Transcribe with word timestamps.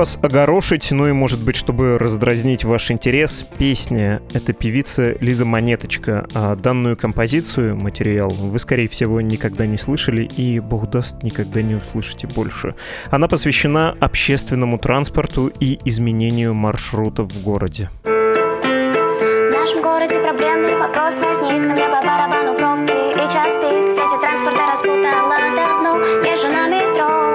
Вас 0.00 0.18
огорошить, 0.22 0.92
ну 0.92 1.08
и, 1.08 1.12
может 1.12 1.44
быть, 1.44 1.56
чтобы 1.56 1.98
раздразнить 1.98 2.64
ваш 2.64 2.90
интерес, 2.90 3.44
песня— 3.58 4.22
это 4.32 4.54
певица 4.54 5.14
Лиза 5.20 5.44
Монеточка, 5.44 6.26
а 6.32 6.56
данную 6.56 6.96
композицию, 6.96 7.76
материал, 7.76 8.30
вы, 8.30 8.58
скорее 8.60 8.88
всего, 8.88 9.20
никогда 9.20 9.66
не 9.66 9.76
слышали 9.76 10.22
и, 10.22 10.58
бог 10.58 10.88
даст, 10.88 11.22
никогда 11.22 11.60
не 11.60 11.74
услышите 11.74 12.26
больше. 12.28 12.74
Она 13.10 13.28
посвящена 13.28 13.94
общественному 14.00 14.78
транспорту 14.78 15.52
и 15.60 15.78
изменению 15.84 16.54
маршрутов 16.54 17.30
в 17.30 17.42
городе. 17.42 17.90
В 18.04 19.52
нашем 19.52 19.82
городе 19.82 20.18
проблемный 20.22 20.78
вопрос 20.78 21.18
возник, 21.18 21.60
но 21.60 21.74
мне 21.74 21.84
по 21.84 22.00
барабану 22.00 22.54
пробки 22.56 22.94
и 23.12 23.30
час 23.30 23.52
пик. 23.56 23.92
Сети 23.92 24.18
транспорта 24.18 24.66
распутала 24.72 25.36
давно, 25.54 25.98
езжу 26.24 26.48
на 26.48 26.68
метро 26.68 27.29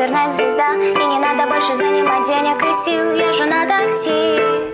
интернет-звезда 0.00 0.76
И 0.76 1.06
не 1.06 1.18
надо 1.18 1.46
больше 1.46 1.74
занимать 1.74 2.26
денег 2.26 2.56
и 2.62 2.72
сил. 2.72 3.10
Езжу 3.12 3.44
на 3.44 3.66
такси 3.66 4.69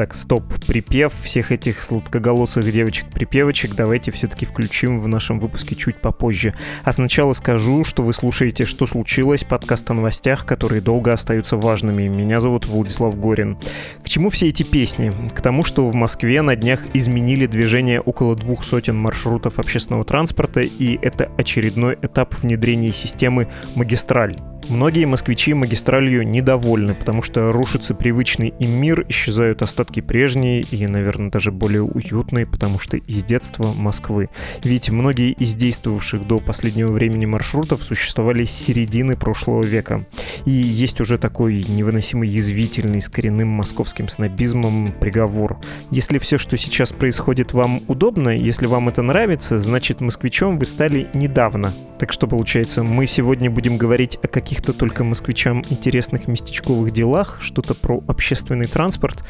так, 0.00 0.14
стоп, 0.14 0.44
припев 0.66 1.12
всех 1.12 1.52
этих 1.52 1.82
сладкоголосых 1.82 2.72
девочек-припевочек 2.72 3.74
давайте 3.74 4.10
все-таки 4.10 4.46
включим 4.46 4.98
в 4.98 5.06
нашем 5.08 5.38
выпуске 5.38 5.74
чуть 5.74 5.96
попозже. 5.96 6.54
А 6.84 6.92
сначала 6.92 7.34
скажу, 7.34 7.84
что 7.84 8.02
вы 8.02 8.14
слушаете 8.14 8.64
«Что 8.64 8.86
случилось?» 8.86 9.44
подкаст 9.44 9.90
о 9.90 9.92
новостях, 9.92 10.46
которые 10.46 10.80
долго 10.80 11.12
остаются 11.12 11.58
важными. 11.58 12.08
Меня 12.08 12.40
зовут 12.40 12.64
Владислав 12.64 13.18
Горин. 13.18 13.58
К 14.02 14.08
чему 14.08 14.30
все 14.30 14.48
эти 14.48 14.62
песни? 14.62 15.12
К 15.34 15.42
тому, 15.42 15.64
что 15.64 15.86
в 15.86 15.94
Москве 15.94 16.40
на 16.40 16.56
днях 16.56 16.80
изменили 16.94 17.44
движение 17.44 18.00
около 18.00 18.34
двух 18.36 18.64
сотен 18.64 18.96
маршрутов 18.96 19.58
общественного 19.58 20.04
транспорта, 20.04 20.60
и 20.60 20.98
это 21.02 21.30
очередной 21.36 21.98
этап 22.00 22.34
внедрения 22.38 22.90
системы 22.90 23.48
«Магистраль». 23.74 24.38
Многие 24.70 25.04
москвичи 25.04 25.52
магистралью 25.52 26.22
недовольны, 26.22 26.94
потому 26.94 27.22
что 27.22 27.50
рушится 27.50 27.92
привычный 27.92 28.54
им 28.60 28.70
мир, 28.80 29.04
исчезают 29.08 29.62
остатки 29.62 29.89
прежние 29.98 30.60
и, 30.60 30.86
наверное, 30.86 31.30
даже 31.30 31.50
более 31.50 31.82
уютные, 31.82 32.46
потому 32.46 32.78
что 32.78 32.96
из 32.96 33.24
детства 33.24 33.72
Москвы. 33.76 34.28
Ведь 34.62 34.90
многие 34.90 35.32
из 35.32 35.56
действовавших 35.56 36.28
до 36.28 36.38
последнего 36.38 36.92
времени 36.92 37.26
маршрутов 37.26 37.82
существовали 37.82 38.44
с 38.44 38.52
середины 38.52 39.16
прошлого 39.16 39.64
века. 39.64 40.06
И 40.44 40.52
есть 40.52 41.00
уже 41.00 41.18
такой 41.18 41.64
невыносимо 41.68 42.24
язвительный 42.24 43.00
с 43.00 43.08
коренным 43.08 43.48
московским 43.48 44.08
снобизмом 44.08 44.94
приговор. 45.00 45.58
Если 45.90 46.18
все, 46.18 46.38
что 46.38 46.56
сейчас 46.56 46.92
происходит, 46.92 47.54
вам 47.54 47.82
удобно, 47.88 48.28
если 48.28 48.66
вам 48.66 48.88
это 48.88 49.02
нравится, 49.02 49.58
значит 49.58 50.00
москвичом 50.00 50.58
вы 50.58 50.64
стали 50.64 51.08
недавно. 51.12 51.72
Так 51.98 52.12
что 52.12 52.28
получается, 52.28 52.84
мы 52.84 53.06
сегодня 53.06 53.50
будем 53.50 53.76
говорить 53.76 54.16
о 54.22 54.28
каких 54.28 54.60
каких-то 54.60 54.72
только 54.72 55.04
москвичам 55.04 55.62
интересных 55.70 56.28
местечковых 56.28 56.92
делах, 56.92 57.38
что-то 57.40 57.74
про 57.74 58.02
общественный 58.06 58.66
транспорт. 58.66 59.24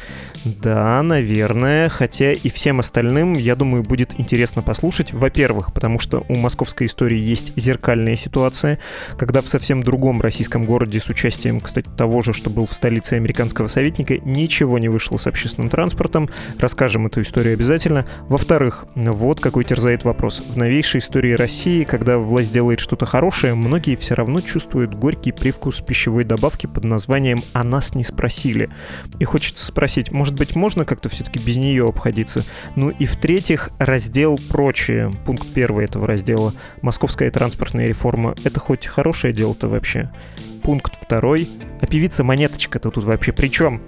Да, 0.45 1.03
наверное, 1.03 1.87
хотя 1.89 2.31
и 2.31 2.49
всем 2.49 2.79
остальным, 2.79 3.33
я 3.33 3.55
думаю, 3.55 3.83
будет 3.83 4.19
интересно 4.19 4.63
послушать. 4.63 5.13
Во-первых, 5.13 5.71
потому 5.73 5.99
что 5.99 6.25
у 6.29 6.35
московской 6.35 6.87
истории 6.87 7.19
есть 7.19 7.53
зеркальная 7.55 8.15
ситуация, 8.15 8.79
когда 9.17 9.41
в 9.41 9.47
совсем 9.47 9.83
другом 9.83 10.19
российском 10.19 10.65
городе 10.65 10.99
с 10.99 11.09
участием, 11.09 11.59
кстати, 11.59 11.87
того 11.95 12.21
же, 12.21 12.33
что 12.33 12.49
был 12.49 12.65
в 12.65 12.73
столице 12.73 13.13
американского 13.13 13.67
советника, 13.67 14.17
ничего 14.17 14.79
не 14.79 14.89
вышло 14.89 15.17
с 15.17 15.27
общественным 15.27 15.69
транспортом. 15.69 16.29
Расскажем 16.57 17.05
эту 17.05 17.21
историю 17.21 17.53
обязательно. 17.53 18.07
Во-вторых, 18.21 18.85
вот 18.95 19.39
какой 19.39 19.63
терзает 19.63 20.05
вопрос. 20.05 20.41
В 20.41 20.57
новейшей 20.57 20.99
истории 20.99 21.33
России, 21.33 21.83
когда 21.83 22.17
власть 22.17 22.51
делает 22.51 22.79
что-то 22.79 23.05
хорошее, 23.05 23.53
многие 23.53 23.95
все 23.95 24.15
равно 24.15 24.41
чувствуют 24.41 24.95
горький 24.95 25.31
привкус 25.31 25.81
пищевой 25.81 26.23
добавки 26.23 26.65
под 26.65 26.83
названием 26.83 27.39
«А 27.53 27.63
нас 27.63 27.93
не 27.93 28.03
спросили». 28.03 28.69
И 29.19 29.23
хочется 29.23 29.65
спросить, 29.65 30.11
может 30.11 30.30
быть, 30.35 30.55
можно 30.55 30.85
как-то 30.85 31.09
все-таки 31.09 31.39
без 31.39 31.57
нее 31.57 31.87
обходиться? 31.87 32.43
Ну 32.75 32.89
и 32.89 33.05
в-третьих, 33.05 33.69
раздел 33.77 34.39
«Прочее», 34.49 35.11
пункт 35.25 35.47
первый 35.53 35.85
этого 35.85 36.07
раздела, 36.07 36.53
«Московская 36.81 37.29
транспортная 37.31 37.87
реформа». 37.87 38.35
Это 38.43 38.59
хоть 38.59 38.87
хорошее 38.87 39.33
дело-то 39.33 39.67
вообще? 39.67 40.09
Пункт 40.63 40.93
второй, 41.01 41.49
а 41.81 41.87
певица 41.87 42.23
Монеточка-то 42.23 42.91
тут 42.91 43.03
вообще 43.03 43.31
при 43.31 43.47
чем? 43.47 43.81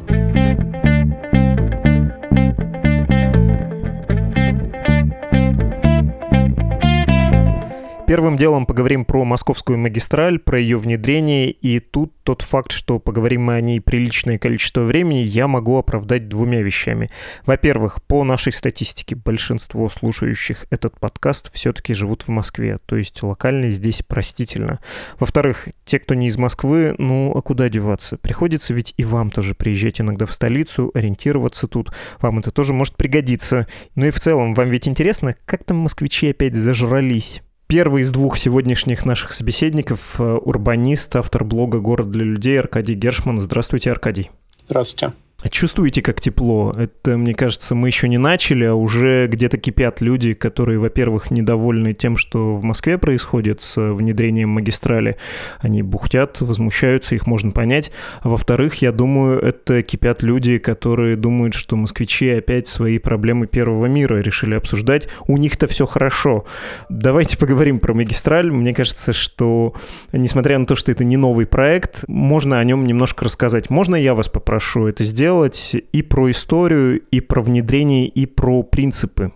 Первым 8.14 8.38
делом 8.38 8.68
поговорим 8.68 9.06
про 9.06 9.26
московскую 9.26 9.80
магистраль, 9.80 10.38
про 10.38 10.60
ее 10.60 10.78
внедрение, 10.78 11.50
и 11.50 11.80
тут 11.80 12.14
тот 12.22 12.44
факт, 12.44 12.72
что 12.72 13.00
поговорим 13.00 13.46
мы 13.46 13.56
о 13.56 13.60
ней 13.62 13.82
приличное 13.82 14.38
количество 14.38 14.82
времени, 14.82 15.22
я 15.22 15.48
могу 15.48 15.80
оправдать 15.80 16.30
двумя 16.30 16.62
вещами. 16.62 17.10
Во-первых, 17.48 18.04
по 18.04 18.24
нашей 18.24 18.54
статистике, 18.54 19.16
большинство 19.16 19.90
слушающих 19.90 20.68
этот 20.70 21.00
подкаст 21.00 21.52
все-таки 21.56 21.96
живут 21.96 22.22
в 22.22 22.28
Москве, 22.28 22.78
то 22.86 22.98
есть 22.98 23.24
локально 23.24 23.72
здесь 23.72 24.04
простительно. 24.04 24.78
Во-вторых, 25.18 25.70
те, 25.84 25.98
кто 25.98 26.14
не 26.14 26.28
из 26.28 26.38
Москвы, 26.38 26.94
ну 27.00 27.36
а 27.36 27.42
куда 27.42 27.68
деваться? 27.68 28.18
Приходится 28.18 28.76
ведь 28.76 28.94
и 28.96 29.04
вам 29.06 29.32
тоже 29.32 29.56
приезжать 29.56 30.02
иногда 30.02 30.28
в 30.28 30.34
столицу, 30.34 30.92
ориентироваться 30.94 31.68
тут, 31.68 31.92
вам 32.22 32.38
это 32.38 32.52
тоже 32.52 32.76
может 32.76 32.96
пригодиться. 32.96 33.66
Ну 33.96 34.06
и 34.06 34.12
в 34.12 34.20
целом, 34.20 34.54
вам 34.54 34.70
ведь 34.70 34.88
интересно, 34.88 35.36
как 35.46 35.64
там 35.64 35.78
москвичи 35.78 36.30
опять 36.30 36.54
зажрались? 36.54 37.42
Первый 37.74 38.04
из 38.04 38.12
двух 38.12 38.38
сегодняшних 38.38 39.04
наших 39.04 39.34
собеседников 39.34 40.20
э,— 40.20 40.24
урбанист, 40.46 41.16
автор 41.16 41.44
блога 41.44 41.80
«Город 41.80 42.12
для 42.12 42.24
людей» 42.24 42.60
Аркадий 42.60 42.94
Гершман. 42.94 43.40
Здравствуйте, 43.40 43.90
Аркадий. 43.90 44.30
Здравствуйте. 44.68 45.16
Чувствуете, 45.50 46.02
как 46.02 46.22
тепло? 46.22 46.74
Это, 46.78 47.18
мне 47.18 47.34
кажется, 47.34 47.76
мы 47.76 47.90
еще 47.90 48.08
не 48.08 48.18
начали, 48.18 48.64
а 48.64 48.76
уже 48.76 49.28
где-то 49.28 49.58
кипят 49.58 50.00
люди, 50.00 50.34
которые, 50.34 50.80
во-первых, 50.80 51.32
недовольны 51.32 51.94
тем, 51.94 52.16
что 52.16 52.56
в 52.56 52.64
Москве 52.64 52.98
происходит 52.98 53.62
с 53.62 53.94
внедрением 53.94 54.50
магистрали. 54.50 55.18
Они 55.60 55.84
бухтят, 55.84 56.40
возмущаются, 56.40 57.16
их 57.16 57.28
можно 57.28 57.52
понять. 57.52 57.92
А 58.22 58.30
во-вторых, 58.30 58.76
я 58.76 58.94
думаю, 58.94 59.40
это 59.40 59.84
кипят 59.84 60.24
люди, 60.24 60.60
которые 60.60 61.18
думают, 61.18 61.56
что 61.56 61.76
москвичи 61.76 62.30
опять 62.30 62.68
свои 62.68 62.98
проблемы 62.98 63.46
первого 63.48 63.88
мира 63.88 64.22
решили 64.22 64.56
обсуждать. 64.56 65.10
У 65.28 65.38
них-то 65.38 65.68
все 65.68 65.86
хорошо. 65.86 66.46
Давайте 66.88 67.38
поговорим 67.38 67.80
про 67.80 67.94
магистраль. 67.94 68.50
Мне 68.50 68.74
кажется, 68.74 69.12
что, 69.12 69.74
несмотря 70.14 70.58
на 70.58 70.66
то, 70.66 70.76
что 70.76 70.92
это 70.92 71.04
не 71.04 71.18
новый 71.18 71.46
проект, 71.46 72.06
можно 72.08 72.60
о 72.60 72.64
нем 72.64 72.88
немножко 72.88 73.26
рассказать. 73.26 73.70
Можно 73.70 73.98
я 73.98 74.16
вас 74.16 74.30
попрошу 74.30 74.88
это 74.88 75.04
сделать? 75.04 75.33
Сделать 75.34 75.76
и 75.92 76.02
про 76.04 76.30
историю, 76.30 77.02
и 77.12 77.20
про 77.20 77.42
внедрение, 77.42 78.08
и 78.08 78.26
про 78.28 78.62
принципы. 78.64 79.32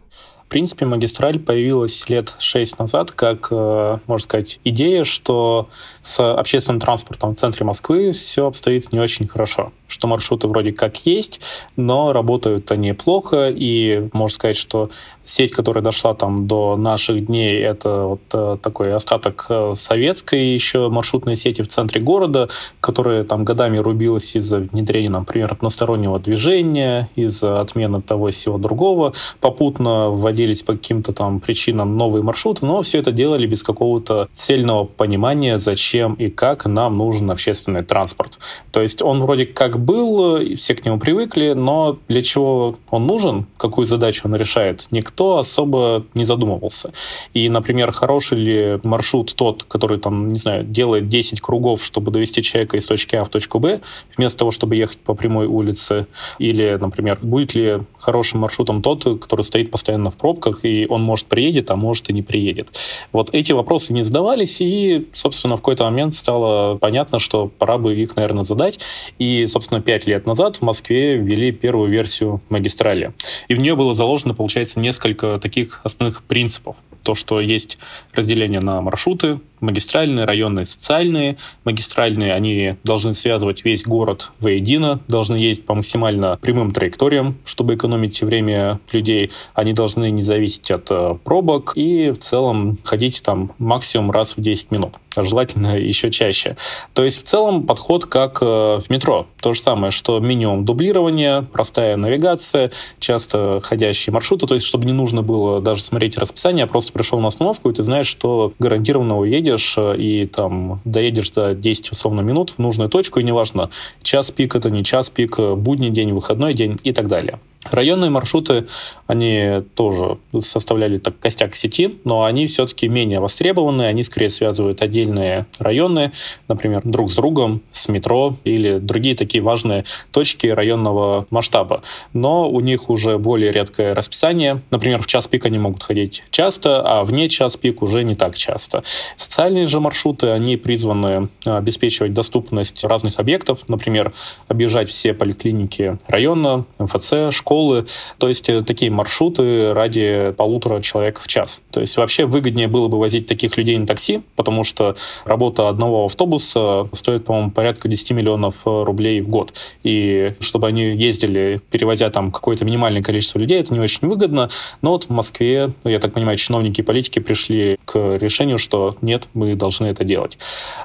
В 0.47 0.49
принципе, 0.49 0.85
магистраль 0.85 1.39
появилась 1.39 2.07
лет 2.07 2.33
шесть 2.39 2.79
назад 2.79 3.11
как, 3.11 3.49
э, 3.51 3.97
можно 4.07 4.23
сказать, 4.23 4.61
идея, 4.63 5.03
что 5.03 5.67
с 6.01 6.23
общественным 6.23 6.79
транспортом 6.79 7.35
в 7.35 7.37
центре 7.37 7.65
Москвы 7.65 8.13
все 8.13 8.47
обстоит 8.47 8.93
не 8.93 8.99
очень 9.01 9.27
хорошо. 9.27 9.73
Что 9.89 10.07
маршруты 10.07 10.47
вроде 10.47 10.71
как 10.71 11.05
есть, 11.05 11.41
но 11.75 12.13
работают 12.13 12.71
они 12.71 12.93
плохо, 12.93 13.49
и 13.49 14.07
можно 14.13 14.33
сказать, 14.33 14.55
что 14.55 14.89
сеть, 15.25 15.51
которая 15.51 15.83
дошла 15.83 16.13
там 16.13 16.47
до 16.47 16.77
наших 16.77 17.25
дней, 17.25 17.59
это 17.59 18.03
вот 18.03 18.21
э, 18.31 18.57
такой 18.61 18.93
остаток 18.93 19.47
э, 19.49 19.73
советской 19.75 20.53
еще 20.53 20.87
маршрутной 20.87 21.35
сети 21.35 21.61
в 21.61 21.67
центре 21.67 21.99
города, 21.99 22.47
которая 22.79 23.25
там 23.25 23.43
годами 23.43 23.79
рубилась 23.79 24.33
из-за 24.37 24.59
внедрения, 24.59 25.09
например, 25.09 25.51
одностороннего 25.51 26.19
движения, 26.19 27.09
из-за 27.17 27.59
отмены 27.59 28.01
того 28.01 28.29
и 28.29 28.31
всего 28.31 28.57
другого, 28.57 29.11
попутно 29.41 30.09
вводя 30.09 30.36
вводились 30.37 30.61
по 30.61 30.73
каким-то 30.73 31.13
там 31.13 31.39
причинам 31.39 31.97
новые 31.97 32.21
маршруты, 32.21 32.65
но 32.65 32.83
все 32.83 32.99
это 32.99 33.11
делали 33.11 33.47
без 33.47 33.63
какого-то 33.63 34.29
цельного 34.31 34.85
понимания, 34.85 35.57
зачем 35.57 36.13
и 36.13 36.29
как 36.29 36.65
нам 36.65 36.97
нужен 36.97 37.31
общественный 37.31 37.83
транспорт. 37.83 38.37
То 38.71 38.81
есть 38.81 39.01
он 39.01 39.21
вроде 39.21 39.47
как 39.47 39.79
был, 39.79 40.55
все 40.55 40.75
к 40.75 40.85
нему 40.85 40.99
привыкли, 40.99 41.53
но 41.53 41.97
для 42.07 42.21
чего 42.21 42.75
он 42.91 43.07
нужен, 43.07 43.47
какую 43.57 43.85
задачу 43.87 44.21
он 44.25 44.35
решает, 44.35 44.87
никто 44.91 45.37
особо 45.37 46.03
не 46.13 46.23
задумывался. 46.23 46.91
И, 47.33 47.49
например, 47.49 47.91
хороший 47.91 48.37
ли 48.37 48.79
маршрут 48.83 49.33
тот, 49.35 49.63
который 49.63 49.97
там, 49.97 50.31
не 50.31 50.39
знаю, 50.39 50.63
делает 50.63 51.07
10 51.07 51.41
кругов, 51.41 51.83
чтобы 51.83 52.11
довести 52.11 52.43
человека 52.43 52.77
из 52.77 52.85
точки 52.85 53.15
А 53.15 53.23
в 53.23 53.29
точку 53.29 53.59
Б, 53.59 53.79
вместо 54.15 54.39
того, 54.39 54.51
чтобы 54.51 54.75
ехать 54.75 54.99
по 54.99 55.15
прямой 55.15 55.47
улице, 55.47 56.05
или, 56.37 56.77
например, 56.79 57.17
будет 57.23 57.55
ли 57.55 57.79
хорошим 57.97 58.41
маршрутом 58.41 58.83
тот, 58.83 59.03
который 59.19 59.41
стоит 59.41 59.71
постоянно 59.71 60.11
в 60.11 60.17
пробках, 60.27 60.65
и 60.65 60.85
он, 60.89 61.03
может, 61.03 61.27
приедет, 61.27 61.71
а 61.71 61.77
может, 61.77 62.09
и 62.09 62.13
не 62.13 62.21
приедет. 62.21 62.67
Вот 63.13 63.29
эти 63.31 63.53
вопросы 63.53 63.93
не 63.93 64.01
задавались, 64.01 64.59
и, 64.59 65.07
собственно, 65.13 65.55
в 65.55 65.61
какой-то 65.61 65.85
момент 65.85 66.15
стало 66.15 66.77
понятно, 66.77 67.19
что 67.19 67.47
пора 67.47 67.77
бы 67.77 67.95
их, 67.95 68.17
наверное, 68.17 68.43
задать. 68.43 68.79
И, 69.19 69.45
собственно, 69.47 69.81
пять 69.81 70.05
лет 70.05 70.25
назад 70.25 70.57
в 70.57 70.63
Москве 70.63 71.15
ввели 71.15 71.53
первую 71.53 71.89
версию 71.89 72.41
магистрали. 72.49 73.13
И 73.47 73.55
в 73.55 73.59
нее 73.59 73.77
было 73.77 73.95
заложено, 73.95 74.33
получается, 74.33 74.81
несколько 74.81 75.39
таких 75.39 75.79
основных 75.85 76.23
принципов. 76.23 76.75
То, 77.03 77.15
что 77.15 77.39
есть 77.39 77.77
разделение 78.13 78.59
на 78.59 78.81
маршруты, 78.81 79.39
магистральные, 79.59 80.25
районные, 80.25 80.65
социальные. 80.65 81.37
Магистральные, 81.63 82.33
они 82.33 82.75
должны 82.83 83.13
связывать 83.13 83.65
весь 83.65 83.85
город 83.85 84.31
воедино, 84.39 84.99
должны 85.07 85.35
ездить 85.35 85.65
по 85.65 85.75
максимально 85.75 86.37
прямым 86.41 86.71
траекториям, 86.71 87.37
чтобы 87.45 87.75
экономить 87.75 88.21
время 88.21 88.79
людей. 88.91 89.31
Они 89.53 89.73
должны 89.73 90.09
не 90.09 90.21
зависеть 90.21 90.71
от 90.71 90.87
э, 90.91 91.17
пробок 91.23 91.73
и 91.75 92.11
в 92.11 92.19
целом 92.19 92.77
ходить 92.83 93.21
там 93.23 93.53
максимум 93.57 94.11
раз 94.11 94.37
в 94.37 94.41
10 94.41 94.71
минут 94.71 94.93
а 95.17 95.23
желательно 95.23 95.75
еще 95.77 96.11
чаще. 96.11 96.55
То 96.93 97.03
есть 97.03 97.23
в 97.23 97.23
целом 97.23 97.65
подход 97.65 98.05
как 98.05 98.37
э, 98.41 98.45
в 98.45 98.89
метро. 98.89 99.25
То 99.41 99.53
же 99.53 99.61
самое, 99.61 99.89
что 99.89 100.19
минимум 100.19 100.63
дублирования, 100.63 101.41
простая 101.41 101.97
навигация, 101.97 102.69
часто 102.99 103.59
ходящие 103.63 104.13
маршруты, 104.13 104.45
то 104.45 104.53
есть 104.53 104.67
чтобы 104.67 104.85
не 104.85 104.93
нужно 104.93 105.23
было 105.23 105.59
даже 105.59 105.81
смотреть 105.81 106.19
расписание, 106.19 106.65
а 106.65 106.67
просто 106.67 106.93
пришел 106.93 107.19
на 107.19 107.29
остановку, 107.29 107.69
и 107.69 107.73
ты 107.73 107.83
знаешь, 107.83 108.05
что 108.05 108.53
гарантированно 108.59 109.17
уедешь 109.17 109.46
доедешь 109.47 109.75
э, 109.77 109.97
и 109.97 110.25
там 110.25 110.81
доедешь 110.85 111.33
за 111.33 111.53
10 111.53 111.91
условно 111.91 112.21
минут 112.21 112.51
в 112.57 112.59
нужную 112.59 112.89
точку, 112.89 113.19
и 113.19 113.23
неважно, 113.23 113.69
час 114.03 114.31
пик 114.31 114.55
это 114.55 114.69
не 114.69 114.83
час 114.83 115.09
пик, 115.09 115.39
э, 115.39 115.55
будний 115.55 115.89
день, 115.89 116.11
выходной 116.11 116.53
день 116.53 116.77
и 116.83 116.91
так 116.91 117.07
далее. 117.07 117.39
Районные 117.65 118.09
маршруты, 118.09 118.67
они 119.07 119.63
тоже 119.75 120.17
составляли 120.39 120.99
так 120.99 121.19
костяк 121.19 121.55
сети, 121.55 121.97
но 122.03 122.23
они 122.23 122.47
все-таки 122.47 122.87
менее 122.87 123.19
востребованы, 123.19 123.83
они 123.83 124.03
скорее 124.03 124.29
связывают 124.29 124.81
отдельные 124.81 125.47
районы, 125.59 126.11
например, 126.47 126.81
друг 126.83 127.11
с 127.11 127.15
другом, 127.15 127.61
с 127.71 127.89
метро 127.89 128.37
или 128.43 128.77
другие 128.77 129.15
такие 129.15 129.43
важные 129.43 129.85
точки 130.11 130.47
районного 130.47 131.25
масштаба. 131.29 131.81
Но 132.13 132.49
у 132.49 132.59
них 132.59 132.89
уже 132.89 133.17
более 133.17 133.51
редкое 133.51 133.93
расписание. 133.93 134.61
Например, 134.69 135.01
в 135.01 135.07
час 135.07 135.27
пик 135.27 135.45
они 135.45 135.59
могут 135.59 135.83
ходить 135.83 136.23
часто, 136.29 136.81
а 136.81 137.03
вне 137.03 137.27
час 137.27 137.57
пик 137.57 137.81
уже 137.81 138.03
не 138.03 138.15
так 138.15 138.35
часто. 138.35 138.83
Социальные 139.15 139.67
же 139.67 139.79
маршруты, 139.79 140.29
они 140.29 140.57
призваны 140.57 141.29
обеспечивать 141.45 142.13
доступность 142.13 142.83
разных 142.83 143.19
объектов, 143.19 143.59
например, 143.67 144.13
объезжать 144.47 144.89
все 144.89 145.13
поликлиники 145.13 145.97
района, 146.07 146.65
МФЦ, 146.77 147.31
школы, 147.31 147.46
школы, 147.47 147.85
то 148.17 148.27
есть 148.27 148.49
э, 148.49 148.61
такие 148.61 148.91
маршруты 148.91 149.73
ради 149.73 150.33
полутора 150.35 150.81
человек 150.81 151.21
в 151.21 151.27
час. 151.27 151.61
То 151.71 151.79
есть 151.79 151.95
вообще 151.95 152.25
выгоднее 152.25 152.67
было 152.67 152.89
бы 152.89 152.99
возить 152.99 153.25
таких 153.25 153.55
людей 153.57 153.77
на 153.77 153.87
такси, 153.87 154.21
потому 154.35 154.65
что 154.65 154.97
работа 155.23 155.69
одного 155.69 156.05
автобуса 156.05 156.89
стоит, 156.91 157.23
по-моему, 157.23 157.51
порядка 157.51 157.87
10 157.87 158.11
миллионов 158.11 158.55
э, 158.65 158.83
рублей 158.83 159.21
в 159.21 159.29
год. 159.29 159.53
И 159.83 160.33
чтобы 160.41 160.67
они 160.67 160.83
ездили, 160.83 161.61
перевозя 161.71 162.09
там 162.09 162.33
какое-то 162.33 162.65
минимальное 162.65 163.01
количество 163.01 163.39
людей, 163.39 163.61
это 163.61 163.73
не 163.73 163.79
очень 163.79 164.09
выгодно. 164.09 164.49
Но 164.81 164.91
вот 164.91 165.05
в 165.05 165.09
Москве, 165.09 165.71
я 165.85 165.99
так 165.99 166.13
понимаю, 166.13 166.37
чиновники 166.37 166.81
и 166.81 166.83
политики 166.83 167.19
пришли 167.19 167.79
к 167.85 168.17
решению, 168.17 168.57
что 168.57 168.97
нет, 169.01 169.23
мы 169.33 169.55
должны 169.55 169.85
это 169.85 170.03
делать. 170.03 170.37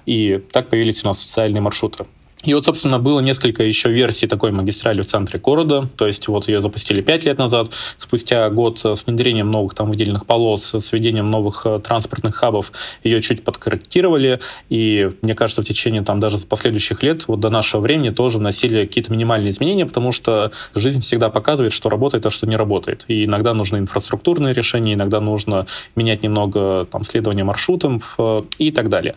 И 0.07 0.41
так 0.53 0.69
появились 0.69 1.05
у 1.05 1.09
нас 1.09 1.21
социальные 1.21 1.61
маршруты. 1.61 2.05
И 2.45 2.55
вот, 2.55 2.65
собственно, 2.65 2.99
было 2.99 3.21
несколько 3.21 3.63
еще 3.63 3.91
версий 3.91 4.27
такой 4.27 4.51
магистрали 4.51 5.03
в 5.03 5.07
центре 5.07 5.39
города. 5.39 5.89
То 5.97 6.07
есть 6.07 6.27
вот 6.29 6.49
ее 6.49 6.61
запустили 6.61 7.01
5 7.01 7.25
лет 7.25 7.39
назад. 7.39 7.71
Спустя 7.99 8.49
год 8.51 8.81
с 8.81 9.07
внедрением 9.07 9.51
новых 9.51 9.75
там 9.75 9.89
выделенных 9.89 10.27
полос, 10.27 10.75
с 10.75 10.93
введением 10.93 11.31
новых 11.31 11.63
э, 11.67 11.79
транспортных 11.79 12.35
хабов 12.35 12.73
ее 13.05 13.21
чуть 13.21 13.45
подкорректировали. 13.45 14.41
И 14.69 15.11
мне 15.23 15.35
кажется, 15.35 15.63
в 15.63 15.65
течение 15.65 16.03
там 16.03 16.21
даже 16.21 16.39
последующих 16.39 17.03
лет, 17.03 17.29
вот 17.29 17.41
до 17.41 17.49
нашего 17.49 17.81
времени 17.81 18.11
тоже 18.11 18.39
вносили 18.39 18.87
какие-то 18.87 19.13
минимальные 19.13 19.51
изменения, 19.51 19.87
потому 19.87 20.13
что 20.13 20.51
жизнь 20.75 21.01
всегда 21.01 21.31
показывает, 21.31 21.73
что 21.73 21.89
работает, 21.89 22.27
а 22.27 22.31
что 22.31 22.47
не 22.47 22.57
работает. 22.57 23.05
И 23.09 23.25
иногда 23.25 23.55
нужны 23.55 23.79
инфраструктурные 23.79 24.53
решения, 24.53 24.95
иногда 24.95 25.21
нужно 25.21 25.67
менять 25.95 26.23
немного 26.23 26.87
там 26.91 27.05
следование 27.05 27.45
маршрутом 27.45 28.03
и 28.59 28.71
так 28.71 28.89
далее. 28.89 29.15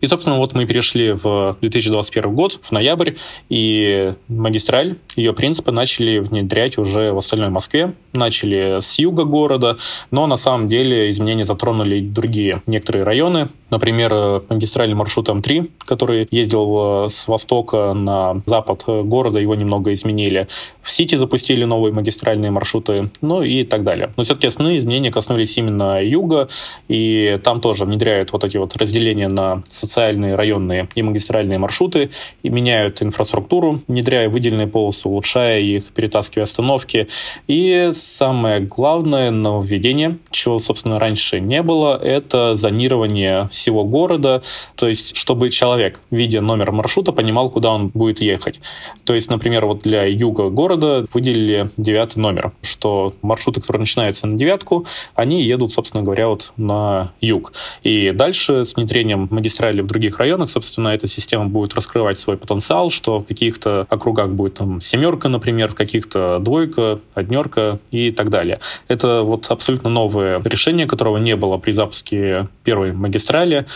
И, 0.00 0.06
собственно, 0.06 0.36
вот 0.36 0.54
мы 0.54 0.66
перешли 0.66 1.12
в 1.12 1.56
2021 1.60 2.34
год, 2.34 2.60
в 2.68 2.72
ноябрь, 2.72 3.12
и 3.48 4.14
магистраль, 4.28 4.96
ее 5.16 5.32
принципы 5.32 5.72
начали 5.72 6.18
внедрять 6.18 6.78
уже 6.78 7.12
в 7.12 7.18
остальной 7.18 7.50
Москве, 7.50 7.94
начали 8.12 8.80
с 8.80 8.98
юга 8.98 9.24
города, 9.24 9.76
но 10.10 10.26
на 10.26 10.36
самом 10.36 10.68
деле 10.68 11.10
изменения 11.10 11.44
затронули 11.44 12.00
другие 12.00 12.62
некоторые 12.66 13.04
районы, 13.04 13.48
например, 13.70 14.42
магистральный 14.48 14.94
маршрут 14.94 15.28
М3, 15.28 15.70
который 15.80 16.28
ездил 16.30 17.08
с 17.08 17.28
востока 17.28 17.92
на 17.94 18.42
запад 18.46 18.84
города, 18.86 19.38
его 19.38 19.54
немного 19.54 19.92
изменили. 19.92 20.48
В 20.82 20.90
Сити 20.90 21.16
запустили 21.16 21.64
новые 21.64 21.92
магистральные 21.92 22.50
маршруты, 22.50 23.10
ну 23.20 23.42
и 23.42 23.64
так 23.64 23.84
далее. 23.84 24.10
Но 24.16 24.24
все-таки 24.24 24.46
основные 24.46 24.78
изменения 24.78 25.10
коснулись 25.10 25.56
именно 25.58 26.02
юга, 26.02 26.48
и 26.88 27.38
там 27.42 27.60
тоже 27.60 27.84
внедряют 27.84 28.32
вот 28.32 28.44
эти 28.44 28.56
вот 28.56 28.76
разделения 28.76 29.28
на 29.28 29.62
социальные, 29.66 30.34
районные 30.34 30.88
и 30.94 31.02
магистральные 31.02 31.58
маршруты, 31.58 32.10
и 32.42 32.50
меняют 32.58 33.02
инфраструктуру, 33.02 33.82
внедряя 33.86 34.28
выделенные 34.28 34.66
полосы, 34.66 35.08
улучшая 35.08 35.60
их, 35.60 35.84
перетаскивая 35.92 36.44
остановки. 36.44 37.06
И 37.46 37.90
самое 37.92 38.60
главное 38.60 39.30
нововведение, 39.30 40.18
чего, 40.30 40.58
собственно, 40.58 40.98
раньше 40.98 41.38
не 41.38 41.62
было, 41.62 41.96
это 41.96 42.56
зонирование 42.56 43.48
всего 43.52 43.84
города, 43.84 44.42
то 44.74 44.88
есть 44.88 45.16
чтобы 45.16 45.50
человек, 45.50 46.00
видя 46.10 46.40
номер 46.40 46.72
маршрута, 46.72 47.12
понимал, 47.12 47.48
куда 47.48 47.70
он 47.70 47.88
будет 47.88 48.20
ехать. 48.20 48.60
То 49.04 49.14
есть, 49.14 49.30
например, 49.30 49.66
вот 49.66 49.82
для 49.82 50.04
юга 50.04 50.48
города 50.48 51.06
выделили 51.12 51.70
девятый 51.76 52.20
номер, 52.20 52.52
что 52.62 53.14
маршруты, 53.22 53.60
которые 53.60 53.80
начинаются 53.80 54.26
на 54.26 54.36
девятку, 54.36 54.86
они 55.14 55.44
едут, 55.44 55.72
собственно 55.72 56.02
говоря, 56.02 56.28
вот 56.28 56.52
на 56.56 57.12
юг. 57.20 57.52
И 57.84 58.10
дальше 58.10 58.64
с 58.64 58.74
внедрением 58.74 59.28
магистрали 59.30 59.80
в 59.80 59.86
других 59.86 60.18
районах, 60.18 60.50
собственно, 60.50 60.88
эта 60.88 61.06
система 61.06 61.46
будет 61.46 61.74
раскрывать 61.74 62.18
свой 62.18 62.36
потенциал, 62.36 62.47
что 62.90 63.20
в 63.20 63.24
каких-то 63.24 63.86
округах 63.88 64.30
будет 64.30 64.54
там 64.54 64.80
семерка, 64.80 65.28
например, 65.28 65.68
в 65.68 65.74
каких-то 65.74 66.38
двойка, 66.40 66.98
однерка 67.14 67.78
и 67.90 68.10
так 68.10 68.30
далее. 68.30 68.60
Это 68.88 69.22
вот 69.22 69.46
абсолютно 69.50 69.90
новое 69.90 70.40
решение, 70.44 70.86
которого 70.86 71.18
не 71.18 71.36
было 71.36 71.58
при 71.58 71.72
запуске 71.72 72.48
первой 72.64 72.92
магистрали, 72.92 73.66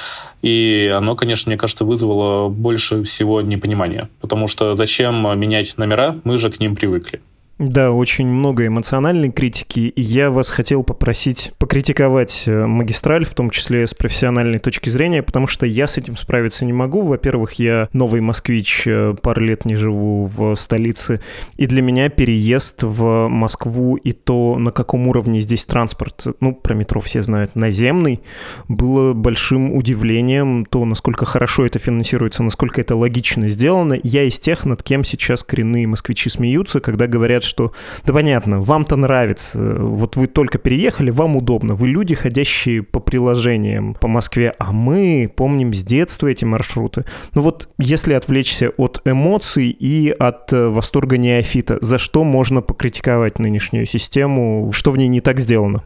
и 0.43 0.91
оно, 0.93 1.15
конечно, 1.15 1.51
мне 1.51 1.59
кажется, 1.59 1.85
вызвало 1.85 2.49
больше 2.49 3.03
всего 3.05 3.41
непонимания, 3.41 4.09
потому 4.21 4.49
что 4.49 4.75
зачем 4.75 5.39
менять 5.39 5.77
номера, 5.79 6.21
мы 6.25 6.39
же 6.39 6.51
к 6.51 6.61
ним 6.61 6.77
привыкли. 6.77 7.21
Да, 7.63 7.93
очень 7.93 8.27
много 8.27 8.67
эмоциональной 8.67 9.31
критики, 9.31 9.93
я 9.95 10.33
вас 10.33 10.51
хотел 10.51 10.83
попросить 10.83 11.53
покритиковать 11.59 12.43
э, 12.49 12.67
магистраль, 12.67 13.25
в 13.25 13.35
том 13.35 13.51
числе 13.51 13.87
с 13.87 13.95
профессиональной 13.95 14.59
точки 14.59 14.89
зрения, 14.89 15.23
потому 15.23 15.47
что 15.47 15.65
я 15.65 15.87
с 15.87 15.97
этим 15.97 16.17
справиться 16.17 16.65
не 16.65 16.73
могу. 16.73 17.03
Во-первых, 17.03 17.53
я 17.61 17.89
новый 17.93 18.21
москвич, 18.21 18.83
э, 18.89 19.15
пару 19.23 19.45
лет 19.45 19.65
не 19.65 19.77
живу 19.77 20.27
в 20.27 20.57
столице, 20.57 21.21
и 21.57 21.67
для 21.67 21.83
меня 21.83 22.09
переезд 22.09 22.83
в 22.83 23.29
Москву 23.29 23.95
и 23.95 24.11
то, 24.11 24.57
на 24.59 24.73
каком 24.73 25.07
уровне 25.07 25.39
здесь 25.39 25.65
транспорт, 25.65 26.27
ну, 26.41 26.57
про 26.57 26.75
метро 26.75 27.01
все 27.01 27.23
знают, 27.23 27.55
наземный, 27.55 28.23
было 28.67 29.13
большим 29.13 29.73
удивлением, 29.73 30.67
то, 30.69 30.85
насколько 30.85 31.27
хорошо 31.27 31.65
это 31.65 31.79
финансируется, 31.79 32.43
насколько 32.43 32.81
это 32.81 32.97
логично 32.97 33.47
сделано. 33.47 33.97
Я 34.03 34.25
из 34.25 34.41
тех, 34.41 34.65
над 34.65 34.83
кем 34.83 35.05
сейчас 35.05 35.45
коренные 35.45 35.87
москвичи 35.87 36.29
смеются, 36.29 36.81
когда 36.81 37.07
говорят, 37.07 37.45
что, 37.53 37.73
да 38.07 38.15
понятно, 38.15 38.61
вам-то 38.61 38.97
нравится, 38.97 39.59
вот 39.79 40.17
вы 40.17 40.27
только 40.27 40.57
переехали, 40.57 41.11
вам 41.11 41.37
удобно, 41.37 41.75
вы 41.75 41.89
люди, 41.89 42.15
ходящие 42.15 42.83
по 42.83 42.99
приложениям 42.99 43.95
по 43.95 44.09
Москве, 44.09 44.55
а 44.59 44.73
мы 44.73 45.31
помним 45.35 45.75
с 45.75 45.83
детства 45.85 46.29
эти 46.29 46.47
маршруты. 46.47 47.05
Ну 47.35 47.43
вот 47.43 47.69
если 47.79 48.15
отвлечься 48.15 48.71
от 48.79 49.03
эмоций 49.05 49.69
и 49.69 50.09
от 50.09 50.51
э, 50.53 50.69
восторга 50.69 51.19
неофита, 51.19 51.77
за 51.83 51.99
что 51.99 52.25
можно 52.25 52.63
покритиковать 52.63 53.39
нынешнюю 53.39 53.85
систему, 53.85 54.71
что 54.73 54.91
в 54.91 54.97
ней 54.97 55.09
не 55.09 55.21
так 55.21 55.39
сделано? 55.39 55.85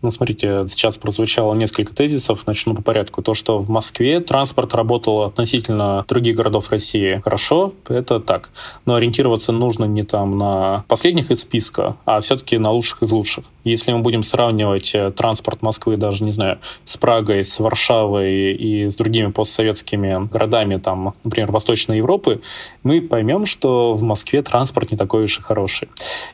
Ну, 0.00 0.10
смотрите, 0.10 0.66
сейчас 0.68 0.96
прозвучало 0.96 1.54
несколько 1.54 1.94
тезисов, 1.94 2.46
начну 2.46 2.74
по 2.74 2.82
порядку. 2.82 3.20
То, 3.22 3.34
что 3.34 3.58
в 3.58 3.68
Москве 3.68 4.20
транспорт 4.20 4.74
работал 4.74 5.22
относительно 5.22 6.04
других 6.08 6.36
городов 6.36 6.70
России 6.70 7.20
хорошо, 7.24 7.72
это 7.88 8.20
так. 8.20 8.50
Но 8.86 8.94
ориентироваться 8.94 9.50
нужно 9.50 9.86
не 9.86 10.04
там 10.04 10.38
на 10.38 10.84
последних 10.86 11.30
из 11.32 11.40
списка, 11.40 11.96
а 12.04 12.20
все-таки 12.20 12.58
на 12.58 12.70
лучших 12.70 13.02
из 13.02 13.10
лучших. 13.10 13.44
Если 13.68 13.92
мы 13.92 14.00
будем 14.00 14.22
сравнивать 14.22 14.94
э, 14.94 15.10
транспорт 15.10 15.62
Москвы 15.62 15.96
даже, 15.96 16.24
не 16.24 16.32
знаю, 16.32 16.58
с 16.84 16.96
Прагой, 16.96 17.44
с 17.44 17.58
Варшавой 17.58 18.52
и 18.54 18.90
с 18.90 18.96
другими 18.96 19.30
постсоветскими 19.30 20.28
городами, 20.28 20.76
там, 20.78 21.14
например, 21.24 21.52
Восточной 21.52 21.98
Европы, 21.98 22.40
мы 22.82 23.00
поймем, 23.00 23.46
что 23.46 23.94
в 23.94 24.02
Москве 24.02 24.42
транспорт 24.42 24.90
не 24.90 24.96
такой 24.96 25.24
уж 25.24 25.38
и 25.38 25.42
хороший. 25.42 25.88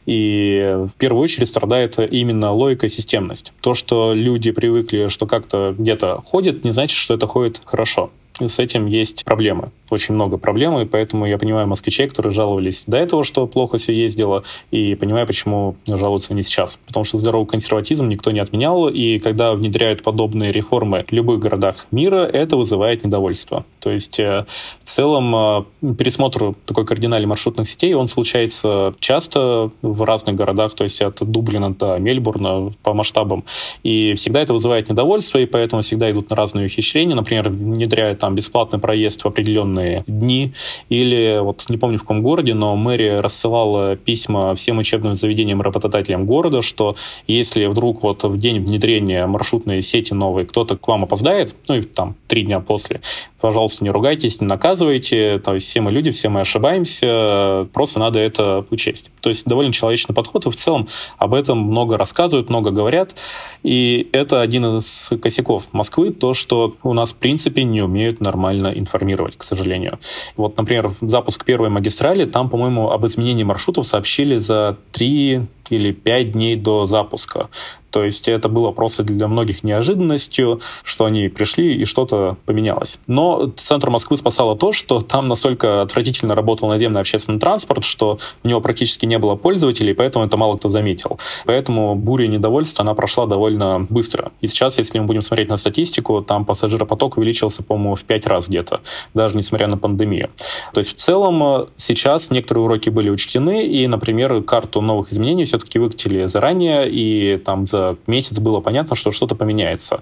И 0.07 0.77
в 0.87 0.95
первую 0.97 1.23
очередь 1.23 1.49
страдает 1.49 1.99
именно 1.99 2.53
логика 2.53 2.87
и 2.87 2.89
системность. 2.89 3.53
То, 3.61 3.75
что 3.75 4.15
люди 4.15 4.51
привыкли, 4.51 5.09
что 5.09 5.27
как-то 5.27 5.75
где-то 5.77 6.23
ходят, 6.25 6.65
не 6.65 6.71
значит, 6.71 6.97
что 6.97 7.15
это 7.15 7.27
ходит 7.27 7.61
хорошо. 7.65 8.11
С 8.41 8.59
этим 8.59 8.87
есть 8.87 9.25
проблемы 9.25 9.71
очень 9.95 10.15
много 10.15 10.37
проблем, 10.37 10.79
и 10.79 10.85
поэтому 10.85 11.27
я 11.27 11.39
понимаю 11.39 11.67
москвичей, 11.67 12.09
которые 12.09 12.33
жаловались 12.33 12.85
до 12.87 12.99
этого, 12.99 13.25
что 13.25 13.47
плохо 13.47 13.79
все 13.79 13.95
ездило, 13.95 14.43
и 14.71 14.95
понимаю, 14.95 15.27
почему 15.27 15.77
жалуются 15.87 16.35
не 16.35 16.43
сейчас. 16.43 16.79
Потому 16.87 17.05
что 17.05 17.19
здоровый 17.19 17.47
консерватизм 17.47 18.09
никто 18.09 18.31
не 18.31 18.41
отменял, 18.41 18.89
и 18.89 19.19
когда 19.19 19.55
внедряют 19.55 20.03
подобные 20.03 20.53
реформы 20.53 21.05
в 21.09 21.13
любых 21.13 21.41
городах 21.41 21.87
мира, 21.91 22.25
это 22.25 22.57
вызывает 22.57 23.05
недовольство. 23.05 23.65
То 23.81 23.91
есть 23.91 24.19
э, 24.19 24.45
в 24.83 24.87
целом 24.87 25.35
э, 25.83 25.95
пересмотр 25.95 26.55
такой 26.67 26.85
кардинальной 26.85 27.27
маршрутных 27.27 27.69
сетей, 27.69 27.95
он 27.95 28.09
случается 28.09 28.95
часто 28.99 29.71
в 29.83 30.03
разных 30.03 30.37
городах, 30.37 30.75
то 30.75 30.85
есть 30.85 31.01
от 31.03 31.19
Дублина 31.21 31.75
до 31.75 31.99
Мельбурна 31.99 32.73
по 32.83 32.95
масштабам, 32.95 33.45
и 33.83 34.15
всегда 34.15 34.41
это 34.41 34.53
вызывает 34.53 34.89
недовольство, 34.89 35.39
и 35.39 35.47
поэтому 35.47 35.83
всегда 35.83 36.11
идут 36.11 36.31
на 36.31 36.37
разные 36.37 36.67
ухищрения, 36.67 37.15
например, 37.15 37.49
внедряют 37.49 38.24
там 38.25 38.35
бесплатный 38.35 38.79
проезд 38.79 39.23
в 39.23 39.27
определенные 39.27 40.03
дни, 40.07 40.55
или 40.89 41.41
вот 41.43 41.67
не 41.69 41.77
помню 41.77 41.99
в 41.99 42.05
каком 42.05 42.23
городе, 42.23 42.55
но 42.55 42.75
мэрия 42.75 43.21
рассылала 43.21 43.97
письма 43.97 44.55
всем 44.55 44.79
учебным 44.79 45.15
заведениям 45.15 45.61
работодателям 45.61 46.25
города, 46.25 46.63
что 46.63 46.97
если 47.27 47.67
вдруг 47.67 48.03
вот 48.03 48.25
в 48.25 48.39
день 48.39 48.61
внедрения 48.61 49.27
маршрутной 49.27 49.83
сети 49.83 50.15
новой 50.15 50.47
кто-то 50.47 50.79
к 50.79 50.89
вам 50.89 51.05
опоздает, 51.05 51.55
ну 51.69 51.75
и 51.75 51.83
там 51.83 52.15
три 52.27 52.45
дня 52.45 52.61
после, 52.61 53.03
пожалуйста, 53.43 53.85
не 53.85 53.91
ругайтесь, 53.91 54.41
не 54.41 54.47
наказывайте, 54.47 55.37
то 55.37 55.53
есть 55.53 55.67
все 55.67 55.83
мы 55.83 55.91
люди, 55.91 56.11
все 56.11 56.31
мы 56.31 56.41
ошибаемся, 56.41 57.69
просто 57.75 58.01
надо 58.01 58.21
это 58.21 58.65
учесть. 58.71 59.11
То 59.21 59.29
есть 59.29 59.45
довольно 59.45 59.75
человечный 59.75 60.15
подход, 60.15 60.47
и 60.47 60.51
в 60.51 60.55
целом 60.55 60.89
об 61.19 61.35
этом 61.35 61.59
много 61.59 61.99
рассказывают, 61.99 62.49
много 62.49 62.71
говорят, 62.71 63.17
и 63.63 64.09
это 64.13 64.41
один 64.41 64.79
из 64.79 65.13
косяков 65.23 65.69
Москвы, 65.73 66.09
то, 66.09 66.33
что 66.33 66.75
у 66.83 66.95
нас 66.95 67.13
в 67.13 67.17
принципе 67.17 67.65
не 67.65 67.83
умеют 67.83 68.14
нормально 68.21 68.73
информировать, 68.75 69.37
к 69.37 69.43
сожалению. 69.43 69.99
Вот, 70.37 70.57
например, 70.57 70.91
запуск 71.01 71.45
первой 71.45 71.69
магистрали, 71.69 72.25
там, 72.25 72.51
по-моему, 72.51 72.91
об 72.91 73.07
изменении 73.07 73.45
маршрутов 73.45 73.87
сообщили 73.87 74.39
за 74.39 74.77
три 74.93 75.43
или 75.71 75.93
пять 75.93 76.33
дней 76.33 76.57
до 76.57 76.87
запуска. 76.87 77.49
То 77.95 78.03
есть 78.03 78.29
это 78.29 78.49
было 78.49 78.73
просто 78.73 79.05
для 79.05 79.29
многих 79.29 79.63
неожиданностью, 79.63 80.61
что 80.83 81.05
они 81.05 81.29
пришли 81.29 81.77
и 81.77 81.85
что-то 81.85 82.37
поменялось. 82.45 82.99
Но 83.07 83.53
центр 83.55 83.89
Москвы 83.89 84.17
спасало 84.17 84.57
то, 84.57 84.73
что 84.73 85.01
там 85.01 85.29
настолько 85.29 85.81
отвратительно 85.81 86.35
работал 86.35 86.69
наземный 86.69 87.01
общественный 87.01 87.39
транспорт, 87.39 87.85
что 87.85 88.19
у 88.43 88.49
него 88.49 88.61
практически 88.61 89.07
не 89.07 89.17
было 89.17 89.37
пользователей, 89.37 89.95
поэтому 89.95 90.25
это 90.25 90.37
мало 90.37 90.57
кто 90.57 90.71
заметил. 90.71 91.21
Поэтому 91.47 91.95
буря 91.95 92.27
недовольства, 92.27 92.83
она 92.83 92.95
прошла 92.95 93.27
довольно 93.27 93.87
быстро. 93.89 94.33
И 94.41 94.49
сейчас, 94.49 94.79
если 94.79 94.99
мы 94.99 95.05
будем 95.05 95.23
смотреть 95.23 95.49
на 95.49 95.57
статистику, 95.57 96.21
там 96.21 96.45
пассажиропоток 96.45 97.17
увеличился, 97.17 97.63
по-моему, 97.63 97.95
в 97.95 98.03
пять 98.03 98.27
раз 98.27 98.49
где-то, 98.49 98.81
даже 99.15 99.37
несмотря 99.37 99.69
на 99.69 99.79
пандемию. 99.79 100.31
То 100.73 100.79
есть 100.79 100.91
в 100.91 100.95
целом 100.95 101.41
э, 101.45 101.67
сейчас 101.77 102.33
некоторые 102.33 102.65
уроки 102.65 102.91
были 102.91 103.09
учтены, 103.09 103.65
и, 103.65 103.87
например, 103.87 104.43
карту 104.43 104.81
новых 104.81 105.13
изменений 105.13 105.45
все-таки 105.45 105.79
выкатили 105.79 106.27
заранее, 106.27 106.91
и 106.91 107.37
там 107.37 107.69
за 107.69 107.84
месяц 108.07 108.39
было 108.39 108.61
понятно, 108.61 108.97
что 108.97 109.11
что-то 109.11 109.35
поменяется. 109.35 110.01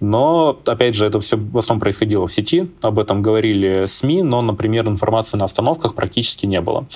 Но, 0.00 0.58
опять 0.66 0.94
же, 0.94 1.06
это 1.06 1.20
все 1.20 1.36
в 1.36 1.58
основном 1.58 1.80
происходило 1.80 2.26
в 2.26 2.32
сети, 2.32 2.70
об 2.82 2.98
этом 2.98 3.22
говорили 3.22 3.84
СМИ, 3.86 4.22
но, 4.22 4.40
например, 4.40 4.88
информации 4.88 5.36
на 5.36 5.44
остановках 5.44 5.94
практически 5.94 6.46
не 6.46 6.60
было. 6.60 6.86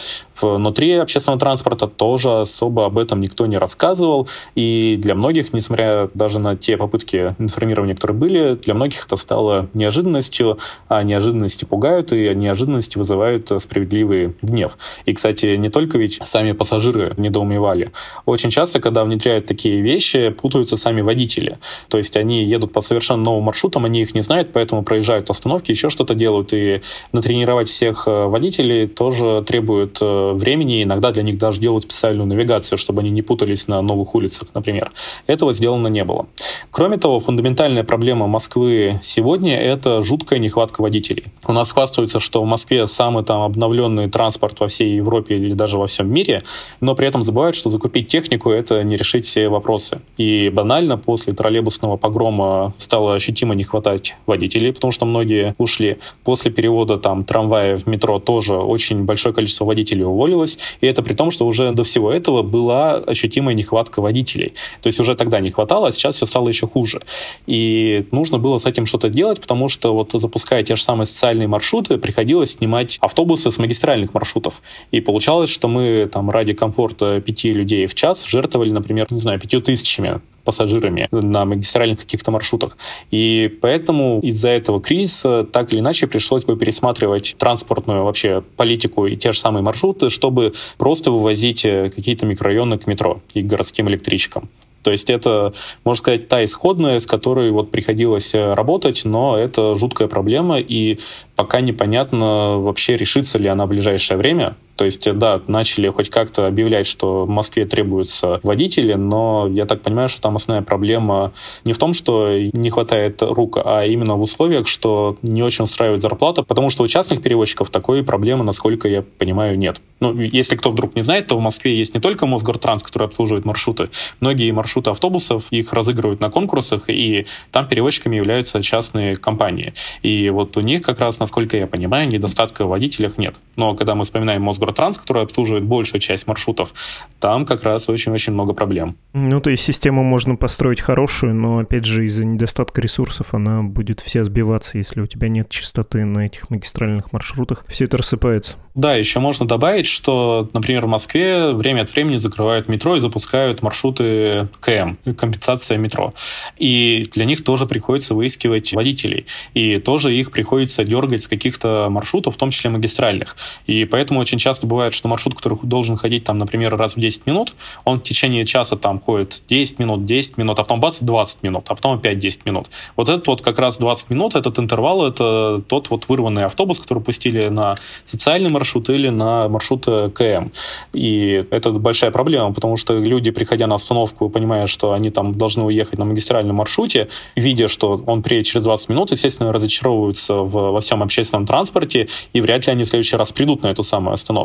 Внутри 0.41 0.93
общественного 0.93 1.39
транспорта 1.39 1.87
тоже 1.87 2.41
особо 2.41 2.87
об 2.87 2.99
этом 2.99 3.21
никто 3.21 3.47
не 3.47 3.59
рассказывал, 3.59 4.29
и 4.55 4.97
для 5.01 5.15
многих, 5.15 5.53
несмотря 5.53 6.09
даже 6.15 6.39
на 6.39 6.57
те 6.57 6.77
попытки 6.77 7.35
информирования, 7.39 7.95
которые 7.95 8.17
были, 8.17 8.55
для 8.55 8.75
многих 8.75 9.07
это 9.07 9.17
стало 9.17 9.69
неожиданностью, 9.75 10.59
а 10.89 11.03
неожиданности 11.03 11.65
пугают, 11.65 12.13
и 12.13 12.35
неожиданности 12.35 12.99
вызывают 12.99 13.51
справедливый 13.59 14.35
гнев. 14.43 14.79
И, 15.05 15.13
кстати, 15.13 15.57
не 15.57 15.69
только 15.69 15.99
ведь 15.99 16.21
сами 16.25 16.53
пассажиры 16.53 17.15
недоумевали. 17.17 17.93
Очень 18.27 18.51
часто, 18.51 18.81
когда 18.81 19.05
внедряют 19.05 19.47
такие 19.47 19.81
вещи, 19.81 20.24
путаются 20.31 20.77
сами 20.77 21.01
водители. 21.01 21.59
То 21.89 21.99
есть 21.99 22.17
они 22.17 22.45
едут 22.45 22.73
по 22.73 22.81
совершенно 22.81 23.23
новым 23.23 23.45
маршрутам, 23.45 23.85
они 23.85 24.03
их 24.03 24.15
не 24.15 24.21
знают, 24.21 24.51
поэтому 24.53 24.83
проезжают 24.83 25.31
остановки, 25.31 25.71
еще 25.71 25.91
что-то 25.91 26.15
делают. 26.15 26.53
И 26.53 26.81
натренировать 27.13 27.69
всех 27.69 28.07
э, 28.07 28.27
водителей 28.27 28.87
тоже 28.87 29.43
требует 29.47 29.99
э, 30.01 30.33
времени. 30.33 30.83
Иногда 30.83 31.11
для 31.11 31.23
них 31.23 31.39
даже 31.39 31.61
делают 31.61 31.85
специальную 31.85 32.27
навигацию, 32.27 32.79
чтобы 32.79 33.01
они 33.01 33.11
не 33.11 33.23
путались 33.23 33.69
на 33.69 33.81
новых 33.83 34.15
улицах, 34.15 34.49
например. 34.55 34.93
Этого 35.27 35.53
сделано 35.55 35.89
не 35.89 36.05
было. 36.05 36.27
Кроме 36.71 36.97
того, 36.97 37.21
фундаментальная 37.21 37.85
проблема 37.85 38.27
Москвы 38.27 38.99
сегодня– 39.03 39.57
это 39.61 40.03
жуткая 40.03 40.39
нехватка 40.39 40.83
водителей. 40.83 41.25
У 41.47 41.53
нас 41.53 41.71
хвастаются, 41.71 42.21
что 42.21 42.43
в 42.43 42.47
Москве 42.47 42.87
самый 42.87 43.25
там 43.25 43.43
обновленный 43.43 44.11
транспорт 44.11 44.61
во 44.61 44.69
всей 44.69 44.97
Европе 44.97 45.35
или 45.35 45.55
даже 45.55 45.79
во 45.79 45.87
всем 45.87 46.13
мире, 46.13 46.43
но 46.81 46.95
при 46.95 47.07
этом 47.07 47.23
забывают, 47.23 47.57
что 47.57 47.71
закупить 47.71 48.09
технику– 48.09 48.51
это 48.51 48.83
не 48.83 48.97
решить 48.97 49.27
все 49.27 49.49
вопросы. 49.49 50.01
И 50.17 50.49
банально 50.49 50.97
после 50.97 51.33
троллейбусного 51.33 51.97
погрома 51.97 52.75
стало 52.79 53.15
ощутимо 53.15 53.55
не 53.55 53.65
хватать 53.65 54.17
водителей, 54.27 54.73
потому 54.73 54.93
что 54.93 55.07
многие 55.07 55.55
ушли. 55.59 55.99
После 56.23 56.51
перевода 56.51 56.97
там 56.99 57.25
трамвая 57.25 57.77
в 57.77 57.87
метро 57.87 58.19
тоже 58.19 58.57
очень 58.57 59.05
большое 59.05 59.35
количество 59.35 59.65
водителей 59.65 60.05
уволилось. 60.05 60.59
И 60.81 60.87
это 60.87 61.03
при 61.03 61.15
том, 61.15 61.31
что 61.31 61.47
уже 61.47 61.73
до 61.73 61.85
всего 61.85 62.13
этого 62.13 62.43
была 62.43 62.95
ощутимая 62.95 63.55
нехватка 63.55 64.01
водителей. 64.01 64.55
То 64.83 64.87
есть 64.87 65.01
уже 65.01 65.15
тогда 65.15 65.41
не 65.41 65.51
хватало, 65.51 65.89
а 65.89 65.93
сейчас 65.93 66.17
все 66.17 66.27
стало 66.27 66.49
еще 66.49 66.67
хуже. 66.67 67.03
И 67.47 68.07
нужно 68.11 68.39
было 68.39 68.59
с 68.59 68.67
этим 68.67 68.87
что-то 68.87 69.09
делать, 69.09 69.41
потому 69.41 69.69
что 69.69 69.95
вот 69.95 70.13
запуская 70.13 70.63
те 70.63 70.77
же 70.77 70.83
самые 70.83 71.07
социальные 71.07 71.49
маршруты, 71.49 71.99
приходилось 71.99 72.53
снимать 72.53 72.99
автобусы 73.01 73.51
с 73.51 73.59
магистральных 73.59 74.15
маршрутов. 74.15 74.63
И 74.91 75.01
получалось, 75.01 75.51
что 75.51 75.69
мы 75.69 76.09
там 76.11 76.31
ради 76.31 76.53
комфорта 76.53 77.21
пяти 77.21 77.53
людей 77.53 77.87
в 77.87 77.95
час 77.95 78.25
жертвовали, 78.25 78.71
например, 78.71 79.07
не 79.11 79.19
знаю, 79.19 79.41
пятью 79.41 79.61
тысячами 79.61 80.04
тысячами 80.05 80.21
пассажирами 80.45 81.09
на 81.11 81.47
магистральных 81.47 82.01
каких-то 82.01 82.31
маршрутах. 82.31 82.77
И 83.11 83.51
поэтому 83.63 84.21
из-за 84.21 84.51
этого 84.51 84.79
кризиса 84.79 85.43
так 85.51 85.73
или 85.73 85.81
иначе 85.81 86.07
пришлось 86.07 86.45
бы 86.45 86.55
пересматривать 86.59 87.35
транспортную 87.39 88.05
вообще 88.05 88.43
политику 88.57 89.07
и 89.07 89.17
те 89.17 89.33
же 89.33 89.39
самые 89.39 89.63
маршруты, 89.63 90.11
чтобы 90.11 90.53
просто 90.77 91.11
вывозить 91.11 91.65
э, 91.65 91.89
какие-то 91.89 92.27
микрорайоны 92.27 92.77
к 92.77 92.87
метро 92.87 93.23
и 93.33 93.41
к 93.41 93.47
городским 93.47 93.89
электричкам. 93.89 94.51
То 94.83 94.91
есть 94.91 95.09
это, 95.09 95.55
можно 95.83 95.99
сказать, 95.99 96.29
та 96.29 96.45
исходная, 96.45 96.99
с 96.99 97.07
которой 97.07 97.51
вот 97.51 97.71
приходилось 97.71 98.35
э, 98.35 98.53
работать, 98.53 99.07
но 99.07 99.39
это 99.39 99.75
жуткая 99.77 100.09
проблема, 100.09 100.61
и 100.61 100.99
пока 101.37 101.63
непонятно 101.63 102.59
вообще 102.59 102.97
решится 102.97 103.39
ли 103.39 103.49
она 103.49 103.65
в 103.65 103.71
ближайшее 103.71 104.19
время. 104.19 104.57
То 104.77 104.85
есть, 104.85 105.11
да, 105.13 105.41
начали 105.47 105.89
хоть 105.89 106.11
как-то 106.11 106.47
объявлять, 106.47 106.87
что 106.87 107.25
в 107.25 107.29
Москве 107.29 107.65
требуются 107.65 108.41
водители, 108.43 108.95
но 108.95 109.49
я 109.51 109.67
так 109.67 109.83
понимаю, 109.83 110.09
что 110.09 110.21
там 110.21 110.37
основная 110.37 110.65
проблема 110.65 111.33
не 111.65 111.73
в 111.73 111.79
том, 111.79 111.95
что 111.95 112.31
не 112.53 112.71
хватает 112.71 113.23
рук, 113.23 113.59
а 113.65 113.85
именно 113.85 114.17
в 114.17 114.23
условиях, 114.23 114.67
что 114.67 115.17
не 115.23 115.43
очень 115.43 115.65
устраивает 115.65 116.01
зарплата, 116.01 116.43
потому 116.43 116.71
что 116.71 116.83
у 116.83 116.89
частных 116.89 117.23
перевозчиков 117.23 117.71
такой 117.71 118.03
проблемы, 118.03 118.45
насколько 118.45 118.89
я 118.89 119.03
понимаю, 119.03 119.57
нет. 119.59 119.81
Ну, 120.01 120.19
если 120.21 120.57
кто 120.57 120.71
вдруг 120.71 120.97
не 120.97 121.03
знает, 121.03 121.29
то 121.29 121.37
в 121.37 121.41
Москве 121.41 121.77
есть 121.77 121.95
не 121.95 122.01
только 122.01 122.27
Мосгортранс, 122.27 122.83
который 122.83 123.07
обслуживает 123.07 123.45
маршруты, 123.45 123.91
многие 124.21 124.51
маршруты 124.51 124.91
автобусов, 124.91 125.45
их 125.51 125.73
разыгрывают 125.73 126.21
на 126.21 126.31
конкурсах, 126.31 126.85
и 126.89 127.27
там 127.53 127.69
перевозчиками 127.69 128.17
являются 128.17 128.63
частные 128.63 129.17
компании. 129.17 129.73
И 130.03 130.31
вот 130.31 130.57
у 130.57 130.61
них 130.61 130.83
как 130.83 130.99
раз, 131.01 131.21
насколько 131.21 131.57
я 131.57 131.67
понимаю, 131.67 132.09
недостатка 132.09 132.65
в 132.65 132.69
водителях 132.69 133.19
нет. 133.19 133.37
Но 133.57 133.75
когда 133.75 133.95
мы 133.95 134.05
вспоминаем 134.05 134.43
Мосгортранс, 134.43 134.64
Мосгортранс, 134.65 134.99
который 134.99 135.23
обслуживает 135.23 135.65
большую 135.65 136.01
часть 136.01 136.27
маршрутов, 136.27 136.73
там 137.21 137.45
как 137.45 137.63
раз 137.63 137.89
очень-очень 137.89 138.33
много 138.33 138.55
проблем. 138.55 138.97
Ну, 139.13 139.41
то 139.41 139.51
есть 139.51 139.63
систему 139.63 140.03
можно 140.03 140.37
построить 140.37 140.81
хорошую, 140.81 141.35
но, 141.35 141.59
опять 141.59 141.85
же, 141.85 142.05
из-за 142.07 142.25
недостатка 142.25 142.81
ресурсов 142.81 143.35
она 143.35 143.63
будет 143.63 144.01
вся 144.01 144.25
сбиваться, 144.25 144.79
если 144.79 145.01
у 145.01 145.07
тебя 145.07 145.29
нет 145.29 145.49
частоты 145.51 146.05
на 146.05 146.27
этих 146.27 146.51
магистральных 146.51 147.13
маршрутах. 147.13 147.65
Все 147.69 147.85
это 147.85 147.99
рассыпается. 147.99 148.57
Да, 148.75 148.97
еще 148.97 149.21
можно 149.21 149.47
добавить, 149.47 149.87
что, 149.87 150.49
например, 150.53 150.87
в 150.87 150.89
Москве 150.89 151.53
время 151.53 151.83
от 151.83 151.95
времени 151.95 152.17
закрывают 152.17 152.69
метро 152.69 152.97
и 152.97 153.01
запускают 153.01 153.63
маршруты 153.63 154.49
КМ, 154.61 154.97
компенсация 155.15 155.79
метро. 155.79 156.13
И 156.57 157.09
для 157.13 157.25
них 157.25 157.45
тоже 157.45 157.67
приходится 157.67 158.15
выискивать 158.15 158.73
водителей. 158.73 159.27
И 159.55 159.79
тоже 159.79 160.15
их 160.15 160.33
приходится 160.33 160.85
дергать 160.85 161.23
с 161.23 161.29
каких-то 161.29 161.87
маршрутов, 161.89 162.35
в 162.35 162.39
том 162.39 162.51
числе 162.51 162.71
магистральных. 162.71 163.37
И 163.67 163.85
поэтому 163.85 164.19
очень 164.19 164.39
часто 164.39 164.54
бывает, 164.63 164.93
что 164.93 165.09
маршрут, 165.09 165.35
который 165.35 165.59
должен 165.63 165.97
ходить, 165.97 166.25
там, 166.25 166.39
например, 166.39 166.77
раз 166.77 166.97
в 166.97 167.01
10 167.01 167.27
минут, 167.27 167.55
он 167.85 168.01
в 168.01 168.03
течение 168.03 168.45
часа 168.45 168.77
там 168.77 169.01
ходит 169.01 169.43
10 169.49 169.79
минут, 169.79 170.05
10 170.05 170.37
минут, 170.39 170.59
а 170.59 170.63
потом 170.63 170.81
бац, 170.81 171.01
20 171.01 171.43
минут, 171.43 171.65
а 171.69 171.75
потом 171.75 171.97
опять 171.97 172.19
10 172.19 172.47
минут. 172.47 172.71
Вот 172.97 173.09
этот 173.09 173.27
вот 173.27 173.43
как 173.43 173.59
раз 173.59 173.79
20 173.79 174.11
минут, 174.11 174.35
этот 174.35 174.59
интервал, 174.59 175.07
это 175.07 175.63
тот 175.67 175.91
вот 175.91 176.09
вырванный 176.09 176.45
автобус, 176.45 176.79
который 176.79 177.03
пустили 177.03 177.49
на 177.49 177.77
социальный 178.05 178.51
маршрут, 178.51 178.75
маршрут 178.75 178.91
или 178.91 179.09
на 179.09 179.49
маршрут 179.49 179.85
э, 179.87 180.11
КМ. 180.11 180.51
И 180.93 181.45
это 181.51 181.71
большая 181.73 182.11
проблема, 182.11 182.53
потому 182.53 182.77
что 182.77 182.95
люди, 182.95 183.31
приходя 183.31 183.67
на 183.67 183.75
остановку, 183.75 184.29
понимая, 184.29 184.67
что 184.67 184.93
они 184.93 185.11
там 185.11 185.33
должны 185.33 185.65
уехать 185.65 185.99
на 185.99 186.05
магистральном 186.05 186.57
маршруте, 186.57 187.09
видя, 187.37 187.69
что 187.69 188.03
он 188.07 188.23
приедет 188.23 188.47
через 188.47 188.65
20 188.65 188.89
минут, 188.89 189.13
естественно, 189.13 189.53
разочаровываются 189.53 190.35
в, 190.35 190.73
во 190.73 190.81
всем 190.81 191.03
общественном 191.03 191.47
транспорте, 191.47 192.09
и 192.33 192.41
вряд 192.41 192.67
ли 192.67 192.73
они 192.73 192.85
в 192.85 192.89
следующий 192.89 193.17
раз 193.17 193.33
придут 193.33 193.63
на 193.63 193.69
эту 193.69 193.83
самую 193.83 194.15
остановку. 194.15 194.44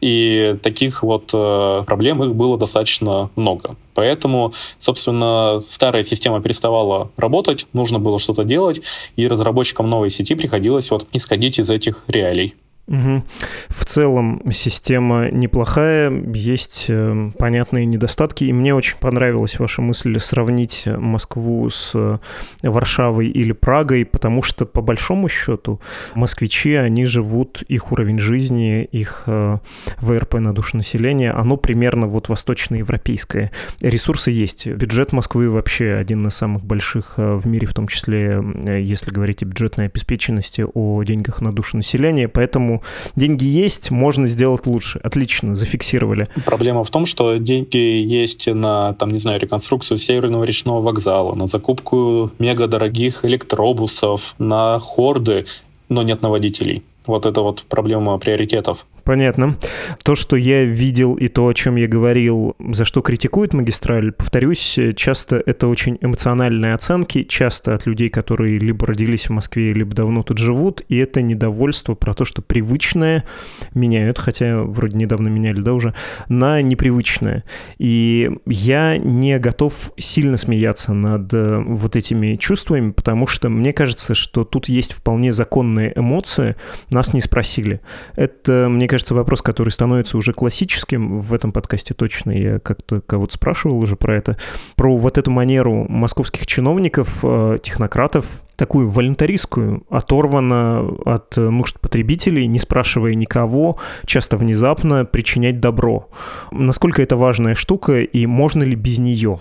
И 0.00 0.56
таких 0.62 1.02
вот 1.02 1.30
э, 1.32 1.84
проблем 1.86 2.22
их 2.24 2.34
было 2.34 2.58
достаточно 2.58 3.30
много. 3.36 3.76
Поэтому, 3.94 4.52
собственно, 4.78 5.60
старая 5.66 6.02
система 6.02 6.40
переставала 6.40 7.10
работать, 7.16 7.66
нужно 7.72 7.98
было 7.98 8.18
что-то 8.18 8.44
делать, 8.44 8.80
и 9.16 9.26
разработчикам 9.26 9.90
новой 9.90 10.10
сети 10.10 10.34
приходилось 10.34 10.90
вот 10.90 11.06
исходить 11.12 11.58
из 11.58 11.70
этих 11.70 12.04
реалий. 12.06 12.54
Угу. 12.88 13.22
В 13.68 13.84
целом 13.84 14.42
система 14.50 15.30
неплохая, 15.30 16.10
есть 16.32 16.86
э, 16.88 17.30
понятные 17.38 17.84
недостатки, 17.84 18.44
и 18.44 18.52
мне 18.52 18.74
очень 18.74 18.96
понравилась 18.96 19.58
ваша 19.58 19.82
мысль 19.82 20.18
сравнить 20.18 20.84
Москву 20.86 21.68
с 21.68 21.92
э, 21.94 22.18
Варшавой 22.62 23.28
или 23.28 23.52
Прагой, 23.52 24.06
потому 24.06 24.42
что 24.42 24.64
по 24.64 24.80
большому 24.80 25.28
счету 25.28 25.80
москвичи, 26.14 26.74
они 26.74 27.04
живут, 27.04 27.62
их 27.68 27.92
уровень 27.92 28.18
жизни, 28.18 28.84
их 28.84 29.24
э, 29.26 29.58
ВРП 29.98 30.34
на 30.34 30.54
душу 30.54 30.78
населения, 30.78 31.32
оно 31.32 31.58
примерно 31.58 32.06
вот 32.06 32.30
восточноевропейское. 32.30 33.50
Ресурсы 33.82 34.30
есть. 34.30 34.66
Бюджет 34.66 35.12
Москвы 35.12 35.50
вообще 35.50 35.92
один 35.92 36.26
из 36.26 36.34
самых 36.34 36.64
больших 36.64 37.14
в 37.18 37.46
мире, 37.46 37.66
в 37.66 37.74
том 37.74 37.86
числе, 37.86 38.42
если 38.80 39.10
говорить 39.10 39.42
о 39.42 39.46
бюджетной 39.46 39.86
обеспеченности, 39.86 40.64
о 40.72 41.02
деньгах 41.02 41.42
на 41.42 41.52
душу 41.52 41.76
населения, 41.76 42.28
поэтому 42.28 42.77
деньги 43.16 43.44
есть, 43.44 43.90
можно 43.90 44.26
сделать 44.26 44.66
лучше. 44.66 45.00
Отлично, 45.02 45.54
зафиксировали. 45.54 46.28
Проблема 46.44 46.84
в 46.84 46.90
том, 46.90 47.06
что 47.06 47.36
деньги 47.36 47.76
есть 47.76 48.46
на, 48.46 48.94
там, 48.94 49.10
не 49.10 49.18
знаю, 49.18 49.40
реконструкцию 49.40 49.98
Северного 49.98 50.44
речного 50.44 50.80
вокзала, 50.80 51.34
на 51.34 51.46
закупку 51.46 52.30
мега 52.38 52.66
дорогих 52.66 53.24
электробусов, 53.24 54.34
на 54.38 54.78
хорды, 54.78 55.46
но 55.88 56.02
нет 56.02 56.22
на 56.22 56.30
водителей. 56.30 56.82
Вот 57.06 57.24
это 57.24 57.40
вот 57.40 57.64
проблема 57.68 58.18
приоритетов. 58.18 58.86
Понятно. 59.08 59.56
То, 60.04 60.14
что 60.14 60.36
я 60.36 60.64
видел 60.64 61.14
и 61.14 61.28
то, 61.28 61.48
о 61.48 61.54
чем 61.54 61.76
я 61.76 61.88
говорил, 61.88 62.56
за 62.58 62.84
что 62.84 63.00
критикуют 63.00 63.54
магистраль, 63.54 64.12
повторюсь, 64.12 64.78
часто 64.96 65.42
это 65.46 65.68
очень 65.68 65.96
эмоциональные 66.02 66.74
оценки, 66.74 67.22
часто 67.22 67.74
от 67.74 67.86
людей, 67.86 68.10
которые 68.10 68.58
либо 68.58 68.86
родились 68.86 69.28
в 69.28 69.30
Москве, 69.30 69.72
либо 69.72 69.94
давно 69.94 70.22
тут 70.22 70.36
живут, 70.36 70.82
и 70.90 70.98
это 70.98 71.22
недовольство 71.22 71.94
про 71.94 72.12
то, 72.12 72.26
что 72.26 72.42
привычное 72.42 73.24
меняют, 73.72 74.18
хотя 74.18 74.60
вроде 74.60 74.98
недавно 74.98 75.28
меняли, 75.28 75.62
да, 75.62 75.72
уже, 75.72 75.94
на 76.28 76.60
непривычное. 76.60 77.44
И 77.78 78.30
я 78.44 78.98
не 78.98 79.38
готов 79.38 79.90
сильно 79.96 80.36
смеяться 80.36 80.92
над 80.92 81.32
э, 81.32 81.64
вот 81.66 81.96
этими 81.96 82.36
чувствами, 82.36 82.90
потому 82.90 83.26
что 83.26 83.48
мне 83.48 83.72
кажется, 83.72 84.14
что 84.14 84.44
тут 84.44 84.68
есть 84.68 84.92
вполне 84.92 85.32
законные 85.32 85.94
эмоции, 85.96 86.56
нас 86.90 87.14
не 87.14 87.22
спросили. 87.22 87.80
Это, 88.14 88.68
мне 88.68 88.86
кажется, 88.86 88.97
кажется, 88.98 89.14
вопрос, 89.14 89.42
который 89.42 89.68
становится 89.68 90.18
уже 90.18 90.32
классическим 90.32 91.18
в 91.18 91.32
этом 91.32 91.52
подкасте 91.52 91.94
точно. 91.94 92.32
Я 92.32 92.58
как-то 92.58 93.00
кого-то 93.00 93.32
спрашивал 93.34 93.78
уже 93.78 93.94
про 93.94 94.16
это. 94.16 94.36
Про 94.74 94.96
вот 94.96 95.18
эту 95.18 95.30
манеру 95.30 95.86
московских 95.88 96.48
чиновников, 96.48 97.20
э, 97.22 97.60
технократов, 97.62 98.42
такую 98.56 98.90
волонтаристскую, 98.90 99.84
оторвана 99.88 100.80
от 101.04 101.36
нужд 101.36 101.78
потребителей, 101.78 102.48
не 102.48 102.58
спрашивая 102.58 103.14
никого, 103.14 103.78
часто 104.04 104.36
внезапно 104.36 105.04
причинять 105.04 105.60
добро. 105.60 106.08
Насколько 106.50 107.00
это 107.00 107.16
важная 107.16 107.54
штука 107.54 108.00
и 108.00 108.26
можно 108.26 108.64
ли 108.64 108.74
без 108.74 108.98
нее? 108.98 109.38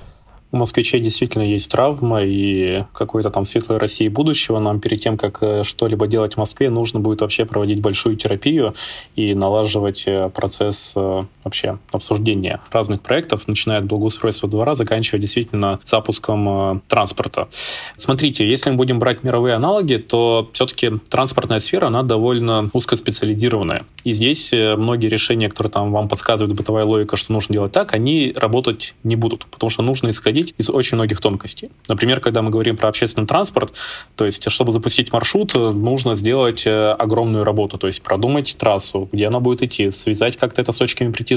У 0.52 0.58
москвичей 0.58 1.02
действительно 1.02 1.44
есть 1.44 1.70
травма 1.72 2.24
и 2.24 2.84
какой-то 2.94 3.30
там 3.30 3.44
светлой 3.44 3.78
России 3.78 4.08
будущего. 4.08 4.60
Нам 4.60 4.80
перед 4.80 5.02
тем, 5.02 5.18
как 5.18 5.40
э, 5.42 5.64
что-либо 5.64 6.08
делать 6.08 6.36
в 6.36 6.38
Москве, 6.38 6.70
нужно 6.70 7.00
будет 7.00 7.22
вообще 7.22 7.46
проводить 7.46 7.82
большую 7.82 8.16
терапию 8.16 8.74
и 9.16 9.34
налаживать 9.34 10.04
э, 10.08 10.30
процесс 10.30 10.94
э, 10.96 11.26
вообще 11.48 11.80
обсуждения 11.92 12.62
разных 12.72 13.02
проектов, 13.02 13.48
начиная 13.48 13.80
от 13.80 13.86
благоустройства 13.86 14.48
двора, 14.50 14.76
заканчивая 14.76 15.20
действительно 15.20 15.80
запуском 15.84 16.82
транспорта. 16.88 17.48
Смотрите, 17.96 18.48
если 18.48 18.70
мы 18.70 18.76
будем 18.76 19.00
брать 19.00 19.24
мировые 19.24 19.56
аналоги, 19.56 19.96
то 19.96 20.50
все-таки 20.54 20.92
транспортная 21.10 21.60
сфера, 21.60 21.88
она 21.88 22.04
довольно 22.04 22.70
узкоспециализированная. 22.74 23.86
И 24.04 24.14
здесь 24.14 24.52
многие 24.54 25.08
решения, 25.08 25.50
которые 25.50 25.72
там 25.72 25.92
вам 25.92 26.10
подсказывает 26.10 26.56
бытовая 26.56 26.86
логика, 26.86 27.16
что 27.16 27.34
нужно 27.34 27.54
делать 27.54 27.72
так, 27.72 27.94
они 27.94 28.34
работать 28.36 28.94
не 29.04 29.16
будут, 29.16 29.46
потому 29.46 29.70
что 29.70 29.84
нужно 29.84 30.10
исходить 30.10 30.54
из 30.58 30.70
очень 30.70 30.98
многих 30.98 31.22
тонкостей. 31.22 31.70
Например, 31.88 32.20
когда 32.20 32.42
мы 32.42 32.50
говорим 32.50 32.76
про 32.78 32.90
общественный 32.90 33.28
транспорт, 33.28 33.74
то 34.16 34.26
есть, 34.26 34.50
чтобы 34.52 34.72
запустить 34.72 35.14
маршрут, 35.14 35.56
нужно 35.56 36.16
сделать 36.16 36.68
э, 36.68 36.92
огромную 36.92 37.44
работу, 37.44 37.78
то 37.78 37.88
есть 37.88 38.02
продумать 38.02 38.56
трассу, 38.58 39.10
где 39.12 39.28
она 39.28 39.40
будет 39.40 39.64
идти, 39.64 39.92
связать 39.92 40.38
как-то 40.38 40.62
это 40.62 40.72
с 40.72 40.78
точками 40.78 41.12
притяжения, 41.12 41.37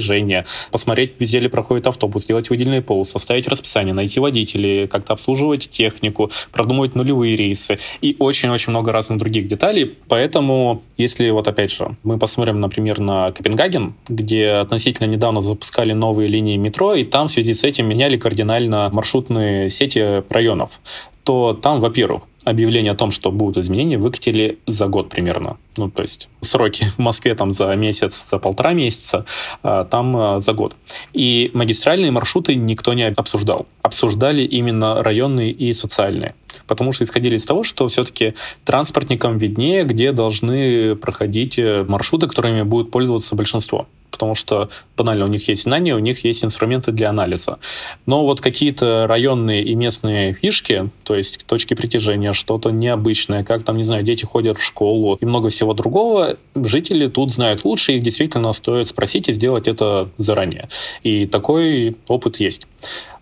посмотреть, 0.71 1.15
везде 1.19 1.41
ли 1.41 1.49
проходит 1.49 1.87
автобус, 1.87 2.25
сделать 2.25 2.51
выделенный 2.51 2.83
пол, 2.83 3.05
составить 3.05 3.49
расписание, 3.49 3.95
найти 3.95 4.21
водителей, 4.21 4.87
как-то 4.87 5.13
обслуживать 5.13 5.71
технику, 5.71 6.31
продумывать 6.53 6.95
нулевые 6.95 7.37
рейсы 7.37 7.79
и 8.01 8.17
очень-очень 8.19 8.71
много 8.71 8.93
разных 8.93 9.19
других 9.19 9.49
деталей. 9.49 9.97
Поэтому, 10.09 10.83
если 10.97 11.31
вот 11.31 11.49
опять 11.49 11.73
же 11.73 11.97
мы 12.03 12.19
посмотрим, 12.19 12.61
например, 12.61 12.99
на 12.99 13.33
Копенгаген, 13.33 13.95
где 14.09 14.49
относительно 14.49 15.07
недавно 15.07 15.41
запускали 15.41 15.93
новые 15.93 16.29
линии 16.29 16.57
метро, 16.57 16.95
и 16.95 17.05
там 17.05 17.29
в 17.29 17.31
связи 17.31 17.55
с 17.55 17.65
этим 17.65 17.89
меняли 17.89 18.17
кардинально 18.17 18.91
маршрутные 18.93 19.71
сети 19.71 20.23
районов, 20.29 20.81
то 21.25 21.55
там, 21.55 21.81
во-первых, 21.81 22.23
объявление 22.45 22.93
о 22.93 22.95
том, 22.95 23.11
что 23.11 23.31
будут 23.31 23.59
изменения, 23.59 23.99
выкатили 23.99 24.59
за 24.67 24.87
год 24.87 25.09
примерно. 25.09 25.57
Ну, 25.77 25.91
то 25.91 26.03
есть 26.03 26.29
сроки 26.41 26.85
в 26.85 26.99
Москве 26.99 27.35
там 27.35 27.53
за 27.53 27.75
месяц, 27.77 28.29
за 28.29 28.39
полтора 28.39 28.73
месяца, 28.73 29.25
а 29.63 29.85
там 29.85 30.17
а, 30.17 30.41
за 30.41 30.53
год. 30.53 30.75
И 31.13 31.51
магистральные 31.55 32.11
маршруты 32.11 32.55
никто 32.55 32.95
не 32.95 33.07
обсуждал. 33.09 33.67
Обсуждали 33.83 34.43
именно 34.43 35.03
районные 35.03 35.51
и 35.51 35.73
социальные. 35.73 36.35
Потому 36.67 36.93
что 36.93 37.05
исходили 37.05 37.37
из 37.37 37.47
того, 37.47 37.63
что 37.63 37.89
все-таки 37.89 38.35
транспортникам 38.65 39.39
виднее, 39.39 39.85
где 39.85 40.13
должны 40.13 40.97
проходить 40.97 41.59
э, 41.59 41.85
маршруты, 41.87 42.27
которыми 42.27 42.63
будет 42.63 42.91
пользоваться 42.91 43.37
большинство 43.37 43.87
потому 44.11 44.35
что 44.35 44.69
банально 44.97 45.25
у 45.25 45.29
них 45.29 45.49
есть 45.49 45.63
знания, 45.63 45.95
у 45.95 45.99
них 45.99 46.25
есть 46.25 46.45
инструменты 46.45 46.93
для 46.93 47.09
анализа. 47.11 47.59
Но 48.07 48.25
вот 48.27 48.41
какие-то 48.41 49.07
районные 49.09 49.63
и 49.65 49.75
местные 49.75 50.35
фишки, 50.35 50.91
то 51.05 51.15
есть 51.15 51.47
точки 51.47 51.75
притяжения, 51.75 52.33
что-то 52.33 52.71
необычное, 52.71 53.45
как 53.45 53.63
там, 53.63 53.77
не 53.77 53.85
знаю, 53.85 54.03
дети 54.03 54.25
ходят 54.25 54.59
в 54.59 54.63
школу 54.63 55.17
и 55.21 55.25
много 55.25 55.49
всего 55.49 55.73
другого, 55.73 56.37
жители 56.55 57.07
тут 57.07 57.33
знают 57.33 57.65
лучше, 57.65 57.93
их 57.93 58.03
действительно 58.03 58.53
стоит 58.53 58.89
спросить 58.89 59.29
и 59.29 59.33
сделать 59.33 59.69
это 59.69 60.11
заранее. 60.19 60.69
И 61.03 61.27
такой 61.27 61.97
опыт 62.07 62.41
есть. 62.41 62.67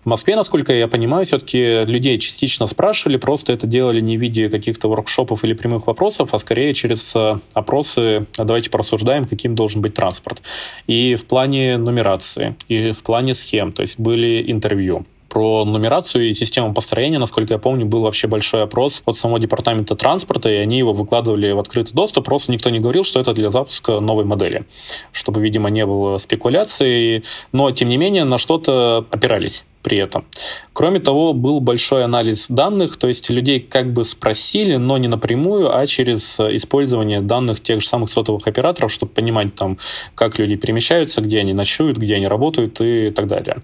В 0.09 0.11
Москве, 0.11 0.37
насколько 0.37 0.73
я 0.73 0.89
понимаю, 0.89 1.27
все-таки 1.27 1.85
людей 1.85 2.17
частично 2.19 2.67
спрашивали, 2.67 3.19
просто 3.19 3.53
это 3.53 3.67
делали 3.67 4.01
не 4.01 4.17
в 4.17 4.21
виде 4.23 4.49
каких-то 4.49 4.89
воркшопов 4.89 5.45
или 5.45 5.53
прямых 5.53 5.87
вопросов, 5.87 6.33
а 6.33 6.39
скорее 6.39 6.73
через 6.73 7.15
э, 7.15 7.39
опросы 7.53 8.27
«А 8.39 8.45
«давайте 8.45 8.71
порассуждаем, 8.71 9.27
каким 9.27 9.55
должен 9.55 9.83
быть 9.83 9.93
транспорт». 9.93 10.41
И 10.87 11.15
в 11.15 11.27
плане 11.27 11.77
нумерации, 11.77 12.57
и 12.69 12.93
в 12.93 13.03
плане 13.03 13.35
схем, 13.35 13.71
то 13.71 13.83
есть 13.83 14.01
были 14.01 14.51
интервью. 14.51 15.05
Про 15.29 15.67
нумерацию 15.67 16.31
и 16.31 16.33
систему 16.33 16.73
построения, 16.73 17.19
насколько 17.19 17.53
я 17.53 17.59
помню, 17.59 17.85
был 17.85 18.01
вообще 18.01 18.29
большой 18.29 18.63
опрос 18.63 19.03
от 19.05 19.15
самого 19.15 19.39
департамента 19.39 19.95
транспорта, 19.95 20.49
и 20.49 20.55
они 20.55 20.79
его 20.79 20.95
выкладывали 20.95 21.53
в 21.53 21.59
открытый 21.59 21.93
доступ. 21.93 22.25
Просто 22.25 22.51
никто 22.51 22.71
не 22.71 22.79
говорил, 22.79 23.05
что 23.05 23.21
это 23.21 23.35
для 23.35 23.51
запуска 23.51 24.01
новой 24.01 24.25
модели, 24.25 24.65
чтобы, 25.13 25.43
видимо, 25.43 25.69
не 25.69 25.85
было 25.85 26.17
спекуляций. 26.17 27.25
Но, 27.53 27.71
тем 27.73 27.91
не 27.91 27.99
менее, 27.99 28.25
на 28.25 28.39
что-то 28.39 29.05
опирались 29.11 29.67
при 29.89 29.99
этом. 29.99 30.27
Кроме 30.75 31.01
того, 31.01 31.33
был 31.33 31.61
большой 31.61 32.05
анализ 32.05 32.49
данных, 32.51 32.99
то 32.99 33.09
есть 33.09 33.31
людей 33.31 33.59
как 33.59 33.91
бы 33.91 34.05
спросили, 34.05 34.77
но 34.77 34.99
не 34.99 35.09
напрямую, 35.09 35.75
а 35.75 35.87
через 35.87 36.39
использование 36.39 37.23
данных 37.23 37.61
тех 37.61 37.81
же 37.81 37.89
самых 37.89 38.11
сотовых 38.11 38.47
операторов, 38.47 38.93
чтобы 38.93 39.13
понимать 39.13 39.55
там, 39.55 39.79
как 40.15 40.39
люди 40.39 40.57
перемещаются, 40.57 41.23
где 41.23 41.39
они 41.39 41.55
ночуют, 41.55 41.97
где 41.97 42.17
они 42.17 42.27
работают 42.29 42.83
и 42.83 43.11
так 43.11 43.29
далее. 43.29 43.63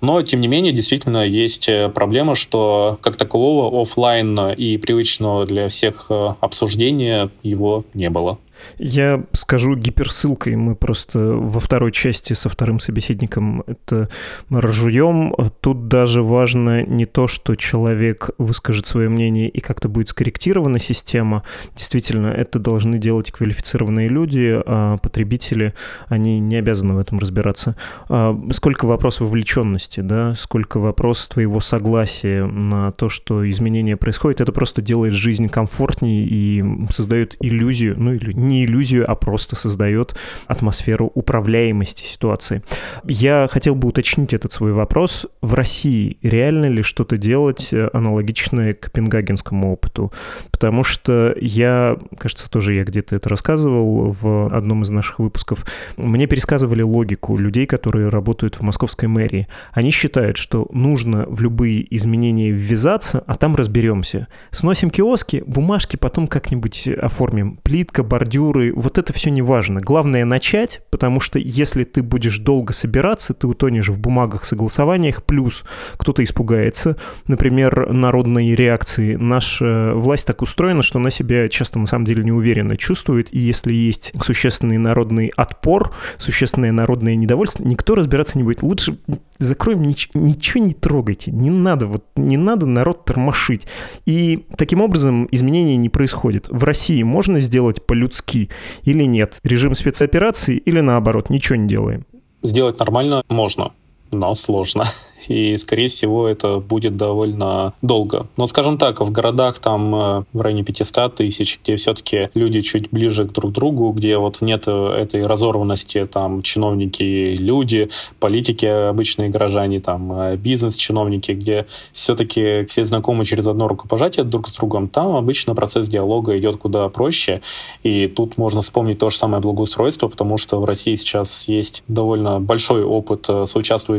Но, 0.00 0.20
тем 0.22 0.40
не 0.40 0.48
менее, 0.48 0.72
действительно 0.72 1.24
есть 1.24 1.70
проблема, 1.94 2.34
что 2.34 2.98
как 3.00 3.14
такового 3.16 3.80
офлайн 3.80 4.36
и 4.50 4.76
привычного 4.76 5.46
для 5.46 5.68
всех 5.68 6.10
обсуждения 6.40 7.30
его 7.44 7.84
не 7.94 8.10
было. 8.10 8.38
Я 8.78 9.24
скажу 9.32 9.74
гиперссылкой. 9.74 10.56
Мы 10.56 10.74
просто 10.74 11.18
во 11.18 11.60
второй 11.60 11.92
части 11.92 12.32
со 12.32 12.48
вторым 12.48 12.80
собеседником 12.80 13.62
это 13.66 14.08
разжуем. 14.50 15.34
Тут 15.60 15.88
даже 15.88 16.22
важно 16.22 16.84
не 16.84 17.06
то, 17.06 17.26
что 17.26 17.54
человек 17.56 18.30
выскажет 18.38 18.86
свое 18.86 19.08
мнение 19.08 19.48
и 19.48 19.60
как-то 19.60 19.88
будет 19.88 20.08
скорректирована 20.08 20.78
система. 20.78 21.42
Действительно, 21.74 22.28
это 22.28 22.58
должны 22.58 22.98
делать 22.98 23.30
квалифицированные 23.30 24.08
люди, 24.08 24.60
а 24.66 24.96
потребители, 24.98 25.74
они 26.08 26.40
не 26.40 26.56
обязаны 26.56 26.94
в 26.94 26.98
этом 26.98 27.18
разбираться. 27.18 27.76
А 28.08 28.38
сколько 28.52 28.86
вопрос 28.86 29.20
вовлеченности, 29.20 30.00
да, 30.00 30.34
сколько 30.34 30.78
вопрос 30.78 31.28
твоего 31.28 31.60
согласия 31.60 32.44
на 32.46 32.92
то, 32.92 33.08
что 33.08 33.48
изменения 33.50 33.96
происходят, 33.96 34.40
это 34.40 34.52
просто 34.52 34.82
делает 34.82 35.12
жизнь 35.12 35.48
комфортнее 35.48 36.26
и 36.26 36.64
создает 36.90 37.36
иллюзию, 37.40 37.94
ну 37.98 38.14
или 38.14 38.32
не 38.50 38.64
иллюзию, 38.64 39.10
а 39.10 39.14
просто 39.14 39.56
создает 39.56 40.16
атмосферу 40.46 41.10
управляемости 41.14 42.04
ситуации. 42.04 42.62
Я 43.04 43.48
хотел 43.50 43.74
бы 43.74 43.88
уточнить 43.88 44.34
этот 44.34 44.52
свой 44.52 44.72
вопрос. 44.72 45.26
В 45.40 45.54
России 45.54 46.18
реально 46.22 46.66
ли 46.66 46.82
что-то 46.82 47.16
делать 47.16 47.68
э, 47.72 47.88
аналогичное 47.92 48.74
копенгагенскому 48.74 49.72
опыту? 49.72 50.12
Потому 50.50 50.82
что 50.82 51.34
я, 51.40 51.96
кажется, 52.18 52.50
тоже 52.50 52.74
я 52.74 52.84
где-то 52.84 53.16
это 53.16 53.28
рассказывал 53.28 54.10
в 54.10 54.54
одном 54.54 54.82
из 54.82 54.90
наших 54.90 55.20
выпусков. 55.20 55.64
Мне 55.96 56.26
пересказывали 56.26 56.82
логику 56.82 57.36
людей, 57.36 57.66
которые 57.66 58.08
работают 58.08 58.56
в 58.56 58.62
московской 58.62 59.08
мэрии. 59.08 59.46
Они 59.72 59.90
считают, 59.90 60.36
что 60.36 60.68
нужно 60.72 61.26
в 61.28 61.40
любые 61.40 61.86
изменения 61.94 62.50
ввязаться, 62.50 63.22
а 63.26 63.36
там 63.36 63.54
разберемся. 63.54 64.26
Сносим 64.50 64.90
киоски, 64.90 65.42
бумажки 65.46 65.96
потом 65.96 66.26
как-нибудь 66.26 66.88
оформим. 66.88 67.58
Плитка, 67.62 68.02
бордюр, 68.02 68.39
бордюры, 68.40 68.72
вот 68.74 68.98
это 68.98 69.12
все 69.12 69.30
не 69.30 69.42
важно. 69.42 69.80
Главное 69.80 70.24
начать, 70.24 70.82
потому 70.90 71.20
что 71.20 71.38
если 71.38 71.84
ты 71.84 72.02
будешь 72.02 72.38
долго 72.38 72.72
собираться, 72.72 73.34
ты 73.34 73.46
утонешь 73.46 73.88
в 73.88 73.98
бумагах, 73.98 74.44
согласованиях, 74.44 75.24
плюс 75.24 75.64
кто-то 75.96 76.24
испугается. 76.24 76.96
Например, 77.26 77.92
народные 77.92 78.54
реакции. 78.54 79.16
Наша 79.16 79.92
власть 79.94 80.26
так 80.26 80.42
устроена, 80.42 80.82
что 80.82 80.98
она 80.98 81.10
себя 81.10 81.48
часто 81.48 81.78
на 81.78 81.86
самом 81.86 82.04
деле 82.04 82.24
неуверенно 82.24 82.76
чувствует, 82.76 83.28
и 83.32 83.38
если 83.38 83.74
есть 83.74 84.12
существенный 84.22 84.78
народный 84.78 85.32
отпор, 85.36 85.92
существенное 86.18 86.72
народное 86.72 87.14
недовольство, 87.14 87.62
никто 87.64 87.94
разбираться 87.94 88.38
не 88.38 88.44
будет. 88.44 88.62
Лучше 88.62 88.98
закроем, 89.38 89.82
нич- 89.82 90.10
ничего 90.14 90.64
не 90.64 90.74
трогайте, 90.74 91.30
не 91.30 91.50
надо, 91.50 91.86
вот 91.86 92.04
не 92.16 92.36
надо 92.36 92.66
народ 92.66 93.04
тормошить. 93.04 93.66
И 94.06 94.46
таким 94.56 94.80
образом 94.80 95.28
изменения 95.30 95.76
не 95.76 95.88
происходит. 95.88 96.46
В 96.50 96.64
России 96.64 97.02
можно 97.02 97.40
сделать 97.40 97.86
по-людски 98.20 98.50
или 98.84 99.04
нет? 99.04 99.38
Режим 99.42 99.74
спецоперации 99.74 100.56
или 100.56 100.80
наоборот, 100.80 101.30
ничего 101.30 101.56
не 101.56 101.68
делаем? 101.68 102.04
Сделать 102.42 102.78
нормально 102.78 103.22
можно, 103.28 103.72
но 104.10 104.34
сложно 104.34 104.84
и, 105.28 105.56
скорее 105.56 105.88
всего, 105.88 106.28
это 106.28 106.58
будет 106.58 106.96
довольно 106.96 107.74
долго. 107.82 108.26
Но, 108.36 108.46
скажем 108.46 108.78
так, 108.78 109.00
в 109.00 109.10
городах 109.10 109.58
там 109.58 109.94
э, 109.94 110.24
в 110.32 110.40
районе 110.40 110.64
500 110.64 111.14
тысяч, 111.14 111.60
где 111.62 111.76
все-таки 111.76 112.30
люди 112.34 112.60
чуть 112.60 112.90
ближе 112.90 113.26
к 113.26 113.32
друг 113.32 113.52
другу, 113.52 113.92
где 113.92 114.18
вот 114.18 114.40
нет 114.40 114.66
этой 114.68 115.22
разорванности, 115.22 116.06
там, 116.06 116.42
чиновники, 116.42 117.36
люди, 117.38 117.90
политики, 118.18 118.66
обычные 118.66 119.30
горожане, 119.30 119.80
там, 119.80 120.12
э, 120.12 120.36
бизнес-чиновники, 120.36 121.32
где 121.32 121.66
все-таки 121.92 122.64
все 122.66 122.84
знакомы 122.84 123.24
через 123.24 123.46
одно 123.46 123.68
рукопожатие 123.68 124.24
друг 124.24 124.48
с 124.48 124.56
другом, 124.56 124.88
там 124.88 125.16
обычно 125.16 125.54
процесс 125.54 125.88
диалога 125.88 126.38
идет 126.38 126.56
куда 126.56 126.88
проще, 126.88 127.40
и 127.82 128.06
тут 128.06 128.36
можно 128.36 128.62
вспомнить 128.62 128.98
то 128.98 129.10
же 129.10 129.16
самое 129.16 129.40
благоустройство, 129.40 130.08
потому 130.08 130.38
что 130.38 130.60
в 130.60 130.64
России 130.64 130.94
сейчас 130.96 131.48
есть 131.48 131.82
довольно 131.88 132.40
большой 132.40 132.84
опыт 132.84 133.26
э, 133.28 133.46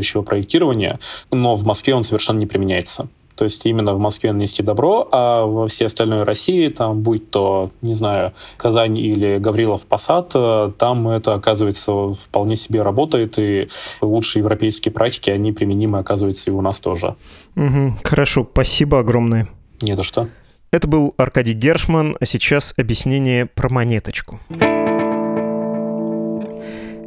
соучаствующего 0.02 0.22
проектирования, 0.22 0.98
но 1.30 1.54
в 1.54 1.64
Москве 1.64 1.94
он 1.94 2.02
совершенно 2.02 2.38
не 2.38 2.46
применяется. 2.46 3.08
То 3.34 3.44
есть 3.44 3.64
именно 3.64 3.94
в 3.94 3.98
Москве 3.98 4.30
нанести 4.32 4.62
добро, 4.62 5.08
а 5.10 5.46
во 5.46 5.66
всей 5.66 5.86
остальной 5.86 6.22
России, 6.22 6.68
там, 6.68 7.00
будь 7.00 7.30
то, 7.30 7.70
не 7.80 7.94
знаю, 7.94 8.32
Казань 8.58 8.98
или 8.98 9.38
Гаврилов 9.38 9.86
Посад, 9.86 10.32
э, 10.34 10.72
там 10.76 11.08
это, 11.08 11.34
оказывается, 11.34 12.12
вполне 12.12 12.56
себе 12.56 12.82
работает, 12.82 13.38
и 13.38 13.68
лучшие 14.02 14.40
европейские 14.40 14.92
практики, 14.92 15.30
они 15.30 15.52
применимы, 15.52 15.98
оказывается, 15.98 16.50
и 16.50 16.52
у 16.52 16.60
нас 16.60 16.80
тоже. 16.80 17.16
Угу, 17.56 17.94
хорошо, 18.04 18.46
спасибо 18.52 18.98
огромное. 18.98 19.48
Не 19.80 19.96
за 19.96 20.04
что. 20.04 20.28
Это 20.70 20.86
был 20.86 21.14
Аркадий 21.16 21.54
Гершман, 21.54 22.16
а 22.20 22.26
сейчас 22.26 22.74
объяснение 22.76 23.46
про 23.46 23.70
монеточку. 23.70 24.40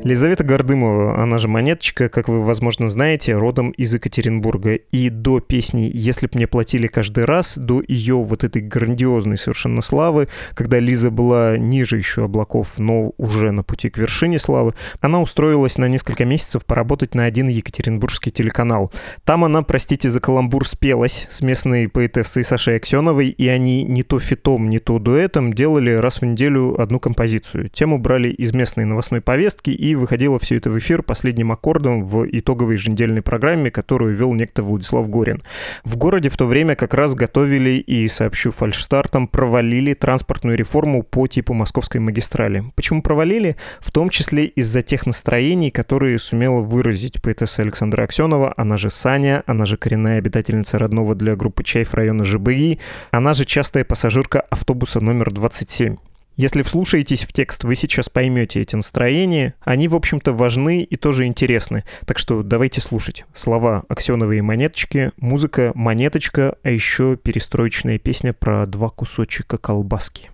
Лизавета 0.05 0.43
Гордымова, 0.43 1.19
она 1.19 1.39
же 1.39 1.47
Монеточка, 1.47 2.09
как 2.09 2.27
вы, 2.27 2.43
возможно, 2.43 2.89
знаете, 2.89 3.33
родом 3.33 3.71
из 3.71 3.91
Екатеринбурга. 3.91 4.75
И 4.75 5.09
до 5.09 5.39
песни 5.39 5.89
«Если 5.91 6.27
б 6.27 6.33
мне 6.35 6.45
платили 6.45 6.85
каждый 6.85 7.25
раз», 7.25 7.57
до 7.57 7.81
ее 7.87 8.17
вот 8.17 8.43
этой 8.43 8.61
грандиозной 8.61 9.39
совершенно 9.39 9.81
славы, 9.81 10.27
когда 10.53 10.77
Лиза 10.77 11.09
была 11.09 11.57
ниже 11.57 11.97
еще 11.97 12.25
облаков, 12.25 12.77
но 12.77 13.13
уже 13.17 13.49
на 13.49 13.63
пути 13.63 13.89
к 13.89 13.97
вершине 13.97 14.37
славы, 14.37 14.75
она 15.01 15.19
устроилась 15.19 15.79
на 15.79 15.87
несколько 15.87 16.23
месяцев 16.23 16.65
поработать 16.65 17.15
на 17.15 17.25
один 17.25 17.47
екатеринбургский 17.47 18.31
телеканал. 18.31 18.93
Там 19.23 19.43
она, 19.43 19.63
простите 19.63 20.11
за 20.11 20.19
каламбур, 20.19 20.67
спелась 20.67 21.25
с 21.31 21.41
местной 21.41 21.89
поэтессой 21.89 22.43
Сашей 22.43 22.75
Аксеновой, 22.75 23.29
и 23.29 23.47
они 23.47 23.83
не 23.83 24.03
то 24.03 24.19
фитом, 24.19 24.69
не 24.69 24.77
то 24.77 24.99
дуэтом 24.99 25.51
делали 25.51 25.93
раз 25.93 26.21
в 26.21 26.25
неделю 26.27 26.79
одну 26.79 26.99
композицию. 26.99 27.69
Тему 27.69 27.97
брали 27.97 28.29
из 28.29 28.53
местной 28.53 28.85
новостной 28.85 29.21
повестки 29.21 29.71
и 29.71 29.94
выходило 29.95 30.39
все 30.39 30.57
это 30.57 30.69
в 30.69 30.77
эфир 30.77 31.03
последним 31.03 31.51
аккордом 31.51 32.03
в 32.03 32.25
итоговой 32.25 32.73
еженедельной 32.73 33.21
программе, 33.21 33.71
которую 33.71 34.15
вел 34.15 34.33
некто 34.33 34.63
Владислав 34.63 35.09
Горин. 35.09 35.41
В 35.83 35.97
городе 35.97 36.29
в 36.29 36.37
то 36.37 36.45
время 36.45 36.75
как 36.75 36.93
раз 36.93 37.15
готовили 37.15 37.71
и, 37.71 38.07
сообщу 38.07 38.51
фальшстартом, 38.51 39.27
провалили 39.27 39.93
транспортную 39.93 40.57
реформу 40.57 41.03
по 41.03 41.27
типу 41.27 41.53
московской 41.53 41.99
магистрали. 41.99 42.63
Почему 42.75 43.01
провалили? 43.01 43.55
В 43.79 43.91
том 43.91 44.09
числе 44.09 44.45
из-за 44.45 44.81
тех 44.81 45.05
настроений, 45.05 45.71
которые 45.71 46.19
сумела 46.19 46.61
выразить 46.61 47.21
поэтесса 47.21 47.61
Александра 47.61 48.03
Аксенова, 48.03 48.53
она 48.57 48.77
же 48.77 48.89
Саня, 48.89 49.43
она 49.45 49.65
же 49.65 49.77
коренная 49.77 50.17
обитательница 50.17 50.77
родного 50.77 51.15
для 51.15 51.35
группы 51.35 51.63
Чайф 51.63 51.93
района 51.93 52.23
ЖБИ, 52.23 52.79
она 53.11 53.33
же 53.33 53.45
частая 53.45 53.83
пассажирка 53.83 54.41
автобуса 54.41 54.99
номер 54.99 55.31
27. 55.31 55.97
Если 56.37 56.63
вслушаетесь 56.63 57.23
в 57.23 57.31
текст, 57.31 57.63
вы 57.63 57.75
сейчас 57.75 58.09
поймете 58.09 58.59
эти 58.59 58.75
настроения. 58.75 59.53
Они, 59.61 59.87
в 59.87 59.95
общем-то, 59.95 60.33
важны 60.33 60.83
и 60.83 60.97
тоже 60.97 61.27
интересны. 61.27 61.85
Так 62.05 62.19
что 62.19 62.43
давайте 62.43 62.81
слушать. 62.81 63.23
Слова 63.33 63.83
Аксеновой 63.87 64.41
монеточки, 64.41 65.11
музыка 65.17 65.71
монеточка, 65.75 66.57
а 66.61 66.69
еще 66.69 67.15
перестроечная 67.15 67.99
песня 67.99 68.33
про 68.33 68.65
два 68.65 68.89
кусочка 68.89 69.57
колбаски. 69.57 70.29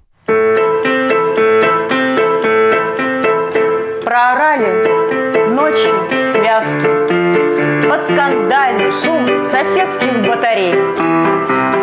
Проорали 4.03 5.53
ночью 5.53 5.91
связки 6.33 7.87
Под 7.87 8.01
скандальный 8.05 8.91
шум 8.91 9.27
соседских 9.51 10.27
батарей 10.27 10.73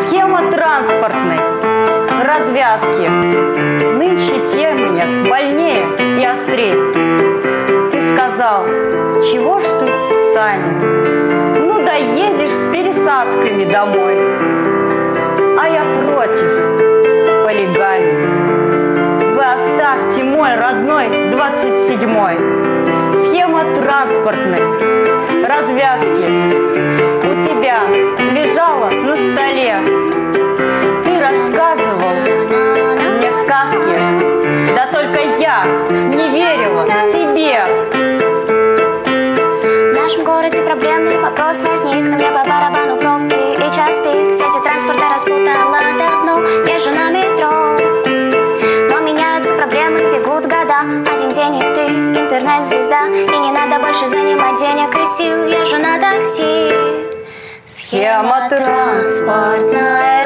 Схема 0.09 0.51
транспортной 0.51 1.39
развязки 2.29 3.48
нынче 4.09 4.41
тем 4.51 5.29
больнее 5.29 5.85
и 6.19 6.25
острее. 6.25 6.77
Ты 7.91 8.15
сказал, 8.15 8.65
чего 9.21 9.61
ж 9.61 9.65
ты, 9.65 9.87
Саня, 10.33 10.73
ну 11.67 11.85
доедешь 11.85 12.51
с 12.51 12.71
пересадками 12.73 13.71
домой. 13.71 14.15
А 15.59 15.69
я 15.69 15.85
против 16.07 17.45
полигами. 17.45 19.35
Вы 19.35 19.45
оставьте 19.45 20.25
мой 20.25 20.57
родной 20.57 21.31
двадцать 21.31 21.89
седьмой. 21.89 22.37
Схема 23.27 23.63
транспортной 23.75 24.63
развязки 25.47 26.27
у 27.27 27.41
тебя 27.43 27.81
лежала 28.33 28.91
на 28.91 29.17
столе. 29.17 29.77
Ты 31.05 31.21
рассказывал 31.21 31.78
я 35.49 35.65
не 35.65 36.29
верила 36.29 36.85
тебе. 37.11 37.65
В 39.91 39.95
нашем 39.95 40.25
городе 40.25 40.61
проблемный 40.61 41.19
вопрос 41.19 41.63
возник, 41.63 42.05
но 42.07 42.17
мне 42.17 42.31
по 42.31 42.45
барабану 42.45 42.97
пробки 42.97 43.57
и 43.57 43.71
час 43.73 43.97
пик. 43.99 44.35
Сети 44.35 44.61
транспорта 44.63 45.09
распутала 45.15 45.79
давно, 45.99 46.43
Я 46.67 46.75
езжу 46.75 46.91
на 46.91 47.09
метро. 47.11 47.51
Но 48.91 49.01
меняются 49.01 49.55
проблемы, 49.55 50.01
бегут 50.13 50.45
года, 50.45 50.81
один 51.13 51.31
день 51.31 51.57
и 51.57 51.63
ты 51.75 51.87
интернет-звезда. 52.21 53.07
И 53.07 53.39
не 53.39 53.53
надо 53.53 53.83
больше 53.83 54.07
занимать 54.07 54.59
денег 54.59 54.95
и 54.95 55.07
сил, 55.07 55.47
Я 55.47 55.61
езжу 55.61 55.79
на 55.79 55.99
такси. 55.99 56.73
Схема 57.67 58.49
транспортная 58.51 60.25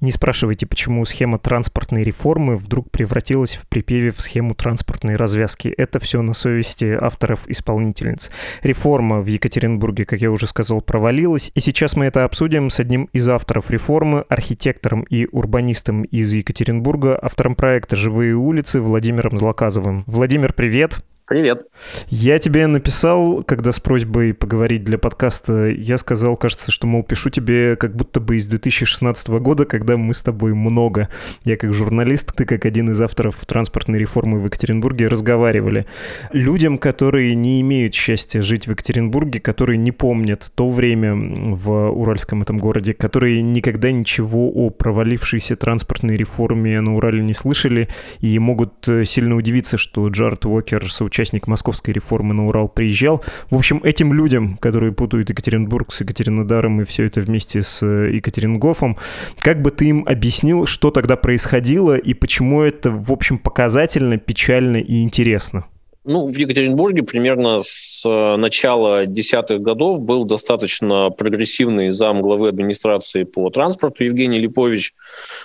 Не 0.00 0.10
спрашивайте, 0.12 0.66
почему 0.66 1.04
схема 1.04 1.38
транспортной 1.38 2.02
реформы 2.02 2.56
вдруг 2.56 2.90
превратилась 2.90 3.56
в 3.56 3.66
припеве 3.66 4.10
в 4.10 4.20
схему 4.22 4.54
транспортной 4.54 5.16
развязки. 5.16 5.68
Это 5.68 5.98
все 5.98 6.22
на 6.22 6.32
совести 6.32 6.96
авторов-исполнительниц. 6.98 8.30
Реформа 8.62 9.20
в 9.20 9.26
Екатеринбурге, 9.26 10.06
как 10.06 10.22
я 10.22 10.30
уже 10.30 10.46
сказал, 10.46 10.80
провалилась, 10.80 11.52
и 11.54 11.60
сейчас 11.60 11.96
мы 11.96 12.06
это 12.06 12.24
обсудим 12.24 12.70
с 12.70 12.80
одним 12.80 13.10
из 13.12 13.28
авторов 13.28 13.70
реформы, 13.70 14.24
архитектором 14.30 15.02
и 15.02 15.28
урбанистом 15.30 16.04
из 16.04 16.32
Екатеринбурга, 16.32 17.18
автором 17.20 17.54
проекта 17.54 17.94
«Живые 17.94 18.34
улицы» 18.34 18.80
Владимиром 18.80 19.38
Злоказовым. 19.38 20.04
Владимир, 20.06 20.54
привет! 20.54 21.04
Привет. 21.30 21.64
Я 22.08 22.40
тебе 22.40 22.66
написал, 22.66 23.44
когда 23.44 23.70
с 23.70 23.78
просьбой 23.78 24.34
поговорить 24.34 24.82
для 24.82 24.98
подкаста, 24.98 25.68
я 25.68 25.96
сказал, 25.96 26.36
кажется, 26.36 26.72
что, 26.72 26.88
мол, 26.88 27.04
пишу 27.04 27.30
тебе 27.30 27.76
как 27.76 27.94
будто 27.94 28.18
бы 28.18 28.34
из 28.34 28.48
2016 28.48 29.28
года, 29.28 29.64
когда 29.64 29.96
мы 29.96 30.12
с 30.12 30.22
тобой 30.22 30.54
много, 30.54 31.08
я 31.44 31.56
как 31.56 31.72
журналист, 31.72 32.34
ты 32.34 32.44
как 32.46 32.64
один 32.64 32.90
из 32.90 33.00
авторов 33.00 33.36
транспортной 33.46 34.00
реформы 34.00 34.40
в 34.40 34.46
Екатеринбурге, 34.46 35.06
разговаривали. 35.06 35.86
Людям, 36.32 36.78
которые 36.78 37.36
не 37.36 37.60
имеют 37.60 37.94
счастья 37.94 38.42
жить 38.42 38.66
в 38.66 38.72
Екатеринбурге, 38.72 39.38
которые 39.38 39.78
не 39.78 39.92
помнят 39.92 40.50
то 40.56 40.68
время 40.68 41.14
в 41.14 41.90
Уральском 41.90 42.42
этом 42.42 42.58
городе, 42.58 42.92
которые 42.92 43.40
никогда 43.40 43.92
ничего 43.92 44.50
о 44.52 44.70
провалившейся 44.70 45.54
транспортной 45.54 46.16
реформе 46.16 46.80
на 46.80 46.96
Урале 46.96 47.22
не 47.22 47.34
слышали 47.34 47.88
и 48.18 48.36
могут 48.40 48.88
э, 48.88 49.04
сильно 49.04 49.36
удивиться, 49.36 49.78
что 49.78 50.08
Джаред 50.08 50.44
Уокер, 50.44 50.90
соучастник 50.90 51.19
московской 51.46 51.92
реформы 51.94 52.34
на 52.34 52.46
Урал, 52.46 52.68
приезжал. 52.68 53.22
В 53.50 53.56
общем, 53.56 53.80
этим 53.84 54.12
людям, 54.12 54.56
которые 54.56 54.92
путают 54.92 55.30
Екатеринбург 55.30 55.92
с 55.92 56.00
Екатеринодаром 56.00 56.80
и 56.80 56.84
все 56.84 57.06
это 57.06 57.20
вместе 57.20 57.62
с 57.62 57.82
э, 57.82 58.12
Екатерингофом, 58.14 58.96
как 59.40 59.62
бы 59.62 59.70
ты 59.70 59.86
им 59.86 60.04
объяснил, 60.06 60.66
что 60.66 60.90
тогда 60.90 61.16
происходило 61.16 61.96
и 61.96 62.14
почему 62.14 62.62
это, 62.62 62.90
в 62.90 63.12
общем, 63.12 63.38
показательно, 63.38 64.18
печально 64.18 64.78
и 64.78 65.02
интересно? 65.02 65.64
Ну, 66.04 66.26
в 66.26 66.34
Екатеринбурге 66.34 67.02
примерно 67.02 67.58
с 67.62 68.08
э, 68.08 68.36
начала 68.36 69.04
десятых 69.04 69.60
годов 69.60 70.00
был 70.00 70.24
достаточно 70.24 71.10
прогрессивный 71.10 71.90
зам 71.90 72.22
главы 72.22 72.48
администрации 72.48 73.24
по 73.24 73.50
транспорту 73.50 74.04
Евгений 74.04 74.38
Липович, 74.38 74.94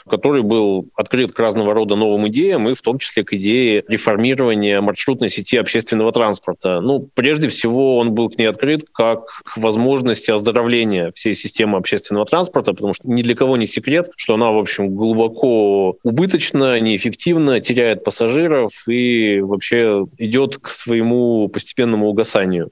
который 0.09 0.43
был 0.43 0.87
открыт 0.95 1.33
к 1.33 1.39
разного 1.39 1.73
рода 1.73 1.97
новым 1.97 2.29
идеям, 2.29 2.69
и 2.69 2.73
в 2.73 2.81
том 2.81 2.99
числе 2.99 3.25
к 3.25 3.33
идее 3.33 3.83
реформирования 3.89 4.79
маршрутной 4.79 5.27
сети 5.27 5.57
общественного 5.57 6.13
транспорта. 6.13 6.79
Ну, 6.79 7.09
прежде 7.13 7.49
всего, 7.49 7.97
он 7.97 8.13
был 8.13 8.29
к 8.29 8.37
ней 8.37 8.45
открыт 8.45 8.85
как 8.93 9.41
к 9.43 9.57
возможности 9.57 10.31
оздоровления 10.31 11.11
всей 11.11 11.33
системы 11.33 11.77
общественного 11.77 12.25
транспорта, 12.25 12.71
потому 12.71 12.93
что 12.93 13.09
ни 13.09 13.23
для 13.23 13.35
кого 13.35 13.57
не 13.57 13.65
секрет, 13.65 14.09
что 14.15 14.35
она, 14.35 14.51
в 14.51 14.57
общем, 14.57 14.95
глубоко 14.95 15.97
убыточна, 16.03 16.79
неэффективна, 16.79 17.59
теряет 17.59 18.05
пассажиров 18.05 18.87
и 18.87 19.41
вообще 19.41 20.05
идет 20.17 20.44
к 20.47 20.69
своему 20.69 21.47
постепенному 21.49 22.07
угасанию. 22.07 22.71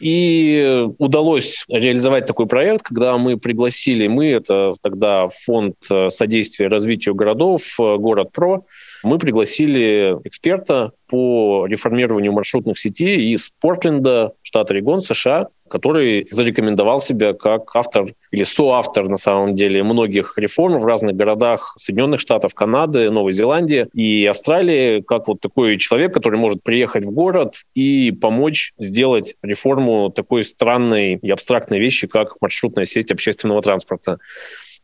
И 0.00 0.86
удалось 0.98 1.64
реализовать 1.68 2.26
такой 2.26 2.46
проект, 2.46 2.82
когда 2.82 3.16
мы 3.16 3.38
пригласили, 3.38 4.06
мы, 4.06 4.26
это 4.26 4.74
тогда 4.82 5.28
фонд 5.28 5.76
содействия 6.08 6.68
развитию 6.68 7.14
городов, 7.14 7.62
город 7.78 8.32
ПРО, 8.32 8.64
мы 9.04 9.18
пригласили 9.18 10.16
эксперта 10.24 10.92
по 11.08 11.66
реформированию 11.66 12.32
маршрутных 12.32 12.78
сетей 12.78 13.32
из 13.32 13.50
Портленда, 13.60 14.32
штата 14.42 14.74
Орегон, 14.74 15.00
США, 15.00 15.48
который 15.68 16.26
зарекомендовал 16.30 17.00
себя 17.00 17.32
как 17.32 17.74
автор 17.74 18.12
или 18.30 18.44
соавтор, 18.44 19.08
на 19.08 19.16
самом 19.16 19.56
деле, 19.56 19.82
многих 19.82 20.34
реформ 20.36 20.78
в 20.78 20.86
разных 20.86 21.16
городах 21.16 21.74
Соединенных 21.76 22.20
Штатов, 22.20 22.54
Канады, 22.54 23.10
Новой 23.10 23.32
Зеландии 23.32 23.88
и 23.94 24.26
Австралии, 24.26 25.00
как 25.00 25.26
вот 25.26 25.40
такой 25.40 25.78
человек, 25.78 26.12
который 26.12 26.38
может 26.38 26.62
приехать 26.62 27.04
в 27.04 27.10
город 27.10 27.62
и 27.74 28.12
помочь 28.12 28.72
сделать 28.78 29.36
реформу 29.42 30.10
такой 30.10 30.44
странной 30.44 31.14
и 31.14 31.30
абстрактной 31.30 31.80
вещи, 31.80 32.06
как 32.06 32.40
маршрутная 32.40 32.84
сеть 32.84 33.10
общественного 33.10 33.62
транспорта. 33.62 34.18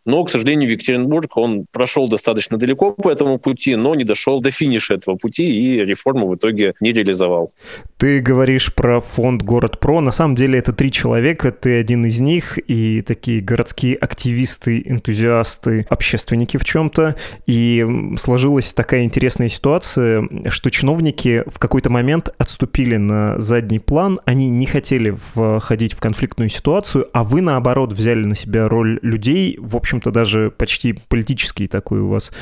Но, 0.06 0.24
к 0.24 0.30
сожалению, 0.30 0.68
в 0.68 0.72
Екатеринбург 0.72 1.36
он 1.36 1.66
прошел 1.70 2.08
достаточно 2.08 2.56
далеко 2.56 2.92
по 2.92 3.10
этому 3.10 3.38
пути, 3.38 3.76
но 3.76 3.94
не 3.94 4.04
дошел 4.04 4.40
до 4.40 4.50
финиша 4.50 4.94
этого 4.94 5.16
пути 5.16 5.44
и 5.44 5.84
реформу 5.84 6.28
в 6.28 6.36
итоге 6.36 6.74
не 6.80 6.92
реализовал. 6.92 7.50
Ты 7.98 8.20
говоришь 8.20 8.74
про 8.74 9.00
фонд 9.00 9.42
«Город 9.42 9.78
Про». 9.78 10.00
На 10.00 10.12
самом 10.12 10.34
деле 10.34 10.58
это 10.58 10.72
три 10.72 10.90
человека, 10.90 11.52
ты 11.52 11.78
один 11.78 12.06
из 12.06 12.18
них, 12.20 12.58
и 12.58 13.02
такие 13.02 13.42
городские 13.42 13.96
активисты, 13.96 14.82
энтузиасты, 14.84 15.86
общественники 15.90 16.56
в 16.56 16.64
чем-то. 16.64 17.16
И 17.46 17.86
сложилась 18.16 18.72
такая 18.72 19.04
интересная 19.04 19.48
ситуация, 19.48 20.26
что 20.48 20.70
чиновники 20.70 21.44
в 21.46 21.58
какой-то 21.58 21.90
момент 21.90 22.30
отступили 22.38 22.96
на 22.96 23.38
задний 23.38 23.80
план, 23.80 24.18
они 24.24 24.48
не 24.48 24.66
хотели 24.66 25.14
входить 25.34 25.92
в 25.92 26.00
конфликтную 26.00 26.48
ситуацию, 26.48 27.06
а 27.12 27.22
вы, 27.22 27.42
наоборот, 27.42 27.92
взяли 27.92 28.24
на 28.24 28.34
себя 28.34 28.68
роль 28.68 28.98
людей, 29.02 29.58
в 29.60 29.76
общем 29.76 29.89
общем-то, 29.90 30.12
даже 30.12 30.50
почти 30.50 30.92
политический 31.09 31.66
такой 31.66 32.00
у 32.00 32.09
вас 32.09 32.33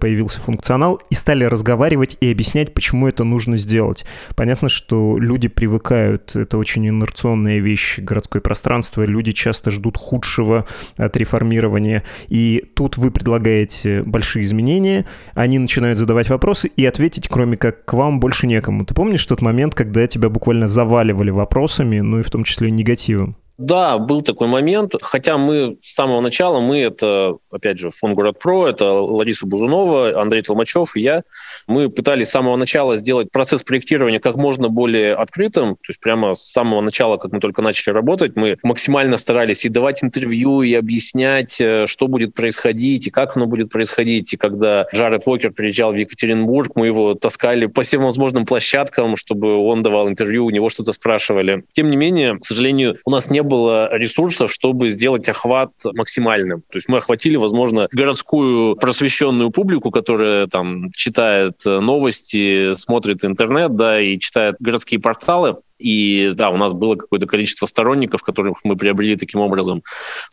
появился 0.00 0.40
функционал, 0.40 1.00
и 1.10 1.14
стали 1.14 1.44
разговаривать 1.44 2.16
и 2.20 2.30
объяснять, 2.30 2.74
почему 2.74 3.08
это 3.08 3.24
нужно 3.24 3.56
сделать. 3.56 4.04
Понятно, 4.36 4.68
что 4.68 5.18
люди 5.18 5.48
привыкают, 5.48 6.36
это 6.36 6.58
очень 6.58 6.86
инерционная 6.86 7.58
вещь, 7.58 7.98
городское 7.98 8.40
пространство, 8.40 9.02
люди 9.02 9.32
часто 9.32 9.72
ждут 9.72 9.96
худшего 9.96 10.66
от 10.96 11.16
реформирования, 11.16 12.04
и 12.28 12.64
тут 12.74 12.96
вы 12.98 13.10
предлагаете 13.10 14.02
большие 14.04 14.44
изменения, 14.44 15.06
они 15.34 15.58
начинают 15.58 15.98
задавать 15.98 16.28
вопросы, 16.28 16.68
и 16.68 16.86
ответить, 16.86 17.28
кроме 17.28 17.56
как 17.56 17.84
к 17.84 17.92
вам, 17.94 18.20
больше 18.20 18.46
некому. 18.46 18.84
Ты 18.84 18.94
помнишь 18.94 19.26
тот 19.26 19.42
момент, 19.42 19.74
когда 19.74 20.06
тебя 20.06 20.28
буквально 20.28 20.68
заваливали 20.68 21.30
вопросами, 21.30 21.98
ну 21.98 22.20
и 22.20 22.22
в 22.22 22.30
том 22.30 22.44
числе 22.44 22.70
негативом? 22.70 23.36
Да, 23.58 23.98
был 23.98 24.22
такой 24.22 24.48
момент, 24.48 24.94
хотя 25.00 25.36
мы 25.36 25.76
с 25.80 25.94
самого 25.94 26.20
начала, 26.20 26.60
мы 26.60 26.80
это, 26.80 27.36
опять 27.50 27.78
же, 27.78 27.90
фонд 27.90 28.14
«Город 28.14 28.38
Про», 28.38 28.68
это 28.68 28.86
Лариса 28.92 29.46
Бузунова, 29.46 30.20
Андрей 30.20 30.42
Толмачев 30.42 30.96
и 30.96 31.00
я, 31.00 31.22
мы 31.66 31.90
пытались 31.90 32.28
с 32.28 32.32
самого 32.32 32.56
начала 32.56 32.96
сделать 32.96 33.30
процесс 33.30 33.62
проектирования 33.62 34.20
как 34.20 34.36
можно 34.36 34.68
более 34.68 35.14
открытым, 35.14 35.74
то 35.74 35.88
есть 35.88 36.00
прямо 36.00 36.34
с 36.34 36.42
самого 36.42 36.80
начала, 36.80 37.18
как 37.18 37.32
мы 37.32 37.40
только 37.40 37.60
начали 37.62 37.92
работать, 37.92 38.36
мы 38.36 38.56
максимально 38.62 39.18
старались 39.18 39.64
и 39.64 39.68
давать 39.68 40.02
интервью, 40.02 40.62
и 40.62 40.72
объяснять, 40.74 41.60
э, 41.60 41.86
что 41.86 42.08
будет 42.08 42.34
происходить, 42.34 43.06
и 43.06 43.10
как 43.10 43.36
оно 43.36 43.46
будет 43.46 43.70
происходить. 43.70 44.32
И 44.32 44.36
когда 44.36 44.86
Джаред 44.94 45.26
Уокер 45.26 45.52
приезжал 45.52 45.92
в 45.92 45.96
Екатеринбург, 45.96 46.72
мы 46.74 46.86
его 46.86 47.14
таскали 47.14 47.66
по 47.66 47.82
всем 47.82 48.02
возможным 48.02 48.46
площадкам, 48.46 49.16
чтобы 49.16 49.56
он 49.58 49.82
давал 49.82 50.08
интервью, 50.08 50.46
у 50.46 50.50
него 50.50 50.70
что-то 50.70 50.92
спрашивали. 50.92 51.64
Тем 51.72 51.90
не 51.90 51.96
менее, 51.96 52.38
к 52.38 52.46
сожалению, 52.46 52.96
у 53.04 53.10
нас 53.10 53.30
не 53.30 53.41
было 53.42 53.94
ресурсов, 53.96 54.52
чтобы 54.52 54.90
сделать 54.90 55.28
охват 55.28 55.70
максимальным. 55.94 56.60
То 56.62 56.76
есть 56.76 56.88
мы 56.88 56.98
охватили, 56.98 57.36
возможно, 57.36 57.88
городскую 57.92 58.76
просвещенную 58.76 59.50
публику, 59.50 59.90
которая 59.90 60.46
там 60.46 60.90
читает 60.92 61.64
новости, 61.64 62.72
смотрит 62.74 63.24
интернет, 63.24 63.76
да, 63.76 64.00
и 64.00 64.18
читает 64.18 64.56
городские 64.60 65.00
порталы. 65.00 65.56
И 65.78 66.32
да, 66.34 66.50
у 66.50 66.56
нас 66.56 66.72
было 66.72 66.94
какое-то 66.94 67.26
количество 67.26 67.66
сторонников, 67.66 68.22
которых 68.22 68.58
мы 68.64 68.76
приобрели 68.76 69.16
таким 69.16 69.40
образом. 69.40 69.82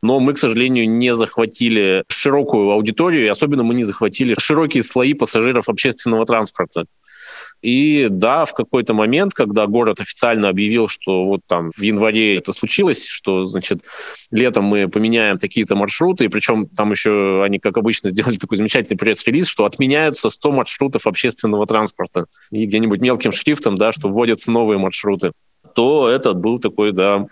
Но 0.02 0.20
мы, 0.20 0.34
к 0.34 0.38
сожалению, 0.38 0.88
не 0.88 1.16
захватили 1.16 2.04
широкую 2.08 2.72
аудиторию, 2.72 3.26
и 3.26 3.30
особенно 3.30 3.64
мы 3.64 3.74
не 3.74 3.84
захватили 3.84 4.36
широкие 4.38 4.84
слои 4.84 5.14
пассажиров 5.14 5.68
общественного 5.68 6.26
транспорта. 6.26 6.86
И 7.62 8.08
да, 8.10 8.46
в 8.46 8.54
какой-то 8.54 8.94
момент, 8.94 9.34
когда 9.34 9.68
город 9.68 10.00
официально 10.00 10.50
объявил, 10.50 10.88
что 10.88 11.26
вот 11.26 11.42
там 11.46 11.72
в 11.72 11.82
январе 11.82 12.38
это 12.38 12.54
случилось, 12.54 13.06
что, 13.06 13.48
значит, 13.48 13.82
летом 14.32 14.66
мы 14.66 14.88
поменяем 14.88 15.38
такие-то 15.38 15.76
маршруты, 15.76 16.26
и 16.26 16.28
причем 16.30 16.68
там 16.68 16.92
еще 16.92 17.44
они, 17.44 17.60
как 17.60 17.78
обычно, 17.78 18.10
сделали 18.10 18.36
такой 18.36 18.58
замечательный 18.58 18.98
пресс-релиз, 18.98 19.48
что 19.48 19.66
отменяются 19.66 20.30
100 20.30 20.52
маршрутов 20.52 21.06
общественного 21.06 21.68
транспорта. 21.68 22.26
И 22.52 22.66
где-нибудь 22.66 23.02
мелким 23.02 23.32
шрифтом, 23.32 23.76
да, 23.76 23.92
что 23.92 24.10
вводятся 24.10 24.52
новые 24.52 24.80
маршруты. 24.80 25.32
то 25.76 26.08
этот 26.08 26.38
был 26.38 26.60
такой, 26.60 26.94
да, 26.94 27.28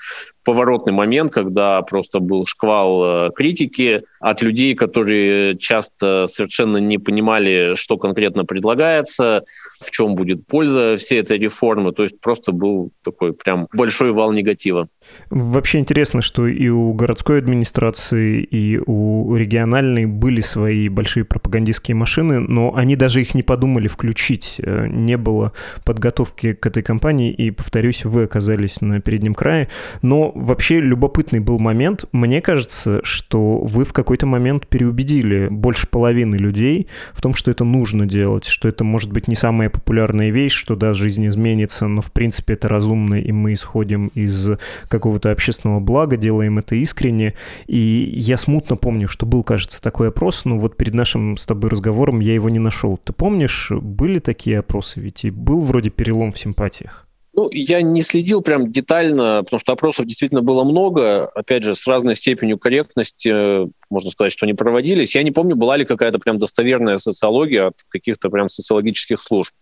поворотный 0.48 0.94
момент, 0.94 1.34
когда 1.34 1.82
просто 1.82 2.22
был 2.22 2.46
шквал 2.46 3.28
э, 3.28 3.32
критики 3.36 4.04
от 4.22 4.42
людей, 4.42 4.76
которые 4.76 5.58
часто 5.58 6.26
совершенно 6.26 6.78
не 6.78 6.98
понимали, 6.98 7.74
что 7.76 7.98
конкретно 7.98 8.46
предлагается, 8.46 9.44
в 9.82 9.92
чем 9.92 10.16
будет 10.16 10.48
польза 10.48 10.96
всей 10.96 11.20
этой 11.20 11.38
реформы. 11.38 11.92
То 11.92 12.04
есть 12.04 12.22
просто 12.22 12.54
был 12.54 12.92
такой 13.04 13.34
прям 13.34 13.68
большой 13.74 14.14
вал 14.14 14.32
негатива. 14.32 14.88
Вообще 15.30 15.80
интересно, 15.80 16.22
что 16.22 16.48
и 16.48 16.70
у 16.70 16.94
городской 16.94 17.40
администрации, 17.40 18.42
и 18.42 18.80
у 18.86 19.36
региональной 19.36 20.06
были 20.06 20.40
свои 20.40 20.88
большие 20.88 21.26
пропагандистские 21.26 21.96
машины, 21.96 22.40
но 22.40 22.74
они 22.74 22.96
даже 22.96 23.20
их 23.20 23.36
не 23.36 23.44
подумали 23.44 23.90
включить. 23.90 24.62
Э, 24.64 24.88
не 24.88 25.18
было 25.18 25.52
подготовки 25.84 26.54
к 26.54 26.66
этой 26.66 26.84
кампании, 26.84 27.34
и, 27.34 27.52
повторюсь, 27.52 28.06
вы 28.06 28.24
оказались 28.24 28.80
на 28.80 29.02
переднем 29.02 29.36
крае. 29.36 29.68
Но 30.02 30.37
вообще 30.40 30.80
любопытный 30.80 31.40
был 31.40 31.60
момент. 31.60 32.06
Мне 32.12 32.42
кажется, 32.42 33.02
что 33.04 33.60
вы 33.60 33.86
в 33.86 33.94
какой-то 33.94 34.26
момент 34.26 34.68
переубедили 34.68 35.48
больше 35.50 35.88
половины 35.88 36.36
людей 36.36 36.88
в 37.14 37.22
том, 37.22 37.34
что 37.34 37.52
это 37.52 37.64
нужно 37.64 38.06
делать, 38.06 38.46
что 38.46 38.68
это 38.68 38.84
может 38.84 39.12
быть 39.12 39.28
не 39.28 39.36
самая 39.36 39.70
популярная 39.70 40.30
вещь, 40.30 40.54
что 40.54 40.76
да, 40.76 40.94
жизнь 40.94 41.28
изменится, 41.28 41.88
но 41.88 42.02
в 42.02 42.12
принципе 42.12 42.54
это 42.54 42.68
разумно, 42.68 43.16
и 43.16 43.32
мы 43.32 43.54
исходим 43.54 44.08
из 44.14 44.50
какого-то 44.88 45.32
общественного 45.32 45.80
блага, 45.80 46.18
делаем 46.18 46.60
это 46.60 46.76
искренне. 46.76 47.34
И 47.68 48.14
я 48.16 48.38
смутно 48.38 48.76
помню, 48.76 49.08
что 49.08 49.26
был, 49.26 49.44
кажется, 49.44 49.82
такой 49.82 50.10
опрос, 50.10 50.46
но 50.46 50.58
вот 50.58 50.78
перед 50.78 50.94
нашим 50.94 51.38
с 51.38 51.46
тобой 51.46 51.70
разговором 51.70 52.20
я 52.20 52.34
его 52.34 52.50
не 52.50 52.60
нашел. 52.60 52.98
Ты 52.98 53.14
помнишь, 53.14 53.72
были 53.72 54.20
такие 54.20 54.60
опросы? 54.60 55.00
Ведь 55.00 55.26
и 55.26 55.32
был 55.32 55.62
вроде 55.62 55.90
перелом 55.90 56.32
в 56.32 56.40
симпатиях. 56.40 57.07
Ну, 57.38 57.50
я 57.52 57.84
не 57.84 58.02
следил 58.02 58.42
прям 58.42 58.72
детально, 58.72 59.44
потому 59.44 59.60
что 59.60 59.72
опросов 59.72 60.08
действительно 60.08 60.42
было 60.42 60.64
много. 60.64 61.28
Опять 61.28 61.64
же, 61.64 61.76
с 61.76 61.86
разной 61.86 62.16
степенью 62.16 62.58
корректности, 62.58 63.70
можно 63.92 64.10
сказать, 64.10 64.34
что 64.34 64.48
они 64.48 64.56
проводились. 64.56 65.14
Я 65.14 65.22
не 65.22 65.30
помню, 65.30 65.56
была 65.56 65.78
ли 65.78 65.86
какая-то 65.86 66.18
прям 66.18 66.40
достоверная 66.40 66.98
социология 66.98 67.68
от 67.68 67.76
каких-то 67.90 68.32
прям 68.32 68.50
социологических 68.50 69.22
служб. 69.22 69.54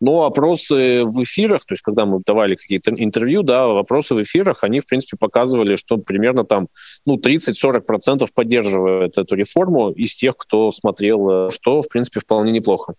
Но 0.00 0.26
опросы 0.26 1.02
в 1.04 1.20
эфирах, 1.24 1.66
то 1.66 1.72
есть 1.72 1.82
когда 1.82 2.06
мы 2.06 2.20
давали 2.24 2.54
какие-то 2.54 2.92
интервью, 2.92 3.42
да, 3.42 3.66
вопросы 3.66 4.14
в 4.14 4.22
эфирах, 4.22 4.62
они, 4.62 4.78
в 4.78 4.86
принципе, 4.86 5.16
показывали, 5.16 5.74
что 5.74 5.96
примерно 5.96 6.44
там 6.44 6.68
ну, 7.04 7.16
30-40% 7.16 8.28
поддерживают 8.32 9.18
эту 9.18 9.34
реформу 9.34 9.90
из 9.90 10.14
тех, 10.14 10.36
кто 10.36 10.70
смотрел, 10.70 11.50
что, 11.50 11.82
в 11.82 11.88
принципе, 11.88 12.20
вполне 12.20 12.52
неплохо. 12.52 12.94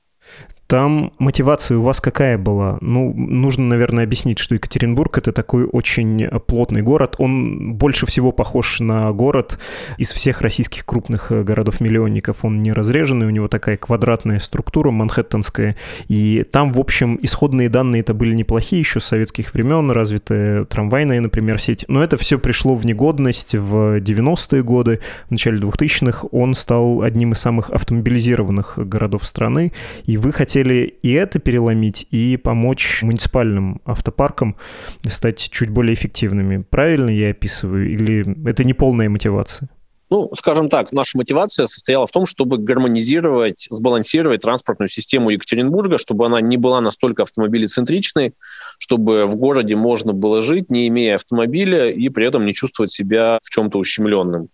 Там 0.69 1.13
мотивация 1.17 1.79
у 1.79 1.81
вас 1.81 1.99
какая 1.99 2.37
была? 2.37 2.77
Ну, 2.79 3.11
нужно, 3.15 3.65
наверное, 3.65 4.03
объяснить, 4.03 4.37
что 4.37 4.53
Екатеринбург— 4.53 5.17
это 5.17 5.31
такой 5.31 5.65
очень 5.65 6.27
плотный 6.45 6.83
город. 6.83 7.15
Он 7.17 7.73
больше 7.73 8.05
всего 8.05 8.31
похож 8.31 8.79
на 8.79 9.11
город 9.11 9.57
из 9.97 10.11
всех 10.11 10.41
российских 10.41 10.85
крупных 10.85 11.31
э, 11.31 11.41
городов-миллионников. 11.41 12.45
Он 12.45 12.61
не 12.61 12.71
разреженный, 12.71 13.25
у 13.25 13.31
него 13.31 13.47
такая 13.47 13.77
квадратная 13.77 14.37
структура 14.37 14.91
манхэттенская. 14.91 15.75
И 16.07 16.45
там, 16.51 16.71
в 16.71 16.79
общем, 16.79 17.17
исходные 17.19 17.67
данные 17.67 18.01
это 18.01 18.13
были 18.13 18.35
неплохие 18.35 18.79
еще 18.79 18.99
с 18.99 19.05
советских 19.05 19.55
времен, 19.55 19.89
развитая 19.89 20.65
трамвайная, 20.65 21.19
например, 21.19 21.59
сеть. 21.59 21.85
Но 21.87 22.03
это 22.03 22.15
все 22.15 22.37
пришло 22.37 22.75
в 22.75 22.85
негодность 22.85 23.55
в 23.55 23.97
90-е 23.97 24.61
годы, 24.61 24.99
в 25.29 25.31
начале 25.31 25.57
2000-х. 25.57 26.27
Он 26.31 26.53
стал 26.53 27.01
одним 27.01 27.31
из 27.31 27.39
самых 27.39 27.71
автомобилизированных 27.71 28.77
городов 28.87 29.25
страны. 29.25 29.73
И 30.05 30.15
вы 30.19 30.31
хотели 30.31 30.99
и 31.01 31.11
это 31.13 31.39
переломить, 31.39 32.05
и 32.11 32.37
помочь 32.37 33.01
муниципальным 33.01 33.81
автопаркам 33.85 34.55
стать 35.07 35.49
чуть 35.49 35.69
более 35.69 35.93
эффективными. 35.93 36.63
Правильно 36.69 37.09
я 37.09 37.31
описываю? 37.31 37.89
Или 37.89 38.47
это 38.47 38.63
не 38.63 38.73
полная 38.73 39.09
мотивация? 39.09 39.69
Ну, 40.11 40.31
скажем 40.35 40.69
так, 40.69 40.91
наша 40.91 41.17
мотивация 41.19 41.67
состояла 41.67 42.07
в 42.07 42.11
том, 42.11 42.25
чтобы 42.25 42.57
гармонизировать, 42.57 43.67
сбалансировать 43.69 44.41
транспортную 44.41 44.89
систему 44.89 45.29
Екатеринбурга, 45.29 45.99
чтобы 45.99 46.25
она 46.25 46.41
не 46.41 46.57
была 46.57 46.81
настолько 46.81 47.23
автомобилецентричной, 47.23 48.33
чтобы 48.79 49.27
в 49.27 49.35
городе 49.35 49.75
можно 49.75 50.13
было 50.13 50.41
жить, 50.41 50.71
не 50.71 50.87
имея 50.87 51.15
автомобиля, 51.15 51.91
и 51.91 52.09
при 52.09 52.25
этом 52.25 52.45
не 52.47 52.55
чувствовать 52.55 52.91
себя 52.91 53.37
в 53.43 53.49
чем-то 53.51 53.77
ущемленным. 53.77 54.49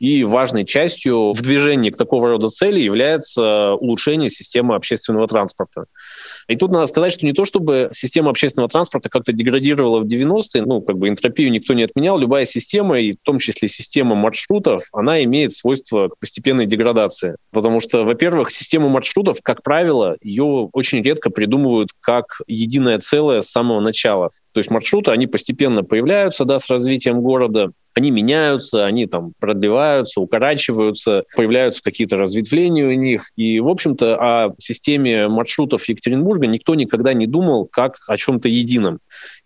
И 0.00 0.24
важной 0.24 0.64
частью 0.64 1.32
в 1.32 1.42
движении 1.42 1.90
к 1.90 1.96
такого 1.96 2.28
рода 2.28 2.48
цели 2.48 2.80
является 2.80 3.74
улучшение 3.74 4.30
системы 4.30 4.74
общественного 4.74 5.28
транспорта. 5.28 5.84
И 6.48 6.56
тут 6.56 6.72
надо 6.72 6.86
сказать, 6.86 7.12
что 7.12 7.26
не 7.26 7.34
то 7.34 7.44
чтобы 7.44 7.90
система 7.92 8.30
общественного 8.30 8.70
транспорта 8.70 9.10
как-то 9.10 9.32
деградировала 9.32 10.00
в 10.00 10.06
90-е, 10.06 10.62
ну, 10.62 10.80
как 10.80 10.96
бы 10.96 11.08
энтропию 11.08 11.52
никто 11.52 11.74
не 11.74 11.82
отменял, 11.82 12.18
любая 12.18 12.46
система, 12.46 12.98
и 12.98 13.12
в 13.12 13.22
том 13.22 13.38
числе 13.38 13.68
система 13.68 14.14
маршрутов, 14.14 14.84
она 14.92 15.22
имеет 15.24 15.52
свойство 15.52 16.10
постепенной 16.18 16.64
деградации. 16.64 17.36
Потому 17.52 17.80
что, 17.80 18.04
во-первых, 18.04 18.50
систему 18.50 18.88
маршрутов, 18.88 19.40
как 19.42 19.62
правило, 19.62 20.16
ее 20.22 20.70
очень 20.72 21.02
редко 21.02 21.28
придумывают 21.28 21.90
как 22.00 22.40
единое 22.46 22.98
целое 22.98 23.42
с 23.42 23.50
самого 23.50 23.80
начала. 23.80 24.30
То 24.54 24.60
есть 24.60 24.70
маршруты, 24.70 25.10
они 25.10 25.26
постепенно 25.26 25.84
появляются, 25.84 26.46
да, 26.46 26.58
с 26.58 26.70
развитием 26.70 27.20
города, 27.20 27.72
они 27.94 28.10
меняются, 28.10 28.86
они 28.86 29.06
там 29.06 29.32
продлеваются, 29.38 30.20
укорачиваются, 30.20 31.24
появляются 31.34 31.82
какие-то 31.82 32.16
разветвления 32.16 32.86
у 32.86 32.92
них. 32.92 33.30
И, 33.36 33.60
в 33.60 33.68
общем-то, 33.68 34.16
о 34.16 34.54
системе 34.58 35.28
маршрутов 35.28 35.88
Екатеринбурга 35.88 36.46
никто 36.46 36.74
никогда 36.74 37.12
не 37.12 37.26
думал 37.26 37.66
как 37.66 37.96
о 38.06 38.16
чем-то 38.16 38.48
едином. 38.48 39.00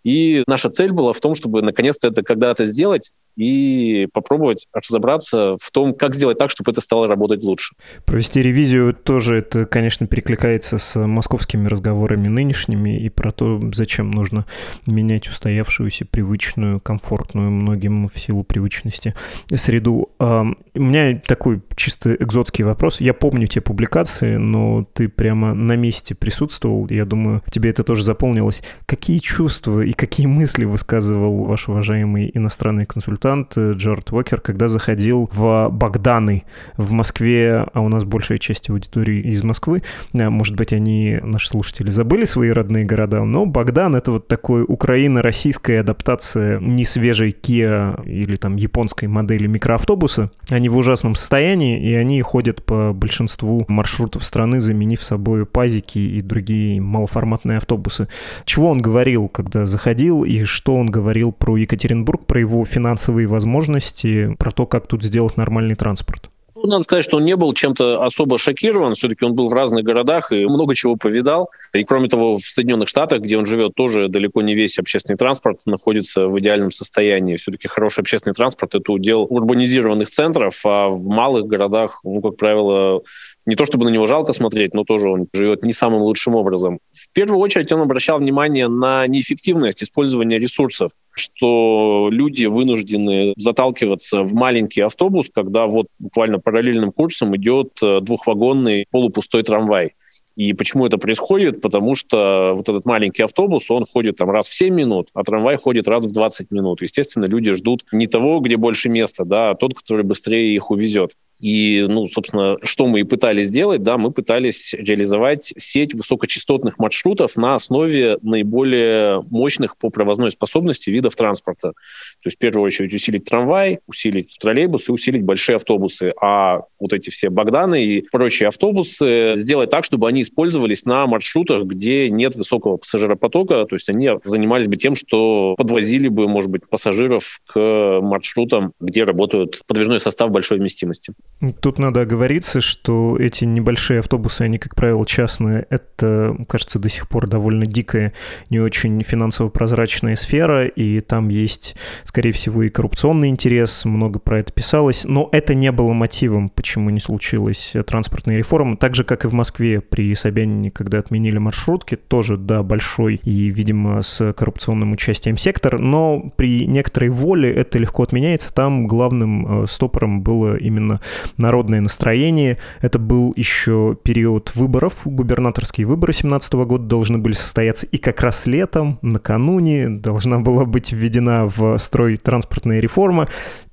И 0.05 0.43
наша 0.47 0.69
цель 0.69 0.93
была 0.93 1.11
в 1.11 1.19
том, 1.19 1.35
чтобы 1.35 1.61
наконец-то 1.61 2.07
это 2.07 2.21
когда-то 2.21 2.63
сделать, 2.65 3.11
и 3.35 4.07
попробовать 4.13 4.67
разобраться 4.73 5.57
в 5.59 5.71
том, 5.71 5.93
как 5.93 6.15
сделать 6.15 6.37
так, 6.37 6.49
чтобы 6.49 6.71
это 6.71 6.79
стало 6.81 7.07
работать 7.07 7.43
лучше. 7.43 7.75
Провести 8.05 8.41
ревизию 8.41 8.93
тоже, 8.93 9.39
это, 9.39 9.65
конечно, 9.65 10.07
перекликается 10.07 10.77
с 10.77 10.97
московскими 11.05 11.67
разговорами 11.67 12.27
нынешними 12.27 12.97
и 12.97 13.09
про 13.09 13.31
то, 13.31 13.61
зачем 13.73 14.11
нужно 14.11 14.45
менять 14.85 15.27
устоявшуюся, 15.27 16.05
привычную, 16.05 16.79
комфортную 16.79 17.51
многим 17.51 18.07
в 18.07 18.17
силу 18.17 18.43
привычности 18.43 19.15
среду. 19.53 20.09
У 20.19 20.81
меня 20.81 21.19
такой 21.25 21.61
чисто 21.75 22.15
экзотский 22.15 22.63
вопрос. 22.63 23.01
Я 23.01 23.13
помню 23.13 23.47
те 23.47 23.59
публикации, 23.59 24.37
но 24.37 24.85
ты 24.93 25.09
прямо 25.09 25.53
на 25.53 25.75
месте 25.75 26.15
присутствовал. 26.15 26.87
Я 26.89 27.05
думаю, 27.05 27.41
тебе 27.49 27.71
это 27.71 27.83
тоже 27.83 28.03
заполнилось. 28.03 28.63
Какие 28.85 29.17
чувства 29.17 29.81
и 29.81 29.91
какие 29.95 30.27
мысли 30.27 30.65
высказывал 30.65 31.45
ваш 31.45 31.67
уважаемый 31.69 32.29
иностранный 32.33 32.85
консультант 32.85 33.53
э, 33.55 33.73
Джордж 33.73 34.03
Уокер, 34.11 34.41
когда 34.41 34.67
заходил 34.67 35.29
в 35.33 35.69
Богданы 35.71 36.43
в 36.77 36.91
Москве, 36.91 37.65
а 37.73 37.81
у 37.81 37.89
нас 37.89 38.03
большая 38.03 38.37
часть 38.37 38.69
аудитории 38.69 39.21
из 39.21 39.43
Москвы, 39.43 39.83
э, 40.13 40.29
может 40.29 40.55
быть, 40.55 40.73
они, 40.73 41.19
наши 41.23 41.47
слушатели, 41.47 41.89
забыли 41.89 42.25
свои 42.25 42.49
родные 42.49 42.85
города, 42.85 43.23
но 43.23 43.45
Богдан— 43.45 43.95
это 43.97 44.11
вот 44.11 44.27
такой 44.27 44.63
Украина-российская 44.67 45.79
адаптация 45.79 46.59
не 46.59 46.85
свежей 46.85 47.31
Kia 47.31 48.05
или 48.05 48.35
там 48.35 48.57
японской 48.57 49.05
модели 49.05 49.47
микроавтобуса. 49.47 50.31
Они 50.49 50.69
в 50.69 50.77
ужасном 50.77 51.15
состоянии, 51.15 51.79
и 51.79 51.93
они 51.95 52.21
ходят 52.21 52.63
по 52.63 52.93
большинству 52.93 53.65
маршрутов 53.67 54.25
страны, 54.25 54.61
заменив 54.61 55.03
собой 55.03 55.45
пазики 55.45 55.99
и 55.99 56.21
другие 56.21 56.81
малоформатные 56.81 57.57
автобусы. 57.57 58.07
Чего 58.45 58.69
он 58.69 58.81
говорил, 58.81 59.27
когда 59.29 59.65
заходил, 59.65 59.84
и 59.91 60.43
что 60.43 60.75
он 60.75 60.87
говорил 60.87 61.31
про 61.31 61.57
Екатеринбург, 61.57 62.25
про 62.25 62.39
его 62.39 62.65
финансовые 62.65 63.27
возможности, 63.27 64.35
про 64.39 64.51
то, 64.51 64.65
как 64.65 64.87
тут 64.87 65.03
сделать 65.03 65.37
нормальный 65.37 65.75
транспорт? 65.75 66.29
Надо 66.67 66.83
сказать, 66.83 67.03
что 67.03 67.17
он 67.17 67.25
не 67.25 67.35
был 67.35 67.53
чем-то 67.53 68.03
особо 68.03 68.37
шокирован. 68.37 68.93
Все-таки 68.93 69.25
он 69.25 69.35
был 69.35 69.49
в 69.49 69.53
разных 69.53 69.83
городах 69.83 70.31
и 70.31 70.45
много 70.45 70.73
чего 70.73 70.95
повидал. 70.95 71.49
И 71.73 71.83
кроме 71.83 72.07
того, 72.07 72.37
в 72.37 72.41
Соединенных 72.41 72.87
Штатах, 72.87 73.21
где 73.21 73.37
он 73.37 73.45
живет, 73.45 73.75
тоже 73.75 74.07
далеко 74.07 74.41
не 74.41 74.55
весь 74.55 74.79
общественный 74.79 75.17
транспорт 75.17 75.61
находится 75.65 76.27
в 76.27 76.39
идеальном 76.39 76.71
состоянии. 76.71 77.35
Все-таки 77.35 77.67
хороший 77.67 77.99
общественный 77.99 78.33
транспорт– 78.33 78.73
это 78.75 78.91
удел 78.91 79.27
урбанизированных 79.29 80.09
центров, 80.09 80.61
а 80.65 80.87
в 80.89 81.07
малых 81.07 81.45
городах, 81.45 81.99
ну, 82.03 82.21
как 82.21 82.37
правило, 82.37 83.01
не 83.45 83.55
то 83.55 83.65
чтобы 83.65 83.85
на 83.85 83.89
него 83.89 84.07
жалко 84.07 84.33
смотреть, 84.33 84.73
но 84.73 84.83
тоже 84.83 85.09
он 85.09 85.27
живет 85.33 85.63
не 85.63 85.73
самым 85.73 86.01
лучшим 86.01 86.35
образом. 86.35 86.79
В 86.91 87.09
первую 87.13 87.39
очередь 87.39 87.71
он 87.71 87.81
обращал 87.81 88.19
внимание 88.19 88.67
на 88.67 89.05
неэффективность 89.07 89.83
использования 89.83 90.39
ресурсов, 90.39 90.91
что 91.11 92.09
люди 92.11 92.45
вынуждены 92.45 93.33
заталкиваться 93.37 94.21
в 94.23 94.33
маленький 94.33 94.81
автобус, 94.81 95.29
когда 95.33 95.67
вот 95.67 95.87
буквально 95.99 96.39
параллельным 96.39 96.91
курсом 96.91 97.35
идет 97.35 97.77
э, 97.81 97.99
двухвагонный 98.01 98.85
полупустой 98.89 99.43
трамвай. 99.43 99.93
И 100.35 100.51
почему 100.51 100.85
это 100.85 100.97
происходит? 100.97 101.61
Потому 101.61 101.95
что 101.95 102.53
вот 102.55 102.67
этот 102.67 102.85
маленький 102.85 103.23
автобус, 103.23 103.71
он 103.71 103.85
ходит 103.85 104.17
там 104.17 104.29
раз 104.29 104.49
в 104.49 104.53
7 104.53 104.73
минут, 104.73 105.09
а 105.13 105.23
трамвай 105.23 105.55
ходит 105.55 105.87
раз 105.87 106.05
в 106.05 106.11
20 106.11 106.51
минут. 106.51 106.81
Естественно, 106.81 107.25
люди 107.25 107.53
ждут 107.53 107.85
не 107.93 108.07
того, 108.07 108.39
где 108.41 108.57
больше 108.57 108.89
места, 108.89 109.23
да, 109.23 109.51
а 109.51 109.55
тот, 109.55 109.75
который 109.75 110.03
быстрее 110.03 110.53
их 110.53 110.71
увезет. 110.71 111.15
И, 111.39 111.85
ну, 111.87 112.05
собственно, 112.07 112.57
что 112.63 112.87
мы 112.87 113.01
и 113.01 113.03
пытались 113.03 113.47
сделать, 113.47 113.83
да, 113.83 113.97
мы 113.97 114.11
пытались 114.11 114.73
реализовать 114.73 115.53
сеть 115.57 115.93
высокочастотных 115.93 116.79
маршрутов 116.79 117.35
на 117.35 117.55
основе 117.55 118.17
наиболее 118.21 119.21
мощных 119.29 119.77
по 119.77 119.89
провозной 119.89 120.31
способности 120.31 120.89
видов 120.89 121.15
транспорта. 121.15 121.71
То 121.71 122.27
есть, 122.27 122.37
в 122.37 122.39
первую 122.39 122.65
очередь, 122.65 122.93
усилить 122.93 123.25
трамвай, 123.25 123.79
усилить 123.87 124.37
троллейбусы, 124.39 124.93
усилить 124.93 125.23
большие 125.23 125.57
автобусы. 125.57 126.13
А 126.21 126.61
вот 126.79 126.93
эти 126.93 127.09
все 127.09 127.29
Богданы 127.29 127.83
и 127.83 128.01
прочие 128.01 128.47
автобусы 128.47 129.33
сделать 129.37 129.69
так, 129.69 129.83
чтобы 129.83 130.07
они 130.07 130.21
использовались 130.21 130.85
на 130.85 131.05
маршрутах, 131.05 131.65
где 131.65 132.09
нет 132.09 132.35
высокого 132.35 132.77
пассажиропотока, 132.77 133.65
то 133.65 133.75
есть 133.75 133.89
они 133.89 134.09
занимались 134.23 134.67
бы 134.67 134.77
тем, 134.77 134.95
что 134.95 135.55
подвозили 135.57 136.07
бы, 136.07 136.27
может 136.27 136.49
быть, 136.49 136.67
пассажиров 136.69 137.41
к 137.45 137.99
маршрутам, 138.01 138.73
где 138.79 139.03
работают 139.03 139.61
подвижной 139.67 139.99
состав 139.99 140.31
большой 140.31 140.59
вместимости. 140.59 141.13
Тут 141.59 141.79
надо 141.79 142.01
оговориться, 142.01 142.61
что 142.61 143.17
эти 143.19 143.43
небольшие 143.43 143.99
автобусы, 143.99 144.43
они, 144.43 144.57
как 144.57 144.73
правило, 144.73 145.05
частные. 145.05 145.65
Это, 145.69 146.35
кажется, 146.47 146.79
до 146.79 146.87
сих 146.87 147.09
пор 147.09 147.27
довольно 147.27 147.65
дикая, 147.65 148.13
не 148.49 148.59
очень 148.59 149.03
финансово 149.03 149.49
прозрачная 149.49 150.15
сфера, 150.15 150.65
и 150.65 151.01
там 151.01 151.27
есть, 151.29 151.75
скорее 152.05 152.31
всего, 152.31 152.63
и 152.63 152.69
коррупционный 152.69 153.27
интерес, 153.27 153.83
много 153.83 154.17
про 154.19 154.39
это 154.39 154.53
писалось, 154.53 155.03
но 155.03 155.27
это 155.33 155.53
не 155.53 155.71
было 155.71 155.91
мотивом, 155.93 156.49
почему 156.49 156.89
не 156.89 157.01
случилась 157.01 157.73
транспортная 157.85 158.37
реформа. 158.37 158.77
Так 158.77 158.95
же, 158.95 159.03
как 159.03 159.25
и 159.25 159.27
в 159.27 159.33
Москве 159.33 159.81
при 159.81 160.15
Собянине, 160.15 160.71
когда 160.71 160.99
отменили 160.99 161.37
маршрутки, 161.37 161.95
тоже, 161.95 162.37
да, 162.37 162.63
большой 162.63 163.15
и, 163.15 163.49
видимо, 163.49 164.01
с 164.01 164.33
коррупционным 164.33 164.93
участием 164.93 165.37
сектор, 165.37 165.79
но 165.79 166.31
при 166.37 166.65
некоторой 166.65 167.09
воле 167.09 167.53
это 167.53 167.77
легко 167.77 168.03
отменяется. 168.03 168.53
Там 168.53 168.87
главным 168.87 169.63
э, 169.63 169.67
стопором 169.67 170.21
было 170.21 170.55
именно 170.55 171.01
народное 171.37 171.81
настроение. 171.81 172.57
Это 172.81 172.99
был 172.99 173.33
еще 173.35 173.97
период 174.03 174.55
выборов, 174.55 175.01
губернаторские 175.05 175.87
выборы 175.87 176.13
17 176.13 176.53
года 176.53 176.85
должны 176.85 177.17
были 177.17 177.33
состояться, 177.33 177.85
и 177.85 177.97
как 177.97 178.21
раз 178.21 178.45
летом, 178.45 178.99
накануне, 179.01 179.89
должна 179.89 180.39
была 180.39 180.65
быть 180.65 180.91
введена 180.91 181.47
в 181.47 181.77
строй 181.77 182.17
транспортная 182.17 182.79
реформа, 182.79 183.27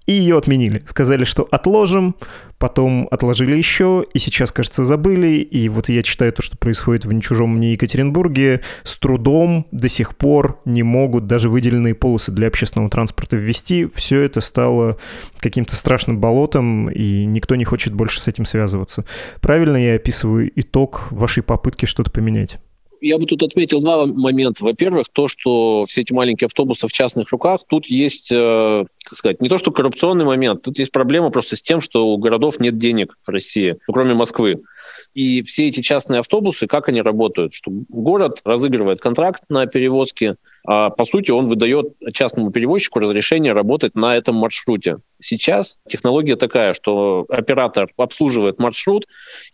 и 0.06 0.12
ее 0.12 0.38
отменили. 0.38 0.82
Сказали, 0.86 1.24
что 1.24 1.46
отложим, 1.50 2.16
потом 2.58 3.08
отложили 3.10 3.56
еще, 3.56 4.04
и 4.12 4.18
сейчас, 4.18 4.52
кажется, 4.52 4.84
забыли. 4.84 5.36
И 5.38 5.68
вот 5.68 5.88
я 5.88 6.02
читаю 6.02 6.32
то, 6.32 6.42
что 6.42 6.56
происходит 6.56 7.04
в 7.04 7.12
«Нечужом 7.12 7.56
мне 7.56 7.72
Екатеринбурге», 7.72 8.60
с 8.82 8.96
трудом 8.98 9.66
до 9.70 9.88
сих 9.88 10.16
пор 10.16 10.60
не 10.64 10.82
могут 10.82 11.26
даже 11.26 11.48
выделенные 11.48 11.94
полосы 11.94 12.32
для 12.32 12.48
общественного 12.48 12.90
транспорта 12.90 13.36
ввести. 13.36 13.86
Все 13.94 14.20
это 14.20 14.40
стало 14.40 14.98
каким-то 15.38 15.76
страшным 15.76 16.18
болотом, 16.18 16.90
и 16.90 17.24
никто 17.24 17.54
не 17.54 17.64
хочет 17.64 17.94
больше 17.94 18.20
с 18.20 18.28
этим 18.28 18.44
связываться. 18.44 19.04
Правильно 19.40 19.76
я 19.76 19.94
описываю 19.94 20.50
итог 20.54 21.08
вашей 21.10 21.42
попытки 21.42 21.86
что-то 21.86 22.10
поменять? 22.10 22.58
Я 23.02 23.18
бы 23.18 23.26
тут 23.26 23.42
отметил 23.42 23.80
два 23.80 24.06
момента. 24.06 24.64
Во-первых, 24.64 25.08
то, 25.12 25.28
что 25.28 25.84
все 25.86 26.02
эти 26.02 26.12
маленькие 26.12 26.46
автобусы 26.46 26.86
в 26.86 26.92
частных 26.92 27.30
руках, 27.30 27.60
тут 27.68 27.86
есть, 27.86 28.30
э, 28.32 28.84
как 29.04 29.18
сказать, 29.18 29.42
не 29.42 29.48
то, 29.48 29.58
что 29.58 29.72
коррупционный 29.72 30.24
момент, 30.24 30.62
тут 30.62 30.78
есть 30.78 30.92
проблема 30.92 31.30
просто 31.30 31.56
с 31.56 31.62
тем, 31.62 31.80
что 31.80 32.06
у 32.06 32.16
городов 32.16 32.60
нет 32.60 32.78
денег 32.78 33.18
в 33.24 33.28
России, 33.28 33.76
ну, 33.88 33.94
кроме 33.94 34.14
Москвы. 34.14 34.62
И 35.14 35.42
все 35.42 35.68
эти 35.68 35.80
частные 35.80 36.20
автобусы, 36.20 36.66
как 36.66 36.88
они 36.88 37.02
работают? 37.02 37.52
Что 37.52 37.70
город 37.88 38.40
разыгрывает 38.44 39.00
контракт 39.00 39.44
на 39.48 39.66
перевозки, 39.66 40.36
а 40.64 40.90
по 40.90 41.04
сути 41.04 41.30
он 41.30 41.48
выдает 41.48 41.92
частному 42.12 42.50
перевозчику 42.50 43.00
разрешение 43.00 43.52
работать 43.52 43.94
на 43.94 44.16
этом 44.16 44.36
маршруте. 44.36 44.96
Сейчас 45.18 45.80
технология 45.88 46.36
такая, 46.36 46.72
что 46.72 47.26
оператор 47.28 47.88
обслуживает 47.96 48.58
маршрут, 48.58 49.06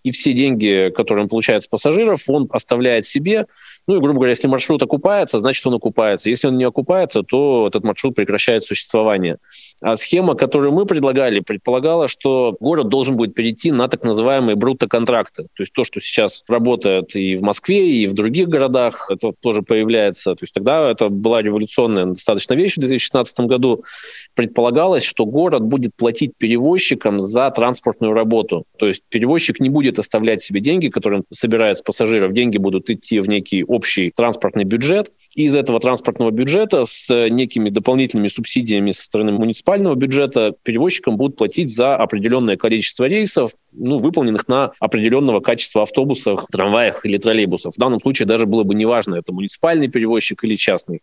и 0.02 0.10
все 0.12 0.32
деньги, 0.32 0.92
которые 0.94 1.24
он 1.24 1.28
получает 1.28 1.62
с 1.62 1.66
пассажиров, 1.66 2.28
он 2.28 2.48
оставляет 2.50 3.04
себе, 3.04 3.46
ну 3.86 3.96
и, 3.96 4.00
грубо 4.00 4.14
говоря, 4.14 4.30
если 4.30 4.48
маршрут 4.48 4.82
окупается, 4.82 5.38
значит, 5.38 5.66
он 5.66 5.74
окупается. 5.74 6.28
Если 6.28 6.46
он 6.46 6.56
не 6.56 6.64
окупается, 6.64 7.22
то 7.22 7.66
этот 7.66 7.84
маршрут 7.84 8.14
прекращает 8.14 8.62
существование. 8.62 9.38
А 9.80 9.94
схема, 9.94 10.34
которую 10.34 10.72
мы 10.72 10.86
предлагали, 10.86 11.38
предполагала, 11.40 12.08
что 12.08 12.56
город 12.58 12.88
должен 12.88 13.16
будет 13.16 13.34
перейти 13.34 13.70
на 13.70 13.86
так 13.88 14.02
называемые 14.02 14.56
брутто-контракты. 14.56 15.44
То 15.44 15.62
есть 15.62 15.72
то, 15.72 15.84
что 15.84 16.00
сейчас 16.00 16.42
работает 16.48 17.14
и 17.14 17.36
в 17.36 17.42
Москве, 17.42 17.88
и 17.88 18.06
в 18.06 18.12
других 18.12 18.48
городах, 18.48 19.08
это 19.10 19.32
тоже 19.40 19.62
появляется. 19.62 20.34
То 20.34 20.42
есть 20.42 20.52
тогда 20.52 20.90
это 20.90 21.08
была 21.10 21.42
революционная 21.42 22.06
достаточно 22.06 22.54
вещь 22.54 22.76
в 22.76 22.80
2016 22.80 23.40
году. 23.40 23.84
Предполагалось, 24.34 25.04
что 25.04 25.26
город 25.26 25.62
будет 25.62 25.94
платить 25.94 26.32
перевозчикам 26.36 27.20
за 27.20 27.48
транспортную 27.50 28.12
работу. 28.12 28.64
То 28.78 28.88
есть 28.88 29.04
перевозчик 29.08 29.60
не 29.60 29.68
будет 29.68 30.00
оставлять 30.00 30.42
себе 30.42 30.60
деньги, 30.60 30.88
которые 30.88 31.20
он 31.20 31.24
собирает 31.30 31.78
с 31.78 31.82
пассажиров. 31.82 32.32
Деньги 32.32 32.58
будут 32.58 32.90
идти 32.90 33.20
в 33.20 33.28
некий 33.28 33.62
общий 33.62 34.12
транспортный 34.16 34.64
бюджет. 34.64 35.12
И 35.36 35.44
из 35.44 35.54
этого 35.54 35.78
транспортного 35.78 36.32
бюджета 36.32 36.84
с 36.84 37.28
некими 37.28 37.70
дополнительными 37.70 38.28
субсидиями 38.28 38.90
со 38.90 39.04
стороны 39.04 39.32
муниципального 39.32 39.67
бюджета 39.96 40.54
перевозчикам 40.62 41.16
будут 41.18 41.36
платить 41.36 41.74
за 41.74 41.94
определенное 41.94 42.56
количество 42.56 43.04
рейсов, 43.04 43.52
ну, 43.72 43.98
выполненных 43.98 44.48
на 44.48 44.72
определенного 44.80 45.40
качества 45.40 45.82
автобусах, 45.82 46.46
трамваях 46.50 47.04
или 47.04 47.18
троллейбусов. 47.18 47.74
В 47.74 47.78
данном 47.78 48.00
случае 48.00 48.26
даже 48.26 48.46
было 48.46 48.64
бы 48.64 48.74
неважно, 48.74 49.16
это 49.16 49.32
муниципальный 49.32 49.88
перевозчик 49.88 50.42
или 50.44 50.54
частный. 50.54 51.02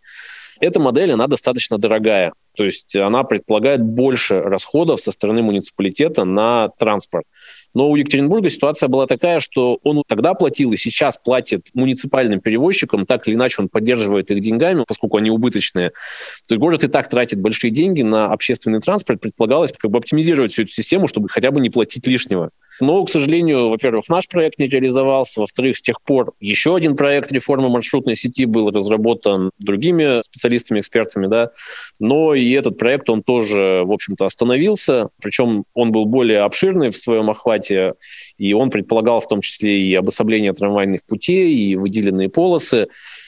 Эта 0.60 0.80
модель, 0.80 1.12
она 1.12 1.28
достаточно 1.28 1.78
дорогая. 1.78 2.34
То 2.56 2.64
есть 2.64 2.96
она 2.96 3.24
предполагает 3.24 3.84
больше 3.84 4.40
расходов 4.40 5.02
со 5.02 5.12
стороны 5.12 5.42
муниципалитета 5.42 6.24
на 6.24 6.70
транспорт. 6.78 7.26
Но 7.74 7.90
у 7.90 7.96
Екатеринбурга 7.98 8.50
ситуация 8.50 8.88
была 8.88 9.06
такая, 9.06 9.42
что 9.42 9.80
он 9.84 10.02
тогда 10.08 10.34
платил 10.34 10.72
и 10.72 10.78
сейчас 10.78 11.18
платит 11.18 11.68
муниципальным 11.74 12.40
перевозчикам, 12.40 13.06
так 13.06 13.28
или 13.28 13.36
иначе 13.36 13.62
он 13.62 13.68
поддерживает 13.68 14.32
их 14.32 14.42
деньгами, 14.42 14.86
поскольку 14.88 15.18
они 15.18 15.30
убыточные. 15.30 15.90
То 15.90 16.54
есть 16.54 16.62
город 16.62 16.86
и 16.86 16.88
так 16.88 17.10
тратит 17.10 17.42
большие 17.42 17.72
деньги 17.72 18.02
на 18.02 18.32
общественный 18.32 18.80
транспорт, 18.80 19.20
предполагалось 19.20 19.74
как 19.74 19.92
бы 19.92 19.98
оптимизировать 19.98 20.54
всю 20.54 20.62
эту 20.62 20.72
систему, 20.72 21.10
чтобы 21.10 21.28
хотя 21.28 21.52
бы 21.52 21.60
не 21.60 21.70
платить 21.70 22.08
лишнего. 22.08 22.52
Но, 22.82 23.04
к 23.04 23.10
сожалению, 23.10 23.70
во-первых, 23.70 24.10
наш 24.10 24.28
проект 24.28 24.60
не 24.60 24.68
реализовался, 24.68 25.42
во-вторых, 25.42 25.78
с 25.78 25.82
тех 25.82 26.02
пор 26.02 26.34
еще 26.40 26.76
один 26.76 26.96
проект 26.96 27.32
реформы 27.32 27.70
маршрутной 27.70 28.16
сети 28.16 28.46
был 28.46 28.72
разработан 28.72 29.52
другими 29.60 30.22
специалистами, 30.22 30.80
экспертами, 30.80 31.28
да, 31.28 31.52
но 32.00 32.34
и 32.34 32.52
этот 32.52 32.78
проект, 32.78 33.10
он 33.10 33.24
тоже, 33.24 33.84
в 33.86 33.92
общем-то, 33.92 34.26
остановился, 34.26 35.10
причем 35.22 35.66
он 35.74 35.92
был 35.92 36.06
более 36.06 36.40
обширный 36.40 36.90
в 36.90 36.98
своем 36.98 37.30
охвате, 37.30 37.94
и 38.38 38.54
он 38.54 38.70
предполагал 38.70 39.20
в 39.20 39.28
том 39.28 39.42
числе 39.42 39.82
и 39.82 39.96
обособление 39.96 40.54
трамвайных 40.54 41.06
путей, 41.06 41.56
и 41.56 41.76
выделенные 41.76 42.30
полосы, 42.30 42.88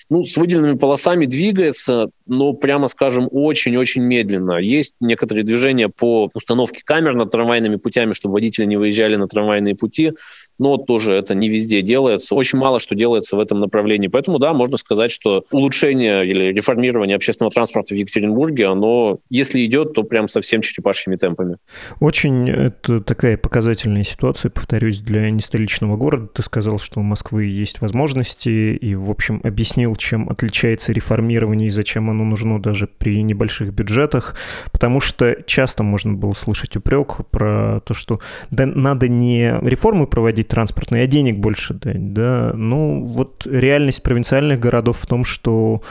ну, 0.09 0.23
с 0.23 0.37
выделенными 0.37 0.77
полосами 0.77 1.25
двигается, 1.25 2.09
но, 2.25 2.53
прямо 2.53 2.87
скажем, 2.87 3.27
очень-очень 3.29 4.01
медленно. 4.01 4.57
Есть 4.57 4.95
некоторые 4.99 5.43
движения 5.43 5.89
по 5.89 6.29
установке 6.33 6.81
камер 6.83 7.15
над 7.15 7.31
трамвайными 7.31 7.75
путями, 7.75 8.13
чтобы 8.13 8.33
водители 8.33 8.65
не 8.65 8.77
выезжали 8.77 9.15
на 9.15 9.27
трамвайные 9.27 9.75
пути, 9.75 10.13
но 10.59 10.77
тоже 10.77 11.13
это 11.13 11.35
не 11.35 11.49
везде 11.49 11.81
делается. 11.81 12.35
Очень 12.35 12.59
мало 12.59 12.79
что 12.79 12.95
делается 12.95 13.35
в 13.35 13.39
этом 13.39 13.59
направлении. 13.59 14.07
Поэтому, 14.07 14.39
да, 14.39 14.53
можно 14.53 14.77
сказать, 14.77 15.11
что 15.11 15.43
улучшение 15.51 16.25
или 16.27 16.53
реформирование 16.53 17.15
общественного 17.15 17.51
транспорта 17.51 17.93
в 17.93 17.97
Екатеринбурге, 17.97 18.67
оно, 18.67 19.19
если 19.29 19.65
идет, 19.65 19.93
то 19.93 20.03
прям 20.03 20.27
совсем 20.27 20.61
черепашьими 20.61 21.15
темпами. 21.15 21.57
Очень 21.99 22.49
это 22.49 23.01
такая 23.01 23.37
показательная 23.37 24.03
ситуация, 24.03 24.49
повторюсь, 24.49 24.99
для 25.01 25.29
нестоличного 25.29 25.97
города. 25.97 26.27
Ты 26.27 26.43
сказал, 26.43 26.79
что 26.79 26.99
у 26.99 27.03
Москвы 27.03 27.45
есть 27.45 27.81
возможности, 27.81 28.49
и, 28.49 28.95
в 28.95 29.11
общем, 29.11 29.41
объяснил, 29.43 29.95
чем 29.97 30.29
отличается 30.29 30.93
реформирование 30.93 31.67
и 31.67 31.71
зачем 31.71 32.09
оно 32.09 32.23
нужно 32.23 32.61
даже 32.61 32.87
при 32.87 33.21
небольших 33.21 33.73
бюджетах, 33.73 34.35
потому 34.71 34.99
что 34.99 35.35
часто 35.45 35.83
можно 35.83 36.13
было 36.13 36.33
слышать 36.33 36.75
упрек 36.77 37.17
про 37.31 37.81
то, 37.81 37.93
что 37.93 38.19
да, 38.51 38.65
надо 38.65 39.07
не 39.07 39.57
реформы 39.61 40.07
проводить 40.07 40.47
транспортные, 40.47 41.03
а 41.03 41.07
денег 41.07 41.37
больше 41.37 41.73
дать, 41.73 42.13
да. 42.13 42.51
Ну, 42.55 43.03
вот 43.05 43.45
реальность 43.45 44.03
провинциальных 44.03 44.59
городов 44.59 44.99
в 44.99 45.07
том, 45.07 45.25
что 45.25 45.81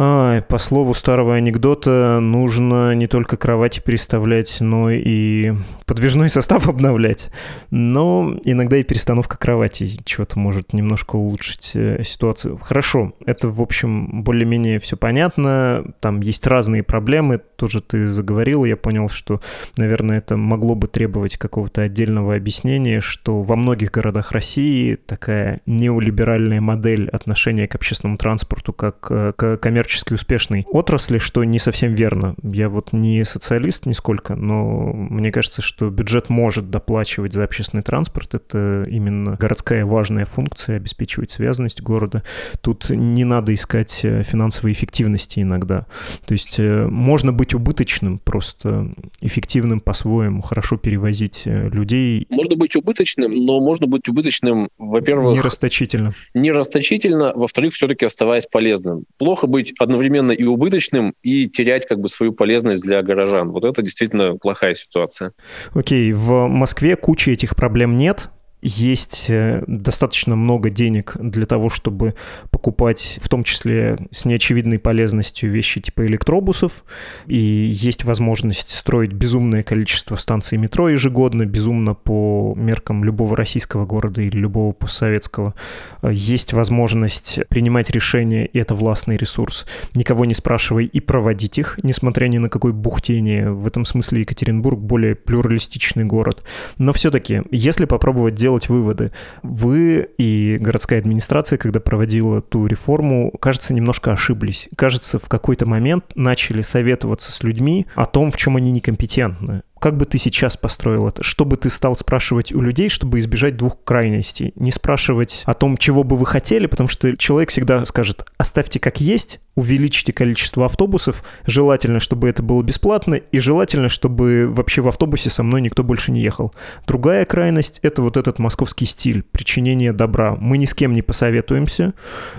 а, 0.00 0.42
по 0.42 0.58
слову 0.58 0.94
старого 0.94 1.34
анекдота, 1.34 2.20
нужно 2.20 2.94
не 2.94 3.08
только 3.08 3.36
кровати 3.36 3.82
переставлять, 3.84 4.58
но 4.60 4.92
и 4.92 5.52
подвижной 5.86 6.30
состав 6.30 6.68
обновлять. 6.68 7.30
Но 7.72 8.38
иногда 8.44 8.76
и 8.76 8.84
перестановка 8.84 9.36
кровати 9.36 9.90
чего-то 10.04 10.38
может 10.38 10.72
немножко 10.72 11.16
улучшить 11.16 11.72
э, 11.74 12.04
ситуацию. 12.04 12.58
Хорошо, 12.58 13.14
это, 13.26 13.48
в 13.48 13.60
общем, 13.60 14.22
более-менее 14.22 14.78
все 14.78 14.96
понятно. 14.96 15.84
Там 15.98 16.20
есть 16.20 16.46
разные 16.46 16.84
проблемы. 16.84 17.40
Тоже 17.56 17.80
ты 17.80 18.06
заговорил, 18.08 18.64
я 18.64 18.76
понял, 18.76 19.08
что, 19.08 19.40
наверное, 19.76 20.18
это 20.18 20.36
могло 20.36 20.76
бы 20.76 20.86
требовать 20.86 21.36
какого-то 21.38 21.82
отдельного 21.82 22.36
объяснения, 22.36 23.00
что 23.00 23.42
во 23.42 23.56
многих 23.56 23.90
городах 23.90 24.30
России 24.30 24.94
такая 24.94 25.60
неолиберальная 25.66 26.60
модель 26.60 27.08
отношения 27.08 27.66
к 27.66 27.74
общественному 27.74 28.16
транспорту 28.16 28.72
как 28.72 29.08
э, 29.10 29.32
к 29.36 29.56
коммерческому 29.56 29.87
коммерчески 29.88 30.12
успешной 30.12 30.66
отрасли, 30.68 31.16
что 31.16 31.44
не 31.44 31.58
совсем 31.58 31.94
верно. 31.94 32.34
Я 32.42 32.68
вот 32.68 32.92
не 32.92 33.24
социалист 33.24 33.86
нисколько, 33.86 34.36
но 34.36 34.92
мне 34.92 35.32
кажется, 35.32 35.62
что 35.62 35.88
бюджет 35.88 36.28
может 36.28 36.70
доплачивать 36.70 37.32
за 37.32 37.44
общественный 37.44 37.82
транспорт. 37.82 38.34
Это 38.34 38.84
именно 38.88 39.36
городская 39.36 39.86
важная 39.86 40.26
функция, 40.26 40.76
обеспечивать 40.76 41.30
связанность 41.30 41.80
города. 41.80 42.22
Тут 42.60 42.90
не 42.90 43.24
надо 43.24 43.54
искать 43.54 44.00
э, 44.02 44.24
финансовой 44.24 44.72
эффективности 44.72 45.40
иногда. 45.40 45.86
То 46.26 46.32
есть 46.32 46.58
э, 46.58 46.86
можно 46.86 47.32
быть 47.32 47.54
убыточным, 47.54 48.18
просто 48.18 48.92
эффективным 49.22 49.80
по-своему, 49.80 50.42
хорошо 50.42 50.76
перевозить 50.76 51.42
э, 51.46 51.70
людей. 51.70 52.26
Можно 52.28 52.56
быть 52.56 52.76
убыточным, 52.76 53.34
но 53.34 53.60
можно 53.60 53.86
быть 53.86 54.06
убыточным, 54.08 54.68
во-первых... 54.76 55.32
Не 55.32 55.40
расточительно. 55.40 56.12
Не 56.34 56.52
расточительно, 56.52 57.32
во-вторых, 57.34 57.72
все-таки 57.72 58.04
оставаясь 58.04 58.44
полезным. 58.46 59.04
Плохо 59.16 59.46
быть 59.46 59.77
одновременно 59.78 60.32
и 60.32 60.44
убыточным, 60.44 61.14
и 61.22 61.46
терять 61.46 61.86
как 61.86 62.00
бы 62.00 62.08
свою 62.08 62.32
полезность 62.32 62.82
для 62.82 63.02
горожан. 63.02 63.50
Вот 63.50 63.64
это 63.64 63.82
действительно 63.82 64.36
плохая 64.36 64.74
ситуация. 64.74 65.32
Окей, 65.74 66.12
в 66.12 66.46
Москве 66.46 66.96
кучи 66.96 67.30
этих 67.30 67.56
проблем 67.56 67.96
нет, 67.96 68.30
есть 68.60 69.26
э, 69.28 69.62
достаточно 69.66 70.34
много 70.34 70.70
денег 70.70 71.16
для 71.18 71.46
того, 71.46 71.68
чтобы 71.68 72.14
покупать, 72.50 73.18
в 73.22 73.28
том 73.28 73.44
числе 73.44 73.98
с 74.10 74.24
неочевидной 74.24 74.78
полезностью, 74.78 75.50
вещи 75.50 75.80
типа 75.80 76.06
электробусов, 76.06 76.84
и 77.26 77.36
есть 77.36 78.04
возможность 78.04 78.70
строить 78.70 79.12
безумное 79.12 79.62
количество 79.62 80.16
станций 80.16 80.58
метро 80.58 80.88
ежегодно, 80.88 81.46
безумно 81.46 81.94
по 81.94 82.54
меркам 82.56 83.04
любого 83.04 83.36
российского 83.36 83.86
города 83.86 84.22
или 84.22 84.36
любого 84.36 84.72
постсоветского. 84.72 85.54
Есть 86.02 86.52
возможность 86.52 87.40
принимать 87.48 87.90
решения, 87.90 88.46
и 88.46 88.58
это 88.58 88.74
властный 88.74 89.16
ресурс, 89.16 89.66
никого 89.94 90.24
не 90.24 90.34
спрашивай, 90.34 90.86
и 90.86 91.00
проводить 91.00 91.58
их, 91.58 91.78
несмотря 91.82 92.26
ни 92.26 92.38
на 92.38 92.48
какое 92.48 92.72
бухтение. 92.72 93.52
В 93.52 93.66
этом 93.66 93.84
смысле 93.84 94.20
Екатеринбург 94.20 94.78
более 94.80 95.14
плюралистичный 95.14 96.04
город. 96.04 96.42
Но 96.76 96.92
все-таки, 96.92 97.42
если 97.50 97.84
попробовать 97.84 98.34
делать 98.34 98.47
делать 98.48 98.70
выводы. 98.70 99.12
Вы 99.42 100.08
и 100.16 100.56
городская 100.58 100.98
администрация, 100.98 101.58
когда 101.58 101.80
проводила 101.80 102.40
ту 102.40 102.66
реформу, 102.66 103.30
кажется, 103.40 103.74
немножко 103.74 104.12
ошиблись. 104.12 104.70
Кажется, 104.74 105.18
в 105.18 105.28
какой-то 105.28 105.66
момент 105.66 106.04
начали 106.14 106.62
советоваться 106.62 107.30
с 107.30 107.42
людьми 107.42 107.86
о 107.94 108.06
том, 108.06 108.30
в 108.30 108.38
чем 108.38 108.56
они 108.56 108.72
некомпетентны. 108.72 109.62
Как 109.80 109.96
бы 109.96 110.04
ты 110.04 110.18
сейчас 110.18 110.56
построил 110.56 111.08
это? 111.08 111.22
Что 111.22 111.44
бы 111.44 111.56
ты 111.56 111.70
стал 111.70 111.96
спрашивать 111.96 112.52
у 112.52 112.60
людей, 112.60 112.88
чтобы 112.88 113.18
избежать 113.18 113.56
двух 113.56 113.82
крайностей? 113.84 114.52
Не 114.56 114.70
спрашивать 114.70 115.42
о 115.46 115.54
том, 115.54 115.76
чего 115.76 116.04
бы 116.04 116.16
вы 116.16 116.26
хотели, 116.26 116.66
потому 116.66 116.88
что 116.88 117.16
человек 117.16 117.50
всегда 117.50 117.84
скажет, 117.86 118.26
оставьте 118.36 118.80
как 118.80 119.00
есть, 119.00 119.40
увеличьте 119.54 120.12
количество 120.12 120.64
автобусов, 120.64 121.22
желательно, 121.46 122.00
чтобы 122.00 122.28
это 122.28 122.42
было 122.42 122.62
бесплатно, 122.62 123.14
и 123.14 123.38
желательно, 123.38 123.88
чтобы 123.88 124.48
вообще 124.48 124.82
в 124.82 124.88
автобусе 124.88 125.30
со 125.30 125.42
мной 125.42 125.60
никто 125.60 125.84
больше 125.84 126.12
не 126.12 126.22
ехал. 126.22 126.52
Другая 126.86 127.24
крайность— 127.24 127.80
это 127.82 128.02
вот 128.02 128.16
этот 128.16 128.38
московский 128.38 128.86
стиль 128.86 129.22
причинения 129.22 129.92
добра. 129.92 130.36
Мы 130.38 130.58
ни 130.58 130.64
с 130.64 130.74
кем 130.74 130.92
не 130.92 131.02
посоветуемся, 131.02 131.94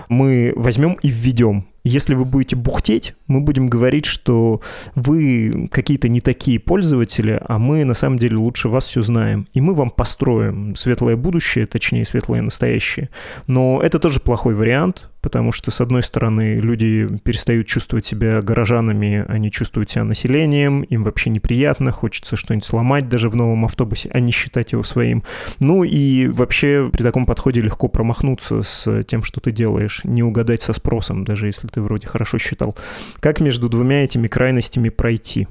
мы 0.08 0.52
возьмем 0.56 0.94
и 1.02 1.08
введем 1.08 1.66
если 1.84 2.14
вы 2.14 2.24
будете 2.24 2.56
бухтеть, 2.56 3.14
мы 3.30 3.40
будем 3.40 3.68
говорить, 3.68 4.06
что 4.06 4.60
вы 4.94 5.68
какие-то 5.70 6.08
не 6.08 6.20
такие 6.20 6.58
пользователи, 6.58 7.40
а 7.48 7.58
мы 7.58 7.84
на 7.84 7.94
самом 7.94 8.18
деле 8.18 8.36
лучше 8.36 8.68
вас 8.68 8.86
все 8.86 9.02
знаем. 9.02 9.46
И 9.54 9.60
мы 9.60 9.74
вам 9.74 9.90
построим 9.90 10.74
светлое 10.76 11.16
будущее, 11.16 11.66
точнее 11.66 12.04
светлое 12.04 12.42
настоящее. 12.42 13.08
Но 13.46 13.80
это 13.82 13.98
тоже 13.98 14.20
плохой 14.20 14.54
вариант, 14.54 15.08
потому 15.20 15.52
что, 15.52 15.70
с 15.70 15.80
одной 15.80 16.02
стороны, 16.02 16.60
люди 16.60 17.08
перестают 17.22 17.66
чувствовать 17.66 18.06
себя 18.06 18.40
горожанами, 18.40 19.24
они 19.28 19.50
чувствуют 19.50 19.90
себя 19.90 20.04
населением, 20.04 20.82
им 20.82 21.04
вообще 21.04 21.30
неприятно, 21.30 21.92
хочется 21.92 22.36
что-нибудь 22.36 22.64
сломать 22.64 23.08
даже 23.08 23.28
в 23.28 23.36
новом 23.36 23.64
автобусе, 23.64 24.10
а 24.12 24.20
не 24.20 24.32
считать 24.32 24.72
его 24.72 24.82
своим. 24.82 25.22
Ну 25.58 25.84
и 25.84 26.28
вообще 26.28 26.90
при 26.92 27.02
таком 27.02 27.26
подходе 27.26 27.60
легко 27.60 27.88
промахнуться 27.88 28.62
с 28.62 29.04
тем, 29.04 29.22
что 29.22 29.40
ты 29.40 29.52
делаешь, 29.52 30.02
не 30.04 30.22
угадать 30.22 30.62
со 30.62 30.72
спросом, 30.72 31.24
даже 31.24 31.46
если 31.46 31.66
ты 31.66 31.80
вроде 31.80 32.06
хорошо 32.06 32.38
считал. 32.38 32.76
Как 33.20 33.40
между 33.40 33.68
двумя 33.68 34.04
этими 34.04 34.28
крайностями 34.28 34.88
пройти? 34.88 35.46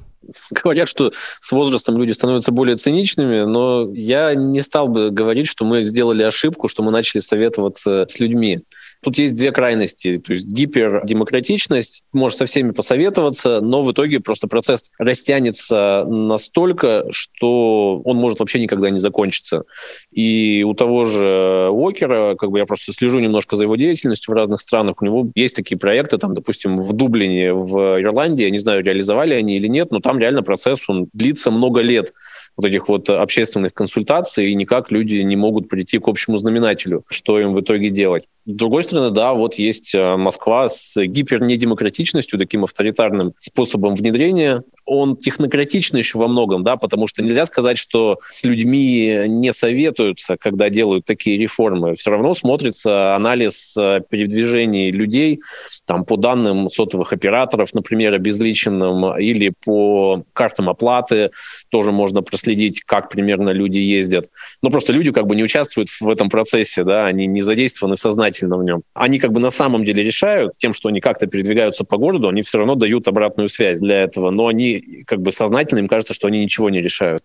Говорят, 0.62 0.88
что 0.88 1.10
с 1.12 1.52
возрастом 1.52 1.96
люди 1.96 2.12
становятся 2.12 2.52
более 2.52 2.76
циничными, 2.76 3.44
но 3.44 3.90
я 3.94 4.34
не 4.34 4.60
стал 4.60 4.86
бы 4.88 5.10
говорить, 5.10 5.48
что 5.48 5.64
мы 5.64 5.82
сделали 5.82 6.22
ошибку, 6.22 6.68
что 6.68 6.82
мы 6.82 6.90
начали 6.90 7.20
советоваться 7.20 8.04
с 8.06 8.20
людьми. 8.20 8.60
Тут 9.02 9.16
есть 9.18 9.34
две 9.34 9.50
крайности. 9.50 10.18
То 10.18 10.32
есть 10.32 10.46
гипердемократичность, 10.46 12.04
может 12.12 12.38
со 12.38 12.46
всеми 12.46 12.72
посоветоваться, 12.72 13.60
но 13.60 13.82
в 13.82 13.92
итоге 13.92 14.20
просто 14.20 14.46
процесс 14.46 14.90
растянется 14.98 16.04
настолько, 16.06 17.04
что 17.10 18.00
он 18.04 18.18
может 18.18 18.40
вообще 18.40 18.60
никогда 18.60 18.90
не 18.90 18.98
закончиться. 18.98 19.64
И 20.10 20.64
у 20.66 20.74
того 20.74 21.04
же 21.04 21.68
Уокера, 21.70 22.34
как 22.34 22.50
бы 22.50 22.58
я 22.58 22.66
просто 22.66 22.92
слежу 22.92 23.20
немножко 23.20 23.56
за 23.56 23.64
его 23.64 23.76
деятельностью 23.76 24.32
в 24.32 24.36
разных 24.36 24.60
странах, 24.60 25.00
у 25.00 25.04
него 25.06 25.30
есть 25.34 25.56
такие 25.56 25.78
проекты, 25.78 26.18
там, 26.18 26.34
допустим, 26.34 26.80
в 26.80 26.92
Дублине, 26.92 27.54
в 27.54 28.00
Ирландии, 28.00 28.44
я 28.44 28.50
не 28.50 28.58
знаю, 28.58 28.84
реализовали 28.84 29.34
они 29.34 29.56
или 29.56 29.66
нет, 29.66 29.92
но 29.92 30.00
там 30.00 30.18
реально 30.18 30.42
процесс, 30.42 30.88
он 30.88 31.08
длится 31.12 31.50
много 31.50 31.80
лет 31.80 32.12
вот 32.56 32.66
этих 32.66 32.88
вот 32.88 33.08
общественных 33.08 33.72
консультаций, 33.72 34.50
и 34.50 34.54
никак 34.54 34.90
люди 34.90 35.16
не 35.16 35.36
могут 35.36 35.68
прийти 35.68 35.98
к 35.98 36.08
общему 36.08 36.36
знаменателю, 36.36 37.04
что 37.08 37.40
им 37.40 37.54
в 37.54 37.60
итоге 37.60 37.88
делать. 37.88 38.24
С 38.46 38.52
другой 38.52 38.82
стороны, 38.82 39.10
да, 39.10 39.34
вот 39.34 39.56
есть 39.56 39.94
э, 39.94 40.16
Москва 40.16 40.66
с 40.66 40.96
гипернедемократичностью, 40.96 42.38
таким 42.38 42.64
авторитарным 42.64 43.34
способом 43.38 43.94
внедрения. 43.94 44.64
Он 44.86 45.18
технократичный 45.18 46.00
еще 46.00 46.16
во 46.16 46.26
многом, 46.26 46.64
да, 46.64 46.76
потому 46.76 47.06
что 47.06 47.22
нельзя 47.22 47.44
сказать, 47.44 47.76
что 47.76 48.18
с 48.26 48.42
людьми 48.44 49.24
не 49.26 49.52
советуются, 49.52 50.38
когда 50.38 50.70
делают 50.70 51.04
такие 51.04 51.36
реформы. 51.36 51.94
Все 51.96 52.10
равно 52.10 52.32
смотрится 52.32 53.14
анализ 53.14 53.76
э, 53.76 54.00
передвижений 54.08 54.90
людей 54.90 55.40
там, 55.84 56.06
по 56.06 56.16
данным 56.16 56.70
сотовых 56.70 57.12
операторов, 57.12 57.74
например, 57.74 58.14
обезличенным, 58.14 59.18
или 59.18 59.52
по 59.64 60.24
картам 60.32 60.70
оплаты 60.70 61.28
тоже 61.68 61.92
можно 61.92 62.22
проследить, 62.22 62.80
как 62.86 63.10
примерно 63.10 63.50
люди 63.50 63.78
ездят. 63.78 64.30
Но 64.62 64.70
просто 64.70 64.94
люди 64.94 65.12
как 65.12 65.26
бы 65.26 65.36
не 65.36 65.44
участвуют 65.44 65.90
в 65.90 66.08
этом 66.08 66.30
процессе, 66.30 66.84
да, 66.84 67.04
они 67.04 67.26
не 67.26 67.42
задействованы 67.42 67.98
сознательно 67.98 68.29
сознательно 68.30 68.56
в 68.56 68.64
нем. 68.64 68.82
Они 68.94 69.18
как 69.18 69.32
бы 69.32 69.40
на 69.40 69.50
самом 69.50 69.84
деле 69.84 70.02
решают 70.02 70.52
тем, 70.58 70.72
что 70.72 70.88
они 70.88 71.00
как-то 71.00 71.26
передвигаются 71.26 71.84
по 71.84 71.96
городу, 71.96 72.28
они 72.28 72.42
все 72.42 72.58
равно 72.58 72.74
дают 72.74 73.08
обратную 73.08 73.48
связь 73.48 73.80
для 73.80 74.02
этого, 74.02 74.30
но 74.30 74.46
они 74.46 75.02
как 75.06 75.20
бы 75.20 75.32
сознательно, 75.32 75.80
им 75.80 75.88
кажется, 75.88 76.14
что 76.14 76.28
они 76.28 76.42
ничего 76.42 76.70
не 76.70 76.80
решают. 76.80 77.22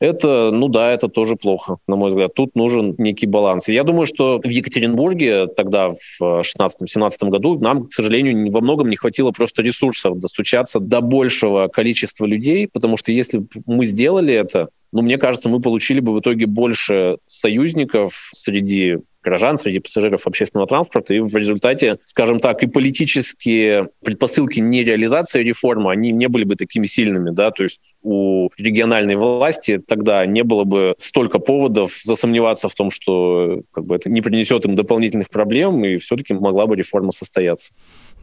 Это, 0.00 0.50
ну 0.50 0.68
да, 0.68 0.90
это 0.90 1.06
тоже 1.06 1.36
плохо, 1.36 1.76
на 1.86 1.94
мой 1.94 2.10
взгляд. 2.10 2.34
Тут 2.34 2.56
нужен 2.56 2.96
некий 2.98 3.28
баланс. 3.28 3.68
Я 3.68 3.84
думаю, 3.84 4.06
что 4.06 4.40
в 4.42 4.48
Екатеринбурге 4.48 5.46
тогда, 5.46 5.90
в 5.90 6.42
16-17 6.42 7.28
году, 7.30 7.60
нам, 7.60 7.86
к 7.86 7.92
сожалению, 7.92 8.50
во 8.50 8.60
многом 8.60 8.90
не 8.90 8.96
хватило 8.96 9.30
просто 9.30 9.62
ресурсов 9.62 10.18
достучаться 10.18 10.80
до 10.80 11.00
большего 11.00 11.68
количества 11.68 12.26
людей, 12.26 12.68
потому 12.72 12.96
что 12.96 13.12
если 13.12 13.38
бы 13.38 13.46
мы 13.66 13.84
сделали 13.84 14.34
это, 14.34 14.70
ну, 14.92 15.02
мне 15.02 15.18
кажется, 15.18 15.48
мы 15.48 15.60
получили 15.60 16.00
бы 16.00 16.12
в 16.12 16.18
итоге 16.18 16.46
больше 16.46 17.18
союзников 17.26 18.30
среди 18.32 18.98
горожан, 19.22 19.58
среди 19.58 19.78
пассажиров 19.78 20.26
общественного 20.26 20.68
транспорта, 20.68 21.14
и 21.14 21.20
в 21.20 21.34
результате, 21.36 21.98
скажем 22.04 22.40
так, 22.40 22.62
и 22.62 22.66
политические 22.66 23.88
предпосылки 24.04 24.60
нереализации 24.60 25.42
реформы, 25.42 25.92
они 25.92 26.10
не 26.10 26.28
были 26.28 26.44
бы 26.44 26.56
такими 26.56 26.86
сильными, 26.86 27.30
да, 27.30 27.50
то 27.50 27.62
есть 27.62 27.80
у 28.02 28.50
региональной 28.58 29.14
власти 29.14 29.78
тогда 29.78 30.26
не 30.26 30.42
было 30.42 30.64
бы 30.64 30.94
столько 30.98 31.38
поводов 31.38 31.98
засомневаться 32.02 32.68
в 32.68 32.74
том, 32.74 32.90
что 32.90 33.60
как 33.70 33.86
бы, 33.86 33.96
это 33.96 34.10
не 34.10 34.20
принесет 34.20 34.64
им 34.64 34.74
дополнительных 34.74 35.30
проблем, 35.30 35.84
и 35.84 35.96
все-таки 35.96 36.34
могла 36.34 36.66
бы 36.66 36.76
реформа 36.76 37.12
состояться. 37.12 37.72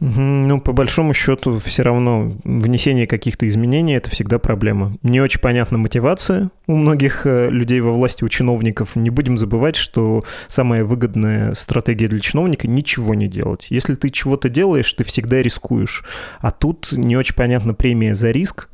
Ну, 0.00 0.60
по 0.62 0.72
большому 0.72 1.12
счету, 1.12 1.58
все 1.58 1.82
равно 1.82 2.32
внесение 2.44 3.06
каких-то 3.06 3.46
изменений– 3.46 3.94
это 3.96 4.10
всегда 4.10 4.38
проблема. 4.38 4.96
Не 5.02 5.20
очень 5.20 5.40
понятна 5.40 5.76
мотивация 5.76 6.50
у 6.66 6.74
многих 6.74 7.26
э, 7.26 7.50
людей 7.50 7.80
во 7.80 7.92
власти, 7.92 8.24
у 8.24 8.28
чиновников. 8.28 8.96
Не 8.96 9.10
будем 9.10 9.36
забывать, 9.36 9.76
что 9.76 10.24
самая 10.48 10.84
выгодная 10.84 11.52
стратегия 11.52 12.08
для 12.08 12.20
чиновника– 12.20 12.66
ничего 12.68 13.14
не 13.14 13.28
делать. 13.28 13.66
Если 13.68 13.94
ты 13.94 14.08
чего-то 14.08 14.48
делаешь, 14.48 14.90
ты 14.94 15.04
всегда 15.04 15.42
рискуешь. 15.42 16.04
А 16.38 16.50
тут 16.50 16.92
не 16.92 17.18
очень 17.18 17.34
понятна 17.34 17.74
премия 17.74 18.14
за 18.14 18.30
риск. 18.30 18.70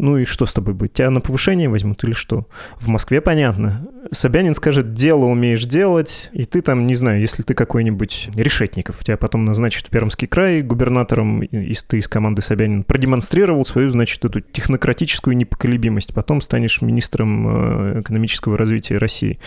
Ну 0.00 0.16
и 0.16 0.24
что 0.24 0.46
с 0.46 0.54
тобой 0.54 0.72
будет? 0.72 0.94
Тебя 0.94 1.10
на 1.10 1.20
повышение 1.20 1.68
возьмут 1.68 2.02
или 2.04 2.12
что? 2.12 2.46
В 2.78 2.88
Москве 2.88 3.20
понятно. 3.20 3.86
Собянин 4.12 4.54
скажет, 4.54 4.94
дело 4.94 5.26
умеешь 5.26 5.66
делать, 5.66 6.30
и 6.32 6.46
ты 6.46 6.62
там, 6.62 6.86
не 6.86 6.94
знаю, 6.94 7.20
если 7.20 7.42
ты 7.42 7.52
какой-нибудь 7.52 8.30
решетников, 8.34 9.04
тебя 9.04 9.18
потом 9.18 9.44
назначат 9.44 9.88
в 9.88 9.90
Пермский 9.90 10.26
край 10.26 10.62
губернатором, 10.62 11.42
и 11.42 11.74
ты 11.86 11.98
из 11.98 12.08
команды 12.08 12.40
Собянин 12.40 12.82
продемонстрировал 12.82 13.66
свою, 13.66 13.90
значит, 13.90 14.24
эту 14.24 14.40
технократическую 14.40 15.36
непоколебимость, 15.36 16.14
потом 16.14 16.40
станешь 16.40 16.80
министром 16.80 17.48
э, 17.48 18.00
экономического 18.00 18.56
развития 18.56 18.96
России. 18.96 19.38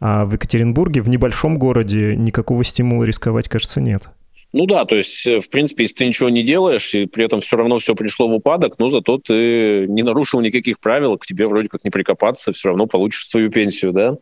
А 0.00 0.24
в 0.24 0.32
Екатеринбурге, 0.32 1.02
в 1.02 1.10
небольшом 1.10 1.58
городе, 1.58 2.16
никакого 2.16 2.64
стимула 2.64 3.04
рисковать, 3.04 3.50
кажется, 3.50 3.82
нет. 3.82 4.08
Ну 4.52 4.64
да, 4.64 4.86
то 4.86 4.96
есть, 4.96 5.26
э, 5.26 5.40
в 5.40 5.50
принципе, 5.50 5.84
если 5.84 5.96
ты 5.96 6.06
ничего 6.06 6.30
не 6.30 6.42
делаешь, 6.42 6.94
и 6.94 7.06
при 7.06 7.24
этом 7.24 7.40
все 7.40 7.56
равно 7.56 7.78
все 7.78 7.94
пришло 7.94 8.28
в 8.28 8.34
упадок, 8.34 8.78
но 8.78 8.88
зато 8.88 9.18
ты 9.18 9.86
не 9.88 10.02
нарушил 10.02 10.40
никаких 10.40 10.80
правил, 10.80 11.18
к 11.18 11.26
тебе 11.26 11.46
вроде 11.46 11.68
как 11.68 11.84
не 11.84 11.90
прикопаться, 11.90 12.52
все 12.52 12.68
равно 12.68 12.86
получишь 12.86 13.28
свою 13.28 13.50
пенсию, 13.50 13.92
да? 13.92 14.16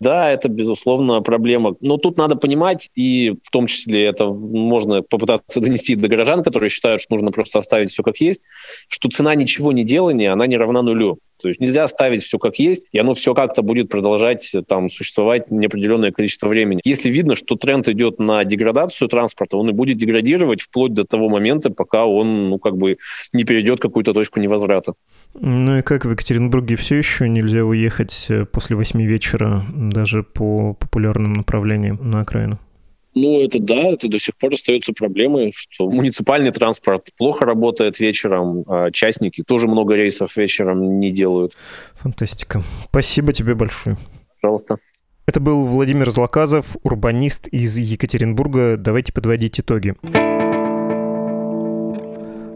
Да, 0.00 0.30
это, 0.30 0.48
безусловно, 0.48 1.20
проблема. 1.22 1.76
Но 1.80 1.96
тут 1.96 2.18
надо 2.18 2.36
понимать, 2.36 2.90
и 2.94 3.34
в 3.42 3.50
том 3.50 3.66
числе 3.66 4.04
это 4.04 4.26
можно 4.26 5.02
попытаться 5.02 5.60
донести 5.60 5.94
до 5.94 6.08
горожан, 6.08 6.42
которые 6.42 6.70
считают, 6.70 7.00
что 7.00 7.14
нужно 7.14 7.30
просто 7.30 7.58
оставить 7.58 7.90
все 7.90 8.02
как 8.02 8.18
есть, 8.18 8.42
что 8.88 9.08
цена 9.08 9.34
ничего 9.34 9.72
не 9.72 9.84
делания, 9.84 10.32
она 10.32 10.46
не 10.46 10.56
равна 10.56 10.82
нулю. 10.82 11.18
То 11.44 11.48
есть 11.48 11.60
нельзя 11.60 11.84
оставить 11.84 12.22
все 12.22 12.38
как 12.38 12.58
есть, 12.58 12.86
и 12.90 12.98
оно 12.98 13.12
все 13.12 13.34
как-то 13.34 13.60
будет 13.60 13.90
продолжать 13.90 14.50
там 14.66 14.88
существовать 14.88 15.50
неопределенное 15.50 16.10
количество 16.10 16.48
времени. 16.48 16.80
Если 16.84 17.10
видно, 17.10 17.36
что 17.36 17.54
тренд 17.54 17.86
идет 17.90 18.18
на 18.18 18.42
деградацию 18.44 19.08
транспорта, 19.08 19.58
он 19.58 19.68
и 19.68 19.74
будет 19.74 19.98
деградировать 19.98 20.62
вплоть 20.62 20.94
до 20.94 21.04
того 21.04 21.28
момента, 21.28 21.68
пока 21.68 22.06
он, 22.06 22.48
ну, 22.48 22.58
как 22.58 22.78
бы 22.78 22.96
не 23.34 23.44
перейдет 23.44 23.78
какую-то 23.78 24.14
точку 24.14 24.40
невозврата. 24.40 24.94
Ну 25.38 25.76
и 25.76 25.82
как 25.82 26.06
в 26.06 26.10
Екатеринбурге 26.12 26.76
все 26.76 26.96
еще 26.96 27.28
нельзя 27.28 27.62
уехать 27.62 28.24
э, 28.30 28.46
после 28.46 28.76
восьми 28.76 29.04
вечера 29.04 29.66
даже 29.70 30.22
по 30.22 30.72
популярным 30.72 31.34
направлениям 31.34 31.98
на 32.00 32.22
окраину? 32.22 32.58
Ну, 33.14 33.40
это 33.40 33.60
да, 33.60 33.92
это 33.92 34.08
до 34.08 34.18
сих 34.18 34.36
пор 34.36 34.54
остается 34.54 34.92
проблемой, 34.92 35.52
что 35.54 35.88
муниципальный 35.88 36.50
транспорт 36.50 37.10
плохо 37.16 37.44
работает 37.44 38.00
вечером, 38.00 38.64
а 38.66 38.90
частники 38.90 39.42
тоже 39.42 39.68
много 39.68 39.94
рейсов 39.94 40.36
вечером 40.36 40.98
не 40.98 41.12
делают. 41.12 41.56
Фантастика. 41.94 42.62
Спасибо 42.88 43.32
тебе 43.32 43.54
большое. 43.54 43.96
Пожалуйста. 44.40 44.76
Это 45.26 45.40
был 45.40 45.64
Владимир 45.64 46.10
Злаказов, 46.10 46.76
урбанист 46.82 47.46
из 47.48 47.78
Екатеринбурга. 47.78 48.76
Давайте 48.76 49.12
подводить 49.12 49.58
итоги. 49.58 49.94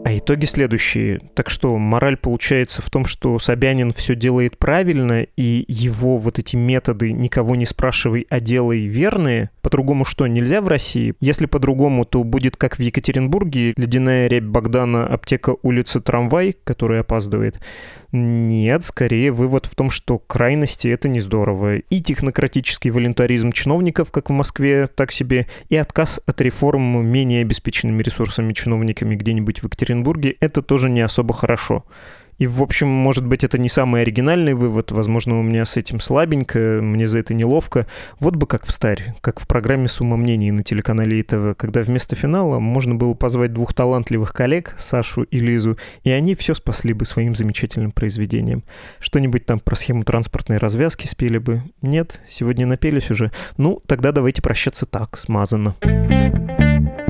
А 0.05 0.17
итоги 0.17 0.45
следующие. 0.45 1.19
Так 1.35 1.49
что 1.49 1.77
мораль 1.77 2.17
получается 2.17 2.81
в 2.81 2.89
том, 2.89 3.05
что 3.05 3.37
Собянин 3.37 3.93
все 3.93 4.15
делает 4.15 4.57
правильно, 4.57 5.23
и 5.35 5.65
его 5.67 6.17
вот 6.17 6.39
эти 6.39 6.55
методы 6.55 7.11
«никого 7.11 7.55
не 7.55 7.65
спрашивай, 7.65 8.25
а 8.29 8.39
делай» 8.39 8.85
верные. 8.85 9.51
По-другому 9.69 10.03
что, 10.03 10.25
нельзя 10.25 10.61
в 10.61 10.67
России? 10.67 11.13
Если 11.21 11.45
по-другому, 11.45 12.03
то 12.03 12.23
будет 12.23 12.57
как 12.57 12.79
в 12.79 12.81
Екатеринбурге, 12.81 13.75
ледяная 13.77 14.27
рябь 14.27 14.45
Богдана, 14.45 15.05
аптека 15.05 15.57
улица 15.61 16.01
Трамвай, 16.01 16.55
который 16.63 17.01
опаздывает. 17.01 17.59
Нет, 18.11 18.81
скорее 18.81 19.31
вывод 19.31 19.67
в 19.67 19.75
том, 19.75 19.91
что 19.91 20.17
крайности— 20.17 20.87
это 20.89 21.07
не 21.07 21.19
здорово. 21.19 21.75
И 21.75 22.01
технократический 22.01 22.89
волонтаризм 22.89 23.51
чиновников, 23.51 24.11
как 24.11 24.31
в 24.31 24.33
Москве, 24.33 24.87
так 24.87 25.11
себе, 25.11 25.45
и 25.69 25.75
отказ 25.75 26.19
от 26.25 26.41
реформ 26.41 27.05
менее 27.05 27.43
обеспеченными 27.43 28.01
ресурсами 28.01 28.53
чиновниками 28.53 29.13
где-нибудь 29.13 29.59
в 29.59 29.65
Екатеринбурге— 29.65 30.35
это 30.39 30.63
тоже 30.63 30.89
не 30.89 31.01
особо 31.01 31.35
хорошо. 31.35 31.85
И, 32.39 32.47
в 32.47 32.63
общем, 32.63 32.87
может 32.87 33.25
быть, 33.25 33.43
это 33.43 33.57
не 33.57 33.69
самый 33.69 34.01
оригинальный 34.01 34.53
вывод. 34.53 34.91
Возможно, 34.91 35.39
у 35.39 35.43
меня 35.43 35.65
с 35.65 35.77
этим 35.77 35.99
слабенько, 35.99 36.79
мне 36.81 37.07
за 37.07 37.19
это 37.19 37.33
неловко. 37.33 37.85
Вот 38.19 38.35
бы 38.35 38.47
как 38.47 38.65
в 38.65 38.71
старе, 38.71 39.15
как 39.21 39.39
в 39.39 39.47
программе 39.47 39.87
«Сумма 39.87 40.17
мнений» 40.17 40.51
на 40.51 40.63
телеканале 40.63 41.19
ИТВ, 41.21 41.57
когда 41.57 41.81
вместо 41.81 42.15
финала 42.15 42.59
можно 42.59 42.95
было 42.95 43.13
позвать 43.13 43.53
двух 43.53 43.73
талантливых 43.73 44.33
коллег, 44.33 44.73
Сашу 44.77 45.23
и 45.23 45.39
Лизу, 45.39 45.77
и 46.03 46.11
они 46.11 46.33
все 46.33 46.53
спасли 46.53 46.93
бы 46.93 47.05
своим 47.05 47.35
замечательным 47.35 47.91
произведением. 47.91 48.63
Что-нибудь 48.99 49.45
там 49.45 49.59
про 49.59 49.75
схему 49.75 50.03
транспортной 50.03 50.57
развязки 50.57 51.07
спели 51.07 51.37
бы. 51.37 51.61
Нет, 51.81 52.21
сегодня 52.29 52.65
напелись 52.65 53.11
уже. 53.11 53.31
Ну, 53.57 53.81
тогда 53.85 54.13
давайте 54.13 54.41
прощаться 54.41 54.85
так, 54.85 55.17
смазано. 55.17 55.75
Это 55.81 57.08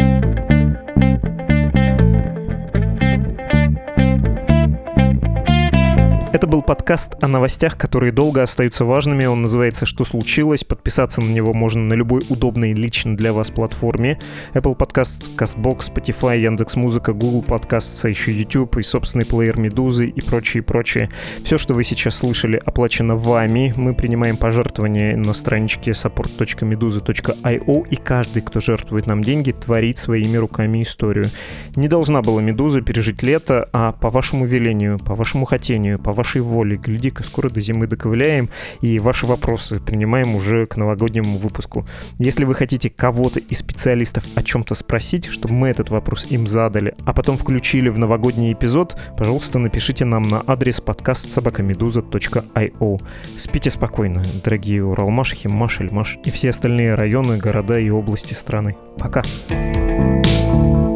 был 6.50 6.64
подкаст 6.64 7.24
о 7.24 7.28
новостях, 7.28 7.78
которые 7.78 8.12
долго 8.12 8.42
остаются 8.42 8.84
важными. 8.84 9.26
Он 9.26 9.44
называется 9.44 9.86
«Что 9.86 10.04
случилось?». 10.04 10.64
Подписаться 10.64 11.22
на 11.22 11.30
него 11.30 11.54
можно 11.54 11.84
на 11.84 11.94
любой 11.94 12.24
удобной 12.28 12.74
лично 12.74 13.16
для 13.16 13.34
вас 13.34 13.52
платформе. 13.52 14.20
Apple 14.54 14.76
Podcast, 14.76 15.36
CastBox, 15.38 15.94
Spotify, 15.94 16.40
Яндекс.Музыка, 16.40 17.14
Google 17.14 17.44
Podcasts, 17.44 18.04
а 18.04 18.10
еще 18.10 18.32
YouTube 18.34 18.78
и 18.78 18.82
собственный 18.82 19.28
плеер 19.28 19.60
Медузы 19.60 20.08
и 20.08 20.22
прочее, 20.22 20.64
прочее. 20.64 21.12
Все, 21.44 21.60
что 21.60 21.76
вы 21.76 21.84
сейчас 21.84 22.16
слышали, 22.16 22.60
оплачено 22.66 23.16
вами. 23.16 23.72
Мы 23.76 23.94
принимаем 23.94 24.36
пожертвования 24.36 25.16
на 25.16 25.34
страничке 25.34 25.92
support.meduza.io 25.92 27.88
и 27.90 27.96
каждый, 27.96 28.42
кто 28.42 28.60
жертвует 28.60 29.06
нам 29.06 29.24
деньги, 29.24 29.52
творит 29.52 30.00
своими 30.00 30.38
руками 30.38 30.82
историю. 30.82 31.28
Не 31.76 31.88
должна 31.88 32.24
была 32.24 32.42
Медуза 32.42 32.82
пережить 32.82 33.22
лето, 33.22 33.70
а 33.72 33.92
по 33.92 34.10
вашему 34.10 34.46
велению, 34.46 34.98
по 34.98 35.14
вашему 35.14 35.46
хотению, 35.46 36.00
по 36.00 36.12
вашей 36.12 36.39
воле. 36.40 36.78
Гляди-ка, 36.78 37.24
скоро 37.24 37.50
до 37.50 37.62
зимы 37.62 37.88
доковыляем, 37.88 38.50
и 38.82 39.00
ваши 39.00 39.26
вопросы 39.26 39.80
принимаем 39.80 40.36
уже 40.36 40.66
к 40.66 40.78
новогоднему 40.78 41.38
выпуску. 41.38 41.88
Если 42.18 42.44
вы 42.44 42.56
хотите 42.56 42.90
кого-то 42.90 43.40
из 43.40 43.60
специалистов 43.60 44.24
о 44.36 44.44
чем-то 44.44 44.76
спросить, 44.76 45.26
чтобы 45.26 45.54
мы 45.54 45.70
этот 45.70 45.90
вопрос 45.90 46.28
им 46.30 46.48
задали, 46.48 46.96
а 47.06 47.14
потом 47.14 47.38
включили 47.38 47.90
в 47.90 47.98
новогодний 47.98 48.54
эпизод, 48.54 48.98
пожалуйста, 49.18 49.60
напишите 49.60 50.06
нам 50.06 50.24
на 50.24 50.44
адрес 50.46 50.82
подкаст 50.82 51.32
собакамедуза.io. 51.32 53.02
Спите 53.38 53.70
спокойно, 53.70 54.24
дорогие 54.44 54.84
Уралмаш, 54.84 55.34
Химмаш, 55.34 55.82
Эльмаш 55.82 56.18
и 56.24 56.32
все 56.32 56.50
остальные 56.50 56.96
районы, 56.96 57.38
города 57.38 57.80
и 57.80 57.90
области 57.90 58.34
страны. 58.34 58.76
Пока. 58.98 59.22
thank 59.50 60.74
you 60.74 60.89